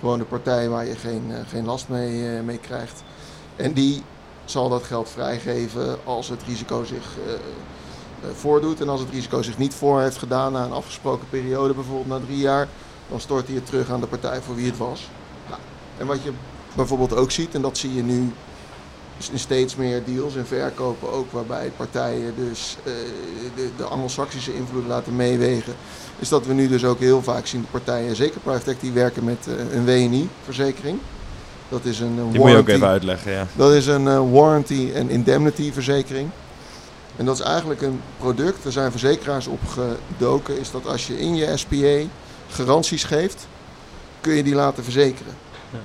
gewoon 0.03 0.19
de 0.19 0.25
partij 0.25 0.69
waar 0.69 0.87
je 0.87 0.95
geen, 0.95 1.25
eh, 1.29 1.39
geen 1.49 1.65
last 1.65 1.89
mee, 1.89 2.37
eh, 2.37 2.43
mee 2.43 2.59
krijgt. 2.59 3.03
En 3.57 3.73
die 3.73 4.03
zal 4.45 4.69
dat 4.69 4.83
geld 4.83 5.09
vrijgeven 5.09 5.99
als 6.05 6.29
het 6.29 6.43
risico 6.47 6.85
zich 6.85 7.17
eh, 7.27 7.35
voordoet. 8.35 8.81
En 8.81 8.89
als 8.89 9.01
het 9.01 9.11
risico 9.11 9.43
zich 9.43 9.59
niet 9.59 9.75
voor 9.75 10.01
heeft 10.01 10.17
gedaan 10.17 10.53
na 10.53 10.65
een 10.65 10.73
afgesproken 10.73 11.29
periode, 11.29 11.75
bijvoorbeeld 11.75 12.21
na 12.21 12.27
drie 12.27 12.39
jaar, 12.39 12.69
dan 13.09 13.21
stort 13.21 13.47
hij 13.47 13.57
het 13.57 13.67
terug 13.67 13.91
aan 13.91 14.01
de 14.01 14.07
partij 14.07 14.41
voor 14.41 14.55
wie 14.55 14.67
het 14.67 14.77
was. 14.77 15.09
Nou, 15.49 15.61
en 15.99 16.07
wat 16.07 16.23
je 16.23 16.33
bijvoorbeeld 16.75 17.15
ook 17.15 17.31
ziet, 17.31 17.55
en 17.55 17.63
dat 17.63 17.79
zie 17.79 17.95
je 17.95 18.03
nu 18.03 18.33
steeds 19.35 19.77
meer 19.77 20.03
deals 20.05 20.37
en 20.37 20.47
verkopen 20.47 21.13
ook, 21.13 21.33
waarbij 21.33 21.73
partijen 21.77 22.35
dus 22.37 22.77
eh, 22.85 22.93
de, 23.57 23.69
de 23.77 23.85
anglo-saxische 23.85 24.55
invloed 24.55 24.87
laten 24.87 25.17
meewegen, 25.17 25.75
is 26.19 26.29
dat 26.29 26.47
we 26.47 26.53
nu 26.53 26.69
dus 26.69 26.85
ook 26.85 26.99
heel 26.99 27.23
vaak 27.23 27.47
zien 27.47 27.61
dat 27.61 27.71
partijen, 27.71 28.17
zeker 28.17 28.41
private 28.41 28.71
equity, 28.71 28.95
werken 28.95 29.25
met 29.25 29.47
eh, 29.49 29.75
een 29.75 29.85
WNI-verzekering. 29.85 30.99
Dat 31.69 31.85
is 31.85 32.01
een 32.01 32.19
eh, 32.19 32.23
Die 32.23 32.25
moet 32.25 32.33
je 32.35 32.41
ook 32.41 32.47
warranty- 32.47 32.73
even 32.73 32.87
uitleggen, 32.89 33.33
ja. 33.33 33.47
dat 33.57 33.73
is 33.73 33.87
een 33.87 34.31
warranty 34.31 34.91
en 34.95 35.11
indemnity 35.11 35.73
verzekering. 35.73 36.31
En 37.17 37.25
dat 37.25 37.39
is 37.39 37.45
eigenlijk 37.45 37.83
een 37.83 38.01
product, 38.19 38.65
er 38.65 38.73
zijn 38.73 38.91
verzekeraars 38.91 39.47
op 39.47 39.61
gedoken, 39.69 40.59
is 40.59 40.71
dat 40.71 40.87
als 40.87 41.07
je 41.07 41.19
in 41.19 41.35
je 41.35 41.57
SPA 41.57 42.09
garanties 42.49 43.05
geeft, 43.05 43.47
kun 44.21 44.35
je 44.35 44.43
die 44.43 44.55
laten 44.55 44.85
verzekeren. 44.85 45.35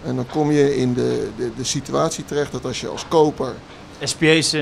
En 0.06 0.15
dan 0.15 0.28
kom 0.28 0.52
je 0.52 0.78
in 0.78 0.93
de, 0.93 1.30
de, 1.38 1.52
de 1.56 1.63
situatie 1.63 2.26
terecht 2.26 2.52
dat 2.52 2.65
als 2.65 2.82
je 2.82 2.88
als 2.88 3.06
koper 3.08 3.54
SPA's, 4.04 4.54
eh, 4.54 4.62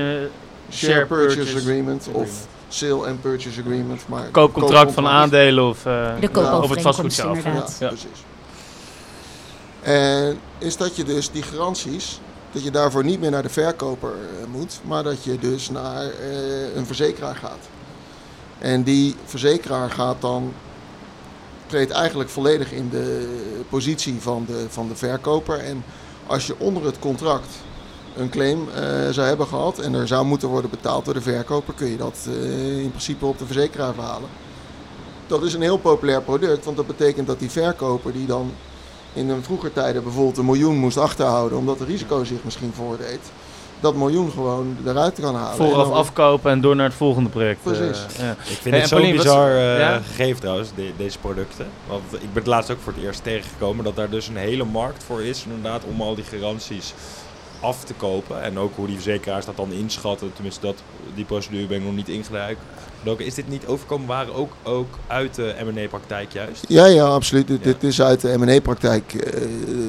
share 0.70 1.06
purchase, 1.06 1.36
purchase 1.36 1.56
agreement, 1.56 2.08
of 2.12 2.28
sale 2.68 3.08
and 3.08 3.20
purchase 3.20 3.60
agreement, 3.60 4.08
maar 4.08 4.28
koopcontract 4.30 4.92
van 4.92 5.06
aandelen 5.06 5.68
of 5.68 5.86
eh, 5.86 6.20
De 6.20 6.60
op 6.62 6.70
het 6.70 6.80
vastgoed 6.80 7.12
zelf. 7.12 7.44
Ja. 7.44 7.88
precies. 7.88 8.24
En 9.82 10.38
is 10.58 10.76
dat 10.76 10.96
je 10.96 11.04
dus 11.04 11.30
die 11.30 11.42
garanties, 11.42 12.20
dat 12.52 12.64
je 12.64 12.70
daarvoor 12.70 13.04
niet 13.04 13.20
meer 13.20 13.30
naar 13.30 13.42
de 13.42 13.48
verkoper 13.48 14.12
eh, 14.12 14.46
moet, 14.46 14.80
maar 14.84 15.02
dat 15.02 15.24
je 15.24 15.38
dus 15.38 15.70
naar 15.70 16.02
eh, 16.04 16.74
een 16.74 16.86
verzekeraar 16.86 17.36
gaat. 17.36 17.68
En 18.58 18.82
die 18.82 19.14
verzekeraar 19.24 19.90
gaat 19.90 20.20
dan, 20.20 20.52
treedt 21.66 21.90
eigenlijk 21.90 22.30
volledig 22.30 22.72
in 22.72 22.88
de 22.90 23.28
positie 23.68 24.20
van 24.20 24.44
de, 24.46 24.66
van 24.68 24.88
de 24.88 24.96
verkoper. 24.96 25.58
En 25.58 25.84
als 26.26 26.46
je 26.46 26.54
onder 26.58 26.84
het 26.84 26.98
contract 26.98 27.48
een 28.16 28.28
claim 28.28 28.68
eh, 28.68 28.82
zou 29.10 29.26
hebben 29.26 29.46
gehad 29.46 29.78
en 29.78 29.94
er 29.94 30.06
zou 30.06 30.26
moeten 30.26 30.48
worden 30.48 30.70
betaald 30.70 31.04
door 31.04 31.14
de 31.14 31.20
verkoper, 31.20 31.74
kun 31.74 31.86
je 31.86 31.96
dat 31.96 32.26
eh, 32.28 32.82
in 32.82 32.90
principe 32.90 33.26
op 33.26 33.38
de 33.38 33.46
verzekeraar 33.46 33.94
verhalen. 33.94 34.28
Dat 35.26 35.42
is 35.42 35.54
een 35.54 35.62
heel 35.62 35.78
populair 35.78 36.22
product, 36.22 36.64
want 36.64 36.76
dat 36.76 36.86
betekent 36.86 37.26
dat 37.26 37.38
die 37.38 37.50
verkoper 37.50 38.12
die 38.12 38.26
dan 38.26 38.52
in 39.12 39.28
een 39.28 39.42
vroeger 39.42 39.72
tijden 39.72 40.02
bijvoorbeeld 40.02 40.38
een 40.38 40.44
miljoen 40.44 40.76
moest 40.76 40.96
achterhouden 40.96 41.58
omdat 41.58 41.78
het 41.78 41.88
risico 41.88 42.24
zich 42.24 42.44
misschien 42.44 42.72
voordeed, 42.74 43.20
dat 43.80 43.94
miljoen 43.94 44.30
gewoon 44.30 44.76
eruit 44.86 45.20
kan 45.20 45.34
halen. 45.34 45.50
En 45.50 45.56
Vooraf 45.56 45.88
dan- 45.88 45.96
afkopen 45.96 46.50
en 46.50 46.60
door 46.60 46.76
naar 46.76 46.86
het 46.86 46.94
volgende 46.94 47.28
project. 47.30 47.58
eh, 47.66 47.72
Precies. 47.72 48.16
ja. 48.18 48.30
Ik 48.30 48.36
vind 48.46 48.64
Hey, 48.64 48.78
het 48.78 48.88
zo 48.88 49.00
bizar 49.10 49.50
eh, 49.56 49.78
ja? 49.78 49.98
gegeven 50.06 50.40
trouwens, 50.40 50.68
de- 50.74 50.92
deze 50.96 51.18
producten. 51.18 51.66
Want 51.88 52.02
ik 52.12 52.20
ben 52.20 52.30
het 52.34 52.46
laatst 52.46 52.70
ook 52.70 52.78
voor 52.82 52.92
het 52.92 53.02
eerst 53.02 53.22
tegengekomen 53.22 53.84
dat 53.84 53.96
daar 53.96 54.10
dus 54.10 54.28
een 54.28 54.36
hele 54.36 54.64
markt 54.64 55.04
voor 55.04 55.22
is 55.22 55.44
inderdaad 55.44 55.82
om 55.84 56.00
al 56.00 56.14
die 56.14 56.24
garanties 56.24 56.94
af 57.60 57.84
te 57.84 57.94
kopen. 57.94 58.42
En 58.42 58.58
ook 58.58 58.76
hoe 58.76 58.86
die 58.86 58.94
verzekeraars 58.94 59.44
dat 59.44 59.56
dan 59.56 59.72
inschatten. 59.72 60.32
Tenminste, 60.32 60.60
dat, 60.60 60.82
die 61.14 61.24
procedure 61.24 61.66
ben 61.66 61.78
ik 61.78 61.84
nog 61.84 61.94
niet 61.94 62.08
ingeduikt. 62.08 62.60
Is 63.16 63.34
dit 63.34 63.48
niet 63.48 63.66
overkomen 63.66 64.06
waren 64.06 64.34
ook, 64.34 64.52
ook 64.62 64.98
uit 65.06 65.34
de 65.34 65.54
M&A-praktijk 65.64 66.32
juist? 66.32 66.64
Ja, 66.68 66.86
ja, 66.86 67.04
absoluut. 67.04 67.46
Dit, 67.46 67.58
Ja. 67.58 67.64
dit 67.64 67.82
is 67.82 68.02
uit 68.02 68.20
de 68.20 68.38
M&A-praktijk 68.38 69.14
eh, 69.14 69.42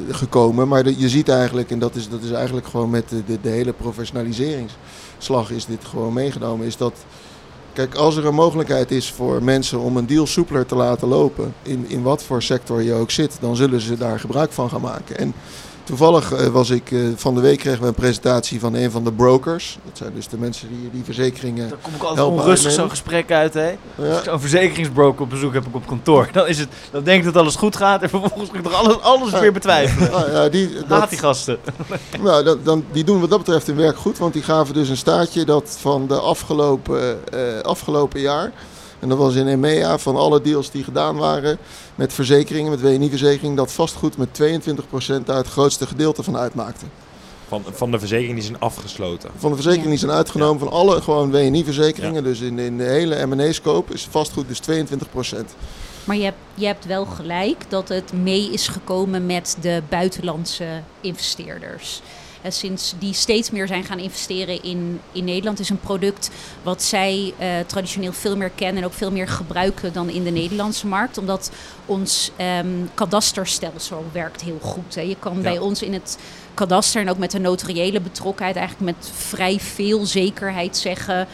gekomen. 0.10 0.68
Maar 0.68 0.90
je 0.90 1.10
ziet 1.10 1.30
eigenlijk, 1.30 1.72
en 1.72 1.80
dat 1.80 1.96
is, 1.96 2.10
dat 2.10 2.22
is 2.22 2.32
eigenlijk 2.32 2.68
gewoon 2.68 2.90
met 2.90 3.10
de, 3.10 3.24
de, 3.26 3.38
de 3.42 3.50
hele 3.50 3.74
professionaliseringsslag 3.74 5.52
is 5.52 5.66
dit 5.66 5.86
gewoon 5.86 6.14
meegenomen, 6.14 6.66
is 6.66 6.78
dat... 6.78 6.94
Kijk, 7.74 7.96
als 7.96 8.16
er 8.16 8.26
een 8.26 8.34
mogelijkheid 8.34 8.92
is 8.92 9.12
voor 9.12 9.44
mensen 9.44 9.80
om 9.80 9.98
een 9.98 10.08
deal 10.08 10.28
soepeler 10.28 10.66
te 10.66 10.76
laten 10.76 11.08
lopen, 11.08 11.54
in, 11.64 11.86
in 11.88 12.02
wat 12.02 12.24
voor 12.24 12.44
sector 12.44 12.82
je 12.82 12.94
ook 12.94 13.12
zit, 13.12 13.38
dan 13.40 13.56
zullen 13.56 13.82
ze 13.82 13.98
daar 13.98 14.20
gebruik 14.20 14.52
van 14.52 14.70
gaan 14.70 14.82
maken. 14.82 15.18
En 15.18 15.34
toevallig 15.88 16.32
eh, 16.32 16.48
was 16.48 16.70
ik, 16.70 16.92
eh, 16.92 17.00
van 17.16 17.36
de 17.36 17.42
week 17.42 17.60
kregen 17.60 17.82
we 17.82 17.88
een 17.88 17.94
presentatie 17.94 18.60
van 18.60 18.74
een 18.74 18.92
van 18.92 19.04
de 19.04 19.12
brokers. 19.12 19.78
Dat 19.86 19.98
zijn 19.98 20.14
dus 20.16 20.28
de 20.28 20.38
mensen 20.38 20.68
die 20.68 20.90
die 20.92 21.04
verzekeringen... 21.04 21.70
Dan 21.70 21.78
kom 21.82 21.94
ik 21.94 22.04
altijd 22.04 22.28
onrustig 22.28 22.72
zo'n 22.72 22.90
gesprek 22.90 23.32
uit, 23.32 23.54
hè. 23.54 23.78
Als 23.98 24.18
ik 24.18 24.24
zo'n 24.24 24.40
verzekeringsbroker 24.40 25.22
op 25.22 25.30
bezoek 25.30 25.54
heb 25.54 25.66
ik 25.66 25.76
op 25.76 25.88
kantoor, 25.88 26.30
dan, 26.34 26.48
is 26.48 26.60
het, 26.60 26.70
dan 26.92 27.04
denk 27.04 27.20
ik 27.20 27.26
dat 27.26 27.42
alles 27.42 27.56
goed 27.56 27.76
gaat 27.76 28.02
en 28.02 28.10
vervolgens 28.10 28.50
ga 28.50 28.58
ik 28.58 28.64
toch 28.64 28.74
alles, 28.74 29.02
alles 29.02 29.32
weer 29.32 29.54
betwijfelen. 29.54 30.32
ja, 30.32 30.50
die, 30.50 30.70
Haat 30.88 31.10
die 31.10 31.20
gasten. 31.20 31.58
Nou, 32.22 32.44
dat, 32.44 32.66
dan, 32.66 32.86
die 32.92 33.04
doen 33.04 33.20
wat 33.20 33.30
dat 33.30 33.40
betreft 33.40 33.68
hun 33.68 33.76
werk 33.76 33.98
goed, 33.98 34.18
want 34.18 34.34
die 34.34 34.44
gaven 34.44 34.74
dus 34.74 34.90
een 34.90 34.98
staartje 34.98 35.46
dat 35.46 35.78
van 35.80 36.08
de 36.08 36.20
afgelopen, 36.20 37.20
eh, 37.34 37.62
afgelopen 37.62 38.20
jaar, 38.20 38.52
en 39.00 39.10
dat 39.10 39.18
was 39.18 39.36
in 39.36 39.48
EMEA, 39.48 39.98
van 39.98 40.16
alle 40.16 40.42
deals 40.42 40.72
die 40.72 40.84
gedaan 40.84 41.18
waren 41.18 41.58
met 41.96 42.14
verzekeringen, 42.14 42.72
met 42.72 42.82
WNI-verzekering, 42.82 43.56
dat 43.56 43.72
vastgoed 43.72 44.18
met 44.18 44.42
22% 45.22 45.24
daar 45.26 45.38
het 45.38 45.48
grootste 45.48 45.88
gedeelte 45.88 46.24
van 46.24 46.38
uitmaakte. 46.38 46.86
Van, 47.48 47.64
van 47.72 47.92
de 47.92 48.00
verzekering 48.00 48.36
die 48.36 48.44
zijn 48.44 48.60
afgesloten. 48.60 49.30
Van 49.38 49.50
de 49.50 49.56
verzekeringen 49.56 49.90
die 49.90 50.00
zijn 50.00 50.12
uitgenomen 50.12 50.60
van 50.60 50.70
alle 50.70 51.02
gewoon 51.02 51.32
WNI-verzekeringen, 51.32 52.24
dus 52.24 52.40
in, 52.40 52.60
in 52.60 52.78
de 52.78 52.84
hele 52.84 53.26
M&A-scope 53.26 53.94
is 53.94 54.08
vastgoed 54.12 54.48
dus 54.48 54.62
22%. 54.62 55.38
Maar 56.04 56.18
je 56.18 56.24
hebt, 56.24 56.38
je 56.54 56.66
hebt 56.66 56.86
wel 56.86 57.06
gelijk 57.06 57.70
dat 57.70 57.90
het 57.90 58.14
mee 58.14 58.52
is 58.52 58.68
gekomen 58.68 59.26
met 59.26 59.58
de 59.62 59.82
buitenlandse 59.90 60.82
investeerders. 61.02 62.02
Eh, 62.48 62.54
sinds 62.54 62.94
die 63.00 63.14
steeds 63.14 63.52
meer 63.52 63.68
zijn 63.68 63.84
gaan 63.84 64.00
investeren 64.00 64.64
in, 64.64 65.00
in 65.12 65.24
Nederland. 65.24 65.60
Is 65.60 65.70
een 65.70 65.80
product 65.80 66.30
wat 66.64 66.84
zij 66.84 67.34
eh, 67.38 67.50
traditioneel 67.66 68.14
veel 68.14 68.38
meer 68.38 68.50
kennen 68.50 68.84
en 68.84 68.88
ook 68.90 68.94
veel 68.94 69.12
meer 69.12 69.28
gebruiken 69.28 69.94
dan 69.94 70.10
in 70.10 70.24
de 70.24 70.30
Nederlandse 70.30 70.88
markt. 70.88 71.18
Omdat 71.18 71.52
ons 71.86 72.32
ehm, 72.36 72.68
kadasterstelsel 72.94 74.06
werkt 74.12 74.42
heel 74.42 74.60
goed. 74.62 74.96
Hè. 74.96 75.02
Je 75.02 75.16
kan 75.20 75.42
bij 75.42 75.58
ons 75.58 75.82
in 75.82 75.94
het 75.94 76.18
kadaster 76.54 77.02
en 77.02 77.10
ook 77.10 77.18
met 77.18 77.32
de 77.32 77.40
notariële 77.40 78.02
betrokkenheid 78.02 78.56
eigenlijk 78.56 78.98
met 78.98 79.10
vrij 79.14 79.60
veel 79.60 80.06
zekerheid 80.06 80.78
zeggen 80.78 81.28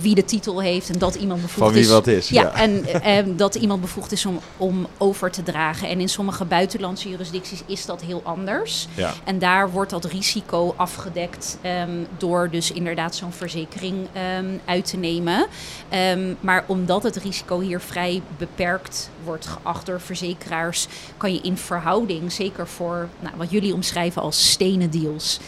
wie 0.00 0.14
de 0.14 0.24
titel 0.24 0.60
heeft 0.62 0.90
en 0.90 0.98
dat 0.98 1.14
iemand 1.14 1.42
bevoegd 1.42 1.58
Van 1.64 1.72
wie 1.72 1.82
is. 1.82 1.88
wat 1.88 2.06
is. 2.06 2.28
Ja, 2.28 2.54
En, 2.54 3.02
en 3.02 3.36
dat 3.36 3.54
iemand 3.54 3.80
bevoegd 3.80 4.12
is 4.12 4.26
om, 4.26 4.40
om 4.56 4.86
over 4.98 5.30
te 5.30 5.42
dragen. 5.42 5.88
En 5.88 6.00
in 6.00 6.08
sommige 6.08 6.44
buitenlandse 6.44 7.08
jurisdicties 7.08 7.62
is 7.66 7.86
dat 7.86 8.00
heel 8.00 8.20
anders. 8.24 8.88
Ja. 8.94 9.12
En 9.24 9.38
daar 9.38 9.70
wordt 9.70 9.90
dat 9.90 10.04
risico 10.04 10.74
afgedekt 10.76 11.58
ehm, 11.60 11.90
door 12.18 12.50
dus 12.50 12.72
inderdaad 12.72 13.14
zo'n 13.14 13.32
verzekering 13.32 14.06
ehm, 14.12 14.46
uit 14.64 14.84
te 14.84 14.96
nemen. 14.96 15.46
Ehm, 15.88 16.34
maar 16.40 16.64
omdat 16.66 17.02
het 17.02 17.16
risico 17.16 17.60
hier 17.60 17.80
vrij 17.80 18.22
beperkt 18.38 19.10
wordt 19.24 19.46
geacht 19.46 19.86
door 19.86 20.00
verzekeraars, 20.00 20.86
kan 21.16 21.32
je 21.32 21.40
in 21.40 21.56
verhouding, 21.56 22.32
zeker 22.32 22.66
voor 22.68 23.08
nou, 23.20 23.34
wat 23.36 23.50
jullie 23.50 23.74
omschrijven 23.74 24.22
als 24.22 24.50
stenen 24.50 24.90
deals, 24.90 25.38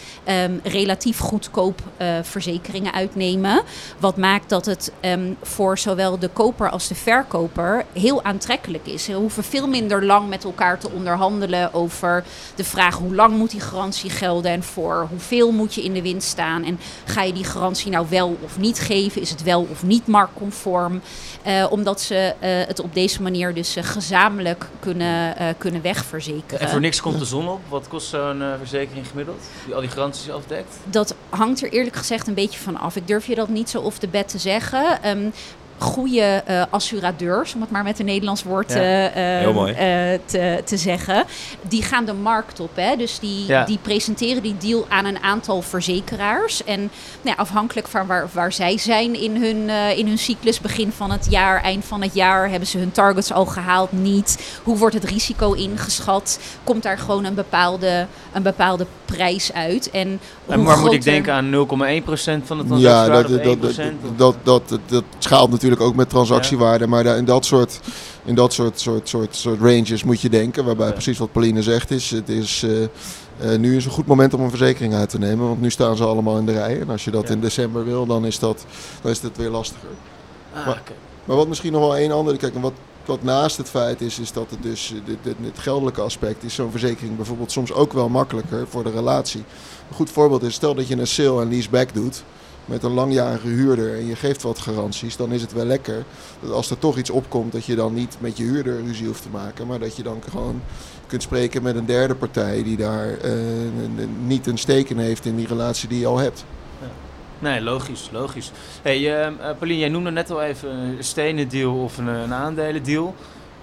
relatief 0.62 1.18
goedkoop 1.18 1.80
eh, 1.96 2.18
verzekeringen 2.22 2.92
uitnemen. 2.92 3.62
Wat 3.98 4.16
maakt 4.16 4.37
dat 4.46 4.66
het 4.66 4.92
ehm, 5.00 5.32
voor 5.42 5.78
zowel 5.78 6.18
de 6.18 6.28
koper 6.28 6.70
als 6.70 6.88
de 6.88 6.94
verkoper 6.94 7.84
heel 7.92 8.24
aantrekkelijk 8.24 8.86
is. 8.86 9.04
Ze 9.04 9.12
hoeven 9.12 9.44
veel 9.44 9.68
minder 9.68 10.04
lang 10.04 10.28
met 10.28 10.44
elkaar 10.44 10.78
te 10.78 10.90
onderhandelen 10.90 11.74
over 11.74 12.24
de 12.54 12.64
vraag 12.64 12.96
hoe 12.96 13.14
lang 13.14 13.36
moet 13.36 13.50
die 13.50 13.60
garantie 13.60 14.10
gelden 14.10 14.50
en 14.50 14.62
voor 14.62 15.06
hoeveel 15.10 15.52
moet 15.52 15.74
je 15.74 15.82
in 15.82 15.92
de 15.92 16.02
wind 16.02 16.22
staan. 16.22 16.64
En 16.64 16.80
ga 17.04 17.22
je 17.22 17.32
die 17.32 17.44
garantie 17.44 17.90
nou 17.90 18.06
wel 18.08 18.36
of 18.44 18.58
niet 18.58 18.78
geven? 18.78 19.20
Is 19.20 19.30
het 19.30 19.42
wel 19.42 19.66
of 19.70 19.82
niet 19.82 20.06
marktconform? 20.06 21.00
Eh, 21.42 21.66
omdat 21.70 22.00
ze 22.00 22.34
eh, 22.38 22.50
het 22.66 22.80
op 22.80 22.94
deze 22.94 23.22
manier 23.22 23.54
dus 23.54 23.76
eh, 23.76 23.84
gezamenlijk 23.84 24.66
kunnen, 24.80 25.36
kunnen 25.58 25.82
wegverzekeren. 25.82 26.60
En 26.60 26.68
voor 26.68 26.80
niks 26.80 27.00
komt 27.00 27.18
de 27.18 27.24
zon 27.24 27.48
op. 27.48 27.60
Wat 27.68 27.88
kost 27.88 28.08
zo'n 28.08 28.42
verzekering 28.58 29.06
gemiddeld? 29.06 29.42
Die 29.64 29.74
al 29.74 29.80
die 29.80 29.90
garanties 29.90 30.30
afdekt? 30.30 30.76
Dat 30.84 31.14
hangt 31.28 31.62
er 31.62 31.72
eerlijk 31.72 31.96
gezegd 31.96 32.26
een 32.26 32.34
beetje 32.34 32.58
van 32.58 32.78
af. 32.78 32.96
Ik 32.96 33.06
durf 33.06 33.26
je 33.26 33.34
dat 33.34 33.48
niet 33.48 33.70
zo 33.70 33.80
off 33.80 33.98
the 33.98 34.08
bed 34.08 34.27
te 34.28 34.38
zeggen. 34.38 35.02
Ehm 35.02 35.30
goede 35.78 36.20
eh, 36.46 36.62
assuradeurs, 36.70 37.54
om 37.54 37.60
het 37.60 37.70
maar 37.70 37.82
met 37.82 37.98
een 37.98 38.04
Nederlands 38.04 38.42
woord 38.42 38.72
Ja, 38.72 38.76
eh, 38.78 39.44
eh, 39.44 40.14
eh, 40.14 40.20
te, 40.24 40.62
te 40.64 40.76
zeggen, 40.76 41.24
die 41.68 41.82
gaan 41.82 42.04
de 42.04 42.12
markt 42.12 42.60
op. 42.60 42.70
Hè? 42.74 42.96
Dus 42.96 43.18
die, 43.18 43.46
Ja. 43.46 43.64
die 43.64 43.78
presenteren 43.82 44.42
die 44.42 44.56
deal 44.58 44.86
aan 44.88 45.04
een 45.04 45.22
aantal 45.22 45.62
verzekeraars. 45.62 46.64
En 46.64 46.78
nou 46.78 46.88
ja, 47.22 47.34
afhankelijk 47.36 47.88
van 47.88 48.06
waar, 48.06 48.28
waar 48.32 48.52
zij 48.52 48.78
zijn 48.78 49.20
in 49.20 49.42
hun, 49.42 49.68
eh, 49.68 49.98
in 49.98 50.06
hun 50.06 50.18
cyclus, 50.18 50.60
begin 50.60 50.92
van 50.92 51.10
het 51.10 51.26
jaar, 51.30 51.62
eind 51.62 51.84
van 51.84 52.02
het 52.02 52.14
jaar, 52.14 52.50
hebben 52.50 52.68
ze 52.68 52.78
hun 52.78 52.92
targets 52.92 53.32
al 53.32 53.46
gehaald, 53.46 53.92
niet? 53.92 54.58
Hoe 54.62 54.76
wordt 54.78 54.94
het 54.94 55.04
risico 55.04 55.52
ingeschat? 55.52 56.38
Komt 56.64 56.82
daar 56.82 56.98
gewoon 56.98 57.24
een 57.24 57.34
bepaalde, 57.34 58.06
een 58.32 58.42
bepaalde 58.42 58.86
prijs 59.04 59.52
uit? 59.52 59.90
En 59.90 60.20
waar 60.44 60.78
moet 60.78 60.92
ik 60.92 61.02
denken 61.04 61.32
aan 61.32 61.50
0,1% 61.50 62.46
van 62.46 62.58
het 62.58 62.66
Ja, 62.80 63.06
dat, 63.06 63.26
transactiewaarde 63.26 63.42
dat, 63.42 63.54
of 63.56 63.60
dat, 63.60 63.86
1%? 63.86 63.92
of- 64.04 64.16
dat, 64.16 64.34
dat, 64.42 64.68
dat, 64.68 64.80
dat 64.86 65.04
schaalt 65.18 65.50
natuurlijk 65.50 65.66
ook 65.76 65.94
met 65.94 66.08
transactiewaarde. 66.08 66.86
Maar 66.86 67.06
in 67.06 67.24
dat 67.24 67.44
soort, 67.44 67.80
in 68.24 68.34
dat 68.34 68.52
soort, 68.52 68.80
soort, 68.80 69.08
soort, 69.08 69.36
soort 69.36 69.60
ranges 69.60 70.04
moet 70.04 70.20
je 70.20 70.28
denken. 70.28 70.64
Waarbij 70.64 70.92
precies 70.92 71.18
wat 71.18 71.32
Pauline 71.32 71.62
zegt 71.62 71.90
is, 71.90 72.10
het 72.10 72.28
is 72.28 72.62
eh, 72.62 72.82
eh, 73.52 73.58
nu 73.58 73.76
is 73.76 73.84
een 73.84 73.90
goed 73.90 74.06
moment 74.06 74.34
om 74.34 74.40
een 74.40 74.48
verzekering 74.50 74.94
uit 74.94 75.08
te 75.08 75.18
nemen. 75.18 75.46
Want 75.46 75.60
nu 75.60 75.70
staan 75.70 75.96
ze 75.96 76.04
allemaal 76.04 76.38
in 76.38 76.46
de 76.46 76.52
rij. 76.52 76.80
En 76.80 76.90
als 76.90 77.04
je 77.04 77.10
dat 77.10 77.28
Ja. 77.28 77.34
in 77.34 77.40
december 77.40 77.84
wil, 77.84 78.06
dan 78.06 78.26
is 78.26 78.38
dat, 78.38 78.64
dan 79.02 79.10
is 79.10 79.20
dat 79.20 79.36
weer 79.36 79.50
lastiger. 79.50 79.88
Ah, 80.54 80.66
Maar-. 80.66 80.82
Maar 81.24 81.36
wat 81.36 81.48
misschien 81.48 81.72
nog 81.72 81.80
wel 81.80 81.96
één 81.96 82.12
andere, 82.12 82.36
kijk, 82.36 82.54
wat, 82.60 82.72
wat 83.04 83.22
naast 83.22 83.56
het 83.56 83.68
feit 83.68 84.00
is, 84.00 84.18
is 84.18 84.32
dat 84.32 84.46
het 84.50 84.62
dus, 84.62 84.92
eh, 84.94 85.00
dit- 85.06 85.16
dit- 85.22 85.34
het 85.42 85.58
geldelijke 85.58 86.00
aspect 86.00 86.44
is 86.44 86.54
zo'n 86.54 86.70
verzekering 86.70 87.16
bijvoorbeeld 87.16 87.52
soms 87.52 87.72
ook 87.72 87.92
wel 87.92 88.08
makkelijker 88.08 88.66
voor 88.68 88.84
de 88.84 88.90
relatie. 88.90 89.40
Een 89.88 89.94
goed 89.94 90.10
voorbeeld 90.10 90.42
is, 90.42 90.54
stel 90.54 90.74
dat 90.74 90.88
je 90.88 90.96
een 90.96 91.06
sale 91.06 91.42
en 91.42 91.48
leaseback 91.48 91.94
doet 91.94 92.22
met 92.68 92.82
een 92.82 92.92
langjarige 92.92 93.48
huurder 93.48 93.94
en 93.94 94.06
je 94.06 94.16
geeft 94.16 94.42
wat 94.42 94.58
garanties, 94.58 95.16
dan 95.16 95.32
is 95.32 95.40
het 95.40 95.52
wel 95.52 95.64
lekker 95.64 96.04
dat 96.40 96.52
als 96.52 96.70
er 96.70 96.78
toch 96.78 96.98
iets 96.98 97.10
opkomt, 97.10 97.52
dat 97.52 97.64
je 97.64 97.74
dan 97.74 97.94
niet 97.94 98.16
met 98.20 98.36
je 98.36 98.44
huurder 98.44 98.82
ruzie 98.82 99.06
hoeft 99.06 99.22
te 99.22 99.28
maken, 99.32 99.66
maar 99.66 99.78
dat 99.78 99.96
je 99.96 100.02
dan 100.02 100.22
gewoon 100.30 100.62
kunt 101.06 101.22
spreken 101.22 101.62
met 101.62 101.76
een 101.76 101.86
derde 101.86 102.14
partij 102.14 102.62
die 102.62 102.76
daar 102.76 103.18
eh, 103.18 103.32
niet 104.24 104.46
een 104.46 104.58
steek 104.58 104.90
in 104.90 104.98
heeft 104.98 105.24
in 105.24 105.36
die 105.36 105.46
relatie 105.46 105.88
die 105.88 106.00
je 106.00 106.06
al 106.06 106.18
hebt. 106.18 106.44
Nee, 107.38 107.60
logisch, 107.60 108.08
logisch. 108.12 108.50
Hey, 108.82 109.20
ehm, 109.20 109.32
eh, 109.40 109.56
Pauline, 109.56 109.78
jij 109.78 109.88
noemde 109.88 110.10
net 110.10 110.30
al 110.30 110.42
even 110.42 110.70
een 110.70 111.04
stenen 111.04 111.48
deal 111.48 111.82
of 111.82 111.98
een, 111.98 112.06
een 112.06 112.32
aandelen 112.32 112.82
deal. 112.82 113.14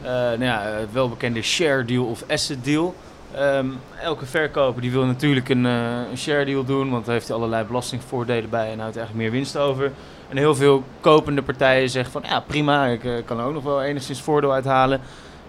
Eh, 0.02 0.12
nou 0.12 0.44
ja, 0.44 0.72
welbekende 0.92 1.42
share 1.42 1.86
deal 1.86 2.06
of 2.06 2.24
asset 2.28 2.64
deal. 2.64 2.96
Ehm, 3.36 3.68
elke 4.02 4.26
verkoper 4.26 4.82
die 4.82 4.92
wil 4.92 5.06
natuurlijk 5.06 5.50
een, 5.50 5.66
eh, 5.66 6.10
een 6.12 6.18
share 6.18 6.46
deal 6.46 6.64
doen, 6.64 6.90
want 6.90 7.06
daar 7.06 7.14
heeft 7.14 7.28
hij 7.28 7.38
allerlei 7.38 7.66
belastingvoordelen 7.66 8.50
bij 8.50 8.72
en 8.72 8.80
houdt 8.80 8.98
eigenlijk 8.98 9.26
meer 9.26 9.32
winst 9.32 9.58
over. 9.58 9.92
En 10.30 10.38
heel 10.38 10.56
veel 10.56 10.84
kopende 11.00 11.42
partijen 11.42 11.90
zeggen 11.90 12.12
van 12.12 12.24
ja 12.28 12.40
prima, 12.40 12.86
ik 12.86 13.04
eh, 13.04 13.12
kan 13.26 13.40
er 13.40 13.46
ook 13.46 13.54
nog 13.54 13.64
wel 13.64 13.84
enigszins 13.84 14.22
voordeel 14.22 14.54
uithalen. 14.54 15.02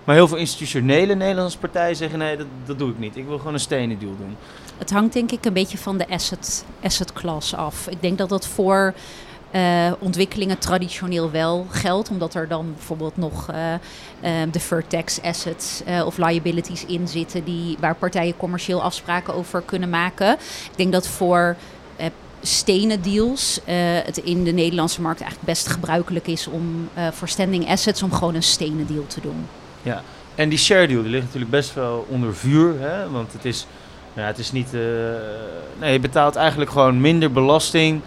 Maar 0.04 0.14
heel 0.14 0.28
veel 0.28 0.36
institutionele 0.36 1.14
Nederlandse 1.14 1.58
partijen 1.58 1.96
zeggen 1.96 2.18
nee, 2.18 2.36
dat, 2.36 2.46
dat 2.64 2.78
doe 2.78 2.90
ik 2.90 2.98
niet. 2.98 3.16
Ik 3.16 3.26
wil 3.26 3.38
gewoon 3.38 3.54
een 3.54 3.60
stenen 3.60 3.98
deal 3.98 4.16
doen. 4.16 4.36
Het 4.78 4.90
hangt 4.90 5.12
denk 5.12 5.30
ik 5.32 5.44
een 5.44 5.52
beetje 5.52 5.78
van 5.78 5.98
de 5.98 6.08
asset, 6.08 6.64
asset 6.82 7.12
class 7.12 7.54
af. 7.54 7.88
Ik 7.88 8.00
denk 8.02 8.18
dat 8.18 8.28
dat 8.28 8.46
voor 8.46 8.94
eh, 9.56 9.92
ontwikkelingen 9.98 10.58
traditioneel 10.58 11.30
wel 11.30 11.66
geldt, 11.70 12.10
omdat 12.10 12.34
er 12.34 12.48
dan 12.48 12.72
bijvoorbeeld 12.74 13.16
nog 13.16 13.48
eh 13.50 13.74
eh, 14.20 14.32
deferred 14.50 14.90
tax 14.90 15.22
assets 15.22 15.82
eh, 15.84 16.06
of 16.06 16.16
liabilities 16.16 16.84
in 16.86 17.08
zitten 17.08 17.44
die, 17.44 17.76
waar 17.80 17.94
partijen 17.94 18.36
commercieel 18.36 18.82
afspraken 18.82 19.34
over 19.34 19.62
kunnen 19.62 19.90
maken. 19.90 20.32
Ik 20.70 20.76
denk 20.76 20.92
dat 20.92 21.08
voor 21.08 21.56
stenen 22.42 23.02
deals 23.02 23.60
het 24.04 24.16
in 24.16 24.44
de 24.44 24.50
Nederlandse 24.52 25.00
markt 25.00 25.20
eigenlijk 25.20 25.50
best 25.50 25.68
gebruikelijk 25.68 26.26
is 26.26 26.46
om 26.46 26.88
voor 27.12 27.28
standing 27.28 27.68
assets 27.68 28.02
om 28.02 28.12
gewoon 28.12 28.34
een 28.34 28.42
stenen 28.42 28.86
deal 28.86 29.06
te 29.06 29.20
doen. 29.20 29.46
En 30.34 30.48
die 30.48 30.58
share 30.58 30.86
deal 30.86 31.02
die 31.02 31.10
ligt 31.10 31.24
natuurlijk 31.24 31.50
best 31.50 31.74
wel 31.74 32.06
onder 32.08 32.34
vuur. 32.34 32.80
Hè? 32.80 33.10
Want 33.10 33.32
het 33.32 33.44
is, 33.44 33.66
nou 34.12 34.20
ja, 34.20 34.26
het 34.26 34.38
is 34.38 34.52
niet. 34.52 34.72
nee, 35.78 35.92
je 35.92 36.00
betaalt 36.00 36.36
eigenlijk 36.36 36.70
gewoon 36.70 37.00
minder 37.00 37.32
belasting. 37.32 38.00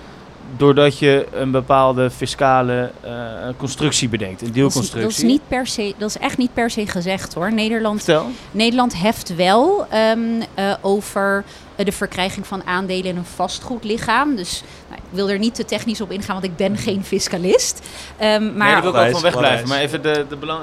Doordat 0.58 1.00
je 1.00 1.28
een 1.34 1.52
bepaalde 1.52 2.10
fiscale 2.10 2.92
eh, 3.02 3.12
constructie 3.58 4.10
bedenkt. 4.10 4.42
Een 4.42 4.54
Dat 4.54 4.76
is, 4.76 4.92
dat, 4.92 5.10
is 5.10 5.22
niet 5.22 5.42
per 5.48 5.68
se, 5.68 5.94
dat 5.98 6.10
is 6.10 6.18
echt 6.18 6.38
niet 6.38 6.54
per 6.54 6.70
se 6.70 6.88
gezegd 6.88 7.34
hoor. 7.34 7.54
Nederland 7.54 8.04
Vertel. 8.04 8.30
Nederland 8.52 9.02
heft 9.02 9.36
wel 9.36 9.86
ehm, 9.90 10.20
eh, 10.54 10.74
over 10.82 11.44
eh, 11.76 11.86
de 11.86 11.92
verkrijging 11.92 12.48
van 12.48 12.66
aandelen 12.66 13.06
in 13.06 13.18
een 13.18 13.26
vastgoedlichaam. 13.26 14.36
Dus 14.36 14.64
nou, 14.90 15.02
ik 15.02 15.08
wil 15.10 15.30
er 15.30 15.40
niet 15.40 15.56
te 15.56 15.66
technisch 15.66 16.02
op 16.02 16.12
ingaan, 16.12 16.34
want 16.34 16.46
ik 16.46 16.56
ben 16.56 16.78
geen 16.78 17.04
fiscalist. 17.04 17.88
Ehm, 18.18 18.58
Maar 18.58 18.72
nee, 18.72 18.82
daar 18.82 18.82
wil 18.82 18.94
ik 18.94 19.08
ook 19.08 19.12
van 19.12 19.22
wegblijven. 19.22 19.68
Maar 19.68 19.80
even 19.80 20.02
de, 20.02 20.26
de 20.30 20.36
belang, 20.36 20.62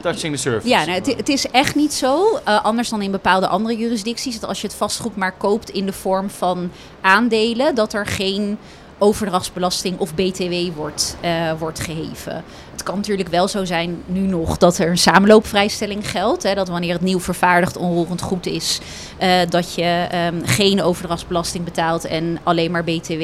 touching 0.00 0.34
the 0.34 0.40
surface. 0.40 0.68
ja, 0.68 0.84
nou, 0.84 0.98
het, 0.98 1.06
het 1.06 1.28
is 1.28 1.50
echt 1.50 1.74
niet 1.74 1.94
zo, 1.94 2.40
eh, 2.44 2.64
anders 2.64 2.88
dan 2.88 3.02
in 3.02 3.10
bepaalde 3.10 3.46
andere 3.46 3.76
jurisdicties, 3.76 4.40
dat 4.40 4.48
als 4.48 4.60
je 4.60 4.66
het 4.66 4.76
vastgoed 4.76 5.16
maar 5.16 5.32
koopt 5.32 5.70
in 5.70 5.86
de 5.86 5.92
vorm 5.92 6.30
van 6.30 6.70
aandelen, 7.00 7.74
dat 7.74 7.92
er 7.92 8.06
geen 8.06 8.58
overdrachtsbelasting 8.98 9.98
of 9.98 10.14
BTW 10.14 10.54
wordt, 10.74 11.16
eh, 11.20 11.30
wordt 11.58 11.80
geheven. 11.80 12.44
Het 12.72 12.82
kan 12.82 12.96
natuurlijk 12.96 13.28
wel 13.28 13.48
zo 13.48 13.64
zijn, 13.64 14.02
nu 14.06 14.20
nog, 14.20 14.56
dat 14.56 14.78
er 14.78 14.88
een 14.88 14.98
samenloopvrijstelling 14.98 16.10
geldt. 16.10 16.42
Hè, 16.42 16.54
dat 16.54 16.68
wanneer 16.68 16.92
het 16.92 17.02
nieuw 17.02 17.20
vervaardigd 17.20 17.76
onroerend 17.76 18.22
goed 18.22 18.46
is, 18.46 18.80
eh, 19.18 19.30
dat 19.48 19.74
je 19.74 20.06
ehm, 20.10 20.34
geen 20.44 20.82
overdrachtsbelasting 20.82 21.64
betaalt 21.64 22.04
en 22.04 22.38
alleen 22.42 22.70
maar 22.70 22.84
BTW. 22.84 23.22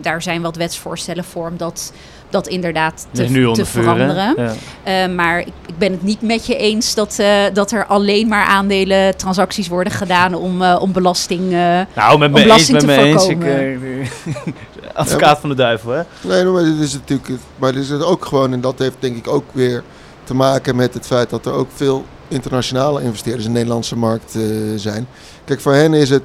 Daar 0.00 0.22
zijn 0.22 0.42
wat 0.42 0.56
wetsvoorstellen 0.56 1.24
voor 1.24 1.48
om 1.48 1.56
dat, 1.56 1.92
dat 2.30 2.46
inderdaad 2.46 3.06
te, 3.10 3.22
nu 3.22 3.52
te 3.52 3.64
veranderen. 3.64 4.34
Ja. 4.36 4.52
Eh, 4.82 5.14
maar 5.14 5.40
ik, 5.40 5.52
ik 5.66 5.78
ben 5.78 5.92
het 5.92 6.02
niet 6.02 6.22
met 6.22 6.46
je 6.46 6.56
eens 6.56 6.94
dat, 6.94 7.22
dat 7.52 7.72
er 7.72 7.86
alleen 7.86 8.28
maar 8.28 8.44
aandelen 8.44 9.16
transacties 9.16 9.68
worden 9.68 9.92
gedaan 9.92 10.34
om, 10.34 10.62
om 10.62 10.92
belasting. 10.92 11.50
Nou, 11.50 12.18
met 12.18 12.28
Om 12.28 12.36
eens, 12.36 12.42
belasting 12.42 12.72
met 12.72 12.80
te 12.80 12.86
me 12.86 13.06
eens. 13.06 13.26
Ik, 13.26 13.38
advocaat 14.96 15.38
van 15.38 15.48
de 15.48 15.54
duivel, 15.54 15.90
hè? 15.90 16.02
Nee, 16.20 16.44
maar 16.44 16.64
dit 16.64 16.78
is 16.78 16.92
natuurlijk. 16.92 17.40
Maar 17.56 17.72
dit 17.72 17.82
is 17.82 17.88
het 17.88 18.04
ook 18.04 18.24
gewoon, 18.24 18.52
en 18.52 18.60
dat 18.60 18.78
heeft 18.78 18.96
denk 18.98 19.16
ik 19.16 19.28
ook 19.28 19.44
weer 19.52 19.82
te 20.24 20.34
maken 20.34 20.76
met 20.76 20.94
het 20.94 21.06
feit 21.06 21.30
dat 21.30 21.46
er 21.46 21.52
ook 21.52 21.68
veel 21.74 22.04
internationale 22.28 23.02
investeerders 23.02 23.44
in 23.44 23.52
de 23.52 23.58
Nederlandse 23.58 23.96
markt 23.96 24.34
eh, 24.34 24.42
zijn. 24.76 25.08
Kijk, 25.44 25.60
voor 25.60 25.72
hen 25.72 25.94
is 25.94 26.10
het 26.10 26.22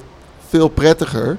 veel 0.48 0.68
prettiger 0.68 1.38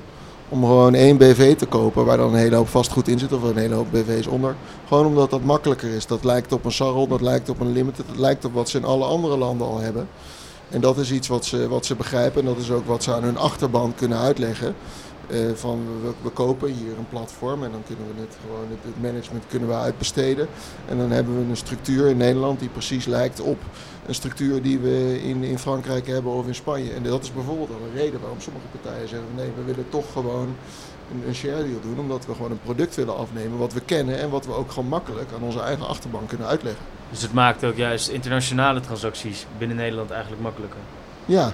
om 0.49 0.61
gewoon 0.61 0.93
één 0.93 1.17
BV 1.17 1.55
te 1.55 1.65
kopen 1.65 2.05
waar 2.05 2.17
dan 2.17 2.33
een 2.33 2.39
hele 2.39 2.55
hoop 2.55 2.67
vastgoed 2.67 3.07
in 3.07 3.19
zit 3.19 3.33
of 3.33 3.43
een 3.43 3.57
hele 3.57 3.75
hoop 3.75 3.91
BV's 3.91 4.27
onder. 4.27 4.55
Gewoon 4.87 5.05
omdat 5.05 5.29
dat 5.29 5.43
makkelijker 5.43 5.89
is. 5.89 6.05
Dat 6.05 6.23
lijkt 6.23 6.51
op 6.51 6.65
een 6.65 6.71
Sarrel, 6.71 7.07
dat 7.07 7.21
lijkt 7.21 7.49
op 7.49 7.59
een 7.59 7.71
Limited, 7.71 8.07
dat 8.07 8.17
lijkt 8.17 8.45
op 8.45 8.53
wat 8.53 8.69
ze 8.69 8.77
in 8.77 8.85
alle 8.85 9.05
andere 9.05 9.37
landen 9.37 9.67
al 9.67 9.79
hebben. 9.79 10.07
En 10.69 10.81
dat 10.81 10.97
is 10.97 11.11
iets 11.11 11.27
wat 11.27 11.45
ze, 11.45 11.67
wat 11.67 11.85
ze 11.85 11.95
begrijpen 11.95 12.41
en 12.41 12.47
dat 12.47 12.57
is 12.57 12.71
ook 12.71 12.85
wat 12.85 13.03
ze 13.03 13.13
aan 13.13 13.23
hun 13.23 13.37
achterban 13.37 13.93
kunnen 13.95 14.17
uitleggen. 14.17 14.75
Eh, 15.27 15.39
van 15.53 15.85
we, 16.01 16.13
we 16.21 16.29
kopen 16.29 16.71
hier 16.71 16.97
een 16.97 17.07
platform 17.09 17.63
en 17.63 17.71
dan 17.71 17.83
kunnen 17.87 18.05
we 18.15 18.21
het 18.21 18.37
gewoon, 18.45 18.65
het, 18.69 18.79
het 18.81 19.01
management 19.01 19.43
kunnen 19.47 19.69
we 19.69 19.75
uitbesteden. 19.75 20.47
En 20.89 20.97
dan 20.97 21.11
hebben 21.11 21.37
we 21.37 21.49
een 21.49 21.57
structuur 21.57 22.09
in 22.09 22.17
Nederland 22.17 22.59
die 22.59 22.69
precies 22.69 23.05
lijkt 23.05 23.39
op 23.39 23.57
een 24.05 24.15
structuur 24.15 24.61
die 24.61 24.79
we 24.79 25.21
in, 25.23 25.43
in 25.43 25.59
Frankrijk 25.59 26.07
hebben 26.07 26.31
of 26.31 26.47
in 26.47 26.55
Spanje. 26.55 26.93
En 26.93 27.03
dat 27.03 27.23
is 27.23 27.33
bijvoorbeeld 27.33 27.69
al 27.69 27.87
een 27.87 27.99
reden 27.99 28.19
waarom 28.19 28.41
sommige 28.41 28.65
partijen 28.81 29.07
zeggen: 29.07 29.27
nee, 29.35 29.51
we 29.55 29.63
willen 29.63 29.89
toch 29.89 30.11
gewoon 30.11 30.55
een, 31.11 31.27
een 31.27 31.35
share 31.35 31.63
deal 31.63 31.81
doen, 31.81 31.99
omdat 31.99 32.25
we 32.25 32.33
gewoon 32.33 32.51
een 32.51 32.61
product 32.63 32.95
willen 32.95 33.17
afnemen 33.17 33.57
wat 33.57 33.73
we 33.73 33.81
kennen 33.81 34.19
en 34.19 34.29
wat 34.29 34.45
we 34.45 34.53
ook 34.53 34.71
gewoon 34.71 34.89
makkelijk 34.89 35.31
aan 35.35 35.41
onze 35.41 35.59
eigen 35.59 35.87
achterban 35.87 36.25
kunnen 36.25 36.47
uitleggen. 36.47 36.83
Dus 37.09 37.21
het 37.21 37.33
maakt 37.33 37.63
ook 37.63 37.75
juist 37.75 38.07
internationale 38.07 38.79
transacties 38.79 39.45
binnen 39.57 39.77
Nederland 39.77 40.11
eigenlijk 40.11 40.41
makkelijker. 40.41 40.79
Ja, 41.25 41.53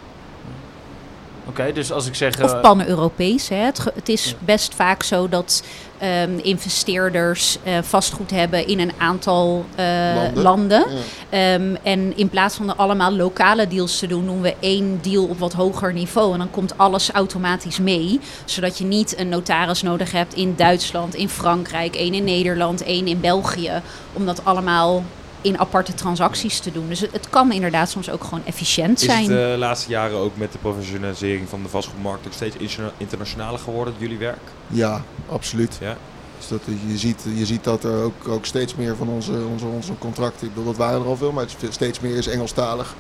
Oké, 1.46 1.72
dus 1.74 1.92
als 1.92 2.08
ik 2.08 2.16
zeg... 2.16 2.44
Of 2.44 2.54
eh, 2.54 2.62
pan-Europees. 2.62 3.50
hè. 3.50 3.56
Het, 3.56 3.84
het 3.96 4.10
is 4.10 4.36
best 4.40 4.76
vaak 4.76 5.04
zo 5.04 5.30
dat 5.30 5.64
ehm, 5.98 6.38
investeerders 6.42 7.58
eh, 7.64 7.78
vastgoed 7.82 8.32
hebben 8.32 8.68
in 8.68 8.80
een 8.80 8.92
aantal 8.98 9.66
eh, 9.76 9.86
Landen. 10.16 10.44
landen. 10.44 10.86
ja. 10.90 11.54
Ehm, 11.54 11.76
en 11.84 12.18
in 12.18 12.30
plaats 12.30 12.56
van 12.56 12.70
er 12.70 12.76
allemaal 12.76 13.12
lokale 13.12 13.68
deals 13.68 14.00
te 14.00 14.08
doen, 14.08 14.26
doen 14.26 14.42
we 14.42 14.56
één 14.60 15.00
deal 15.02 15.26
op 15.26 15.40
wat 15.40 15.54
hoger 15.54 15.94
niveau. 15.94 16.34
En 16.34 16.40
dan 16.40 16.52
komt 16.52 16.78
alles 16.78 17.12
automatisch 17.12 17.80
mee. 17.80 18.20
Zodat 18.46 18.78
je 18.78 18.86
niet 18.86 19.20
een 19.20 19.30
notaris 19.30 19.82
nodig 19.82 20.12
hebt 20.12 20.34
in 20.34 20.54
Duitsland, 20.56 21.16
in 21.16 21.30
Frankrijk, 21.30 21.96
één 21.96 22.14
in 22.14 22.24
Nederland, 22.24 22.84
één 22.84 23.08
in 23.08 23.20
België. 23.20 23.82
Om 24.14 24.26
dat 24.26 24.46
allemaal 24.46 25.04
in 25.42 25.60
aparte 25.60 25.94
transacties 25.94 26.60
te 26.60 26.72
doen. 26.72 26.88
Dus 26.88 27.00
het, 27.00 27.12
het 27.12 27.30
kan 27.30 27.52
inderdaad 27.52 27.90
soms 27.90 28.10
ook 28.10 28.24
gewoon 28.24 28.46
efficiënt 28.46 29.00
Is 29.00 29.06
zijn. 29.06 29.22
het 29.22 29.52
de 29.52 29.56
laatste 29.58 29.90
jaren 29.90 30.18
ook 30.18 30.38
met 30.38 30.52
de 30.52 30.58
professionalisering 30.58 31.50
van 31.50 31.64
de 31.64 31.70
vastgoedmarkt 31.70 32.26
ook 32.26 32.34
steeds 32.34 32.56
interna- 32.56 32.92
internationaler 32.98 33.60
geworden, 33.60 33.94
jullie 33.98 34.18
werk? 34.18 34.40
ja, 34.68 35.04
absoluut. 35.30 35.78
Ja. 35.82 35.98
Dus 36.38 36.48
dat, 36.48 36.62
je, 36.88 36.98
ziet, 36.98 37.26
je 37.36 37.46
ziet 37.46 37.64
dat 37.64 37.84
er 37.84 38.04
ook, 38.04 38.28
ook 38.28 38.46
steeds 38.46 38.76
meer 38.76 38.96
van 38.96 39.08
onze, 39.08 39.32
onze, 39.52 39.66
onze 39.66 39.92
contracten, 39.98 40.48
ik 40.48 40.54
bedoel 40.54 40.70
dat 40.70 40.78
waren 40.78 41.02
er 41.02 41.08
al 41.08 41.18
veel, 41.18 41.32
maar 41.32 41.44
het 41.44 41.56
is 41.60 41.74
steeds 41.74 42.00
meer 42.00 42.18
is 42.18 42.28
Engelstalig. 42.28 42.96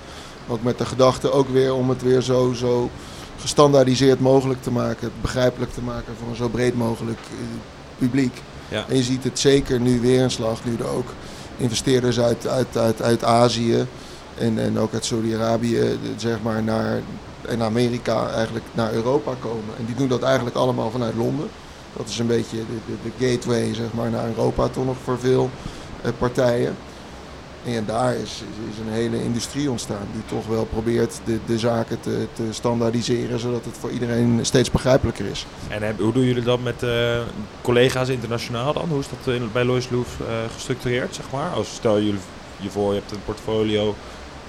Ook 0.47 0.63
met 0.63 0.77
de 0.77 0.85
gedachte 0.85 1.31
ook 1.31 1.49
weer 1.49 1.73
om 1.73 1.89
het 1.89 2.01
weer 2.01 2.21
zo, 2.21 2.53
zo 2.53 2.89
gestandaardiseerd 3.41 4.19
mogelijk 4.19 4.61
te 4.61 4.71
maken, 4.71 5.11
begrijpelijk 5.21 5.73
te 5.73 5.81
maken 5.81 6.13
voor 6.19 6.29
een 6.29 6.35
zo 6.35 6.47
breed 6.47 6.75
mogelijk 6.77 7.19
eh, 7.19 7.37
publiek. 7.97 8.41
Ja. 8.69 8.85
En 8.87 8.95
je 8.95 9.03
ziet 9.03 9.23
het 9.23 9.39
zeker 9.39 9.79
nu 9.79 9.99
weer 9.99 10.21
een 10.21 10.31
slag, 10.31 10.65
nu 10.65 10.75
er 10.79 10.87
ook 10.87 11.07
investeerders 11.59 12.19
uit, 12.19 12.47
uit, 12.47 12.77
uit, 12.77 13.01
uit 13.01 13.23
Azië 13.23 13.87
en, 14.37 14.59
en 14.59 14.79
ook 14.79 14.93
uit 14.93 15.05
Saudi-Arabië, 15.05 15.79
eh, 15.79 15.87
zeg 16.17 16.41
maar, 16.41 16.63
naar, 16.63 17.01
en 17.41 17.61
Amerika 17.61 18.29
eigenlijk 18.29 18.65
naar 18.73 18.93
Europa 18.93 19.33
komen. 19.39 19.75
En 19.77 19.85
die 19.85 19.95
doen 19.95 20.07
dat 20.07 20.23
eigenlijk 20.23 20.55
allemaal 20.55 20.91
vanuit 20.91 21.15
Londen. 21.15 21.47
Dat 21.97 22.07
is 22.07 22.19
een 22.19 22.27
beetje 22.27 22.57
de, 22.57 22.93
de, 23.03 23.27
gateway 23.27 23.73
zeg 23.73 23.93
maar, 23.93 24.09
naar 24.09 24.27
Europa 24.27 24.67
toch 24.67 24.85
nog 24.85 24.97
voor 25.03 25.19
veel 25.19 25.49
eh, 26.01 26.11
partijen. 26.17 26.75
En 27.65 27.85
daar 27.85 28.13
is, 28.15 28.43
is, 28.71 28.77
een 28.87 28.93
hele 28.93 29.23
industrie 29.23 29.69
ontstaan 29.71 30.07
die 30.13 30.21
toch 30.25 30.47
wel 30.47 30.65
probeert 30.65 31.19
de, 31.25 31.39
de 31.45 31.59
zaken 31.59 31.99
te, 31.99 32.27
te 32.33 32.43
standaardiseren, 32.51 33.39
zodat 33.39 33.65
het 33.65 33.75
voor 33.79 33.89
iedereen 33.91 34.39
steeds 34.41 34.71
begrijpelijker 34.71 35.25
is. 35.25 35.45
En 35.67 35.81
heb- 35.83 35.99
hoe 35.99 36.13
doen 36.13 36.23
jullie 36.23 36.43
dat 36.43 36.61
met 36.63 36.83
eh, 36.83 37.19
collega's 37.61 38.09
internationaal 38.09 38.73
dan? 38.73 38.89
Hoe 38.89 38.99
is 38.99 39.07
dat 39.23 39.33
in, 39.33 39.49
bij 39.51 39.63
Lois 39.63 39.89
Loef 39.89 40.19
eh, 40.19 40.25
gestructureerd, 40.53 41.15
zeg 41.15 41.25
maar? 41.31 41.49
Als 41.49 41.73
stel 41.73 41.95
jullie 42.01 42.19
je 42.57 42.69
voor, 42.69 42.93
je 42.93 42.99
hebt 42.99 43.11
een 43.11 43.23
portfolio, 43.25 43.95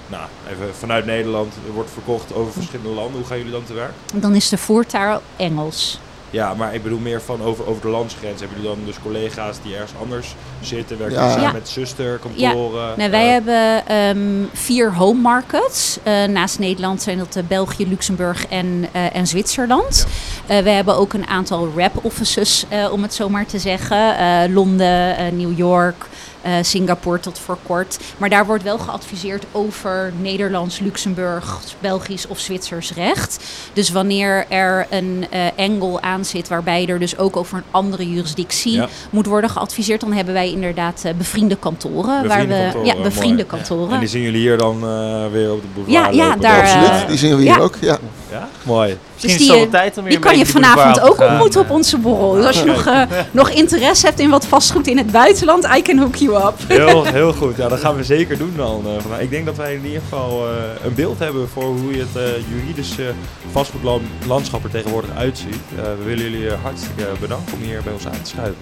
nou, 0.07 0.23
even 0.51 0.75
vanuit 0.75 1.05
Nederland, 1.05 1.53
er 1.67 1.73
wordt 1.73 1.91
verkocht 1.91 2.33
over 2.33 2.53
verschillende 2.53 2.89
landen. 2.93 3.15
Hoe 3.17 3.25
gaan 3.25 3.37
jullie 3.37 3.51
dan 3.51 3.63
te 3.63 3.73
werk? 3.73 3.91
Dan 4.13 4.35
is 4.35 4.49
de 4.49 4.57
voertaal 4.57 5.21
Engels. 5.35 5.99
Ja, 6.31 6.53
maar 6.53 6.73
ik 6.73 6.83
bedoel 6.83 6.99
meer 6.99 7.21
van 7.21 7.41
over, 7.43 7.67
over 7.67 7.81
de 7.81 7.87
landsgrens. 7.87 8.39
Hebben 8.39 8.57
jullie 8.61 8.75
dan 8.75 8.85
dus 8.85 8.95
collega's 9.03 9.57
die 9.63 9.73
ergens 9.73 9.91
anders 10.01 10.35
zitten? 10.61 10.97
Werken 10.97 11.15
Ja. 11.17 11.21
jullie 11.21 11.33
samen 11.37 11.47
Ja. 11.53 11.59
met 11.59 11.69
zusterkantoren? 11.69 12.93
Nee, 12.97 13.09
wij 13.09 13.25
Eh, 13.25 13.31
hebben 13.31 13.85
ehm, 13.87 14.43
vier 14.53 14.93
home 14.93 15.19
markets. 15.21 15.97
Eh, 16.03 16.23
naast 16.23 16.59
Nederland 16.59 17.01
zijn 17.01 17.17
dat 17.17 17.35
eh, 17.35 17.43
België, 17.47 17.87
Luxemburg 17.87 18.45
en, 18.47 18.87
eh, 18.91 19.15
en 19.15 19.27
Zwitserland. 19.27 20.07
Eh, 20.47 20.59
we 20.59 20.69
hebben 20.69 20.95
ook 20.97 21.13
een 21.13 21.27
aantal 21.27 21.71
rep 21.75 21.93
offices, 22.01 22.65
eh, 22.69 22.91
om 22.91 23.01
het 23.01 23.13
zo 23.13 23.29
maar 23.29 23.45
te 23.45 23.59
zeggen. 23.59 24.17
Eh, 24.17 24.53
Londen, 24.53 25.17
eh, 25.17 25.31
New 25.31 25.57
York, 25.57 26.05
eh, 26.41 26.53
Singapore 26.61 27.19
tot 27.19 27.39
voor 27.39 27.57
kort. 27.63 27.99
Maar 28.17 28.29
daar 28.29 28.45
wordt 28.45 28.63
wel 28.63 28.77
geadviseerd 28.77 29.45
over 29.51 30.13
Nederlands, 30.21 30.79
Luxemburgs, 30.79 31.75
Belgisch 31.79 32.27
of 32.27 32.39
Zwitsers 32.39 32.93
recht. 32.93 33.43
Dus 33.73 33.89
wanneer 33.89 34.45
er 34.49 34.87
een 34.89 35.25
eh 35.29 35.39
angle 35.57 36.01
aan 36.01 36.25
zit 36.25 36.47
waarbij 36.47 36.87
er 36.87 36.99
dus 36.99 37.17
ook 37.17 37.37
over 37.37 37.57
een 37.57 37.63
andere 37.71 38.09
jurisdictie 38.09 38.71
Ja. 38.71 38.87
moet 39.09 39.25
worden 39.25 39.49
geadviseerd, 39.49 40.01
dan 40.01 40.13
hebben 40.13 40.33
wij 40.33 40.51
inderdaad 40.51 41.01
eh, 41.05 41.13
bevriende 41.13 41.55
kantoren. 41.55 42.21
Bevriende 42.21 42.27
waar 42.27 42.47
we, 42.47 42.63
kantoren, 42.63 42.85
ja, 42.85 42.93
mooi. 42.93 43.03
bevriende 43.09 43.41
En 43.41 43.47
kantoren. 43.47 43.99
die 43.99 44.07
zien 44.09 44.21
jullie 44.21 44.39
hier 44.39 44.57
dan 44.57 44.75
eh, 44.75 45.25
weer 45.31 45.51
op 45.51 45.61
de 45.61 45.67
boulevard 45.73 46.15
Ja, 46.15 46.21
ja, 46.23 46.25
lopen, 46.25 46.41
daar, 46.41 46.63
eh, 46.63 46.81
Absoluut, 46.81 47.07
die 47.07 47.17
zien 47.17 47.35
we 47.35 47.41
hier 47.41 47.51
ja. 47.51 47.57
ook. 47.59 47.75
Ja. 47.79 47.97
Ja, 48.31 48.47
mooi. 48.63 48.97
Misschien 49.23 49.47
Dus 49.47 49.55
is 49.55 49.61
het 49.61 49.71
die, 49.71 49.79
al 49.79 49.81
tijd 49.81 49.97
om 49.97 50.03
weer 50.03 50.11
Die 50.11 50.21
kan 50.21 50.37
je 50.37 50.45
vanavond 50.45 51.01
ook 51.01 51.19
ontmoeten 51.21 51.61
op 51.61 51.69
onze 51.69 51.97
borrel. 51.97 52.31
Dus 52.33 52.45
als 52.45 52.59
je 52.59 52.65
nog, 52.65 52.85
eh, 52.85 53.01
nog 53.31 53.49
interesse 53.49 54.05
hebt 54.05 54.19
in 54.19 54.29
wat 54.29 54.45
vastgoed 54.45 54.87
in 54.87 54.97
het 54.97 55.11
buitenland, 55.11 55.67
I 55.77 55.81
can 55.81 55.97
hook 55.97 56.15
you 56.15 56.35
up. 56.47 56.53
Heel, 56.67 57.03
heel 57.19 57.33
goed. 57.33 57.57
Ja, 57.57 57.67
dat 57.67 57.79
gaan 57.79 57.95
we 57.95 58.03
zeker 58.03 58.37
doen 58.37 58.53
dan. 58.55 58.85
eh, 59.15 59.21
ik 59.21 59.29
denk 59.29 59.45
dat 59.45 59.55
wij 59.55 59.73
in 59.73 59.85
ieder 59.85 60.01
geval 60.01 60.47
eh, 60.47 60.53
een 60.85 60.93
beeld 60.95 61.19
hebben 61.19 61.49
voor 61.49 61.63
hoe 61.63 61.91
je 61.93 61.99
het 62.11 62.23
eh, 62.23 62.23
juridische 62.53 63.11
vastgoedlandschap 63.51 64.63
er 64.63 64.69
tegenwoordig 64.69 65.09
uitziet. 65.15 65.55
Eh, 65.75 65.81
we 65.83 66.03
willen 66.03 66.31
jullie 66.31 66.49
eh, 66.49 66.53
hartstikke 66.63 67.03
bedanken 67.19 67.53
om 67.53 67.59
hier 67.61 67.81
bij 67.83 67.93
ons 67.93 68.05
aan 68.05 68.21
te 68.21 68.29
schuiven. 68.29 68.55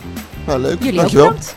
Nou, 0.45 0.60
leuk. 0.60 0.78
Jullie 0.80 0.89
ook 0.91 0.95
Dankjewel. 0.95 1.26
bedankt. 1.28 1.55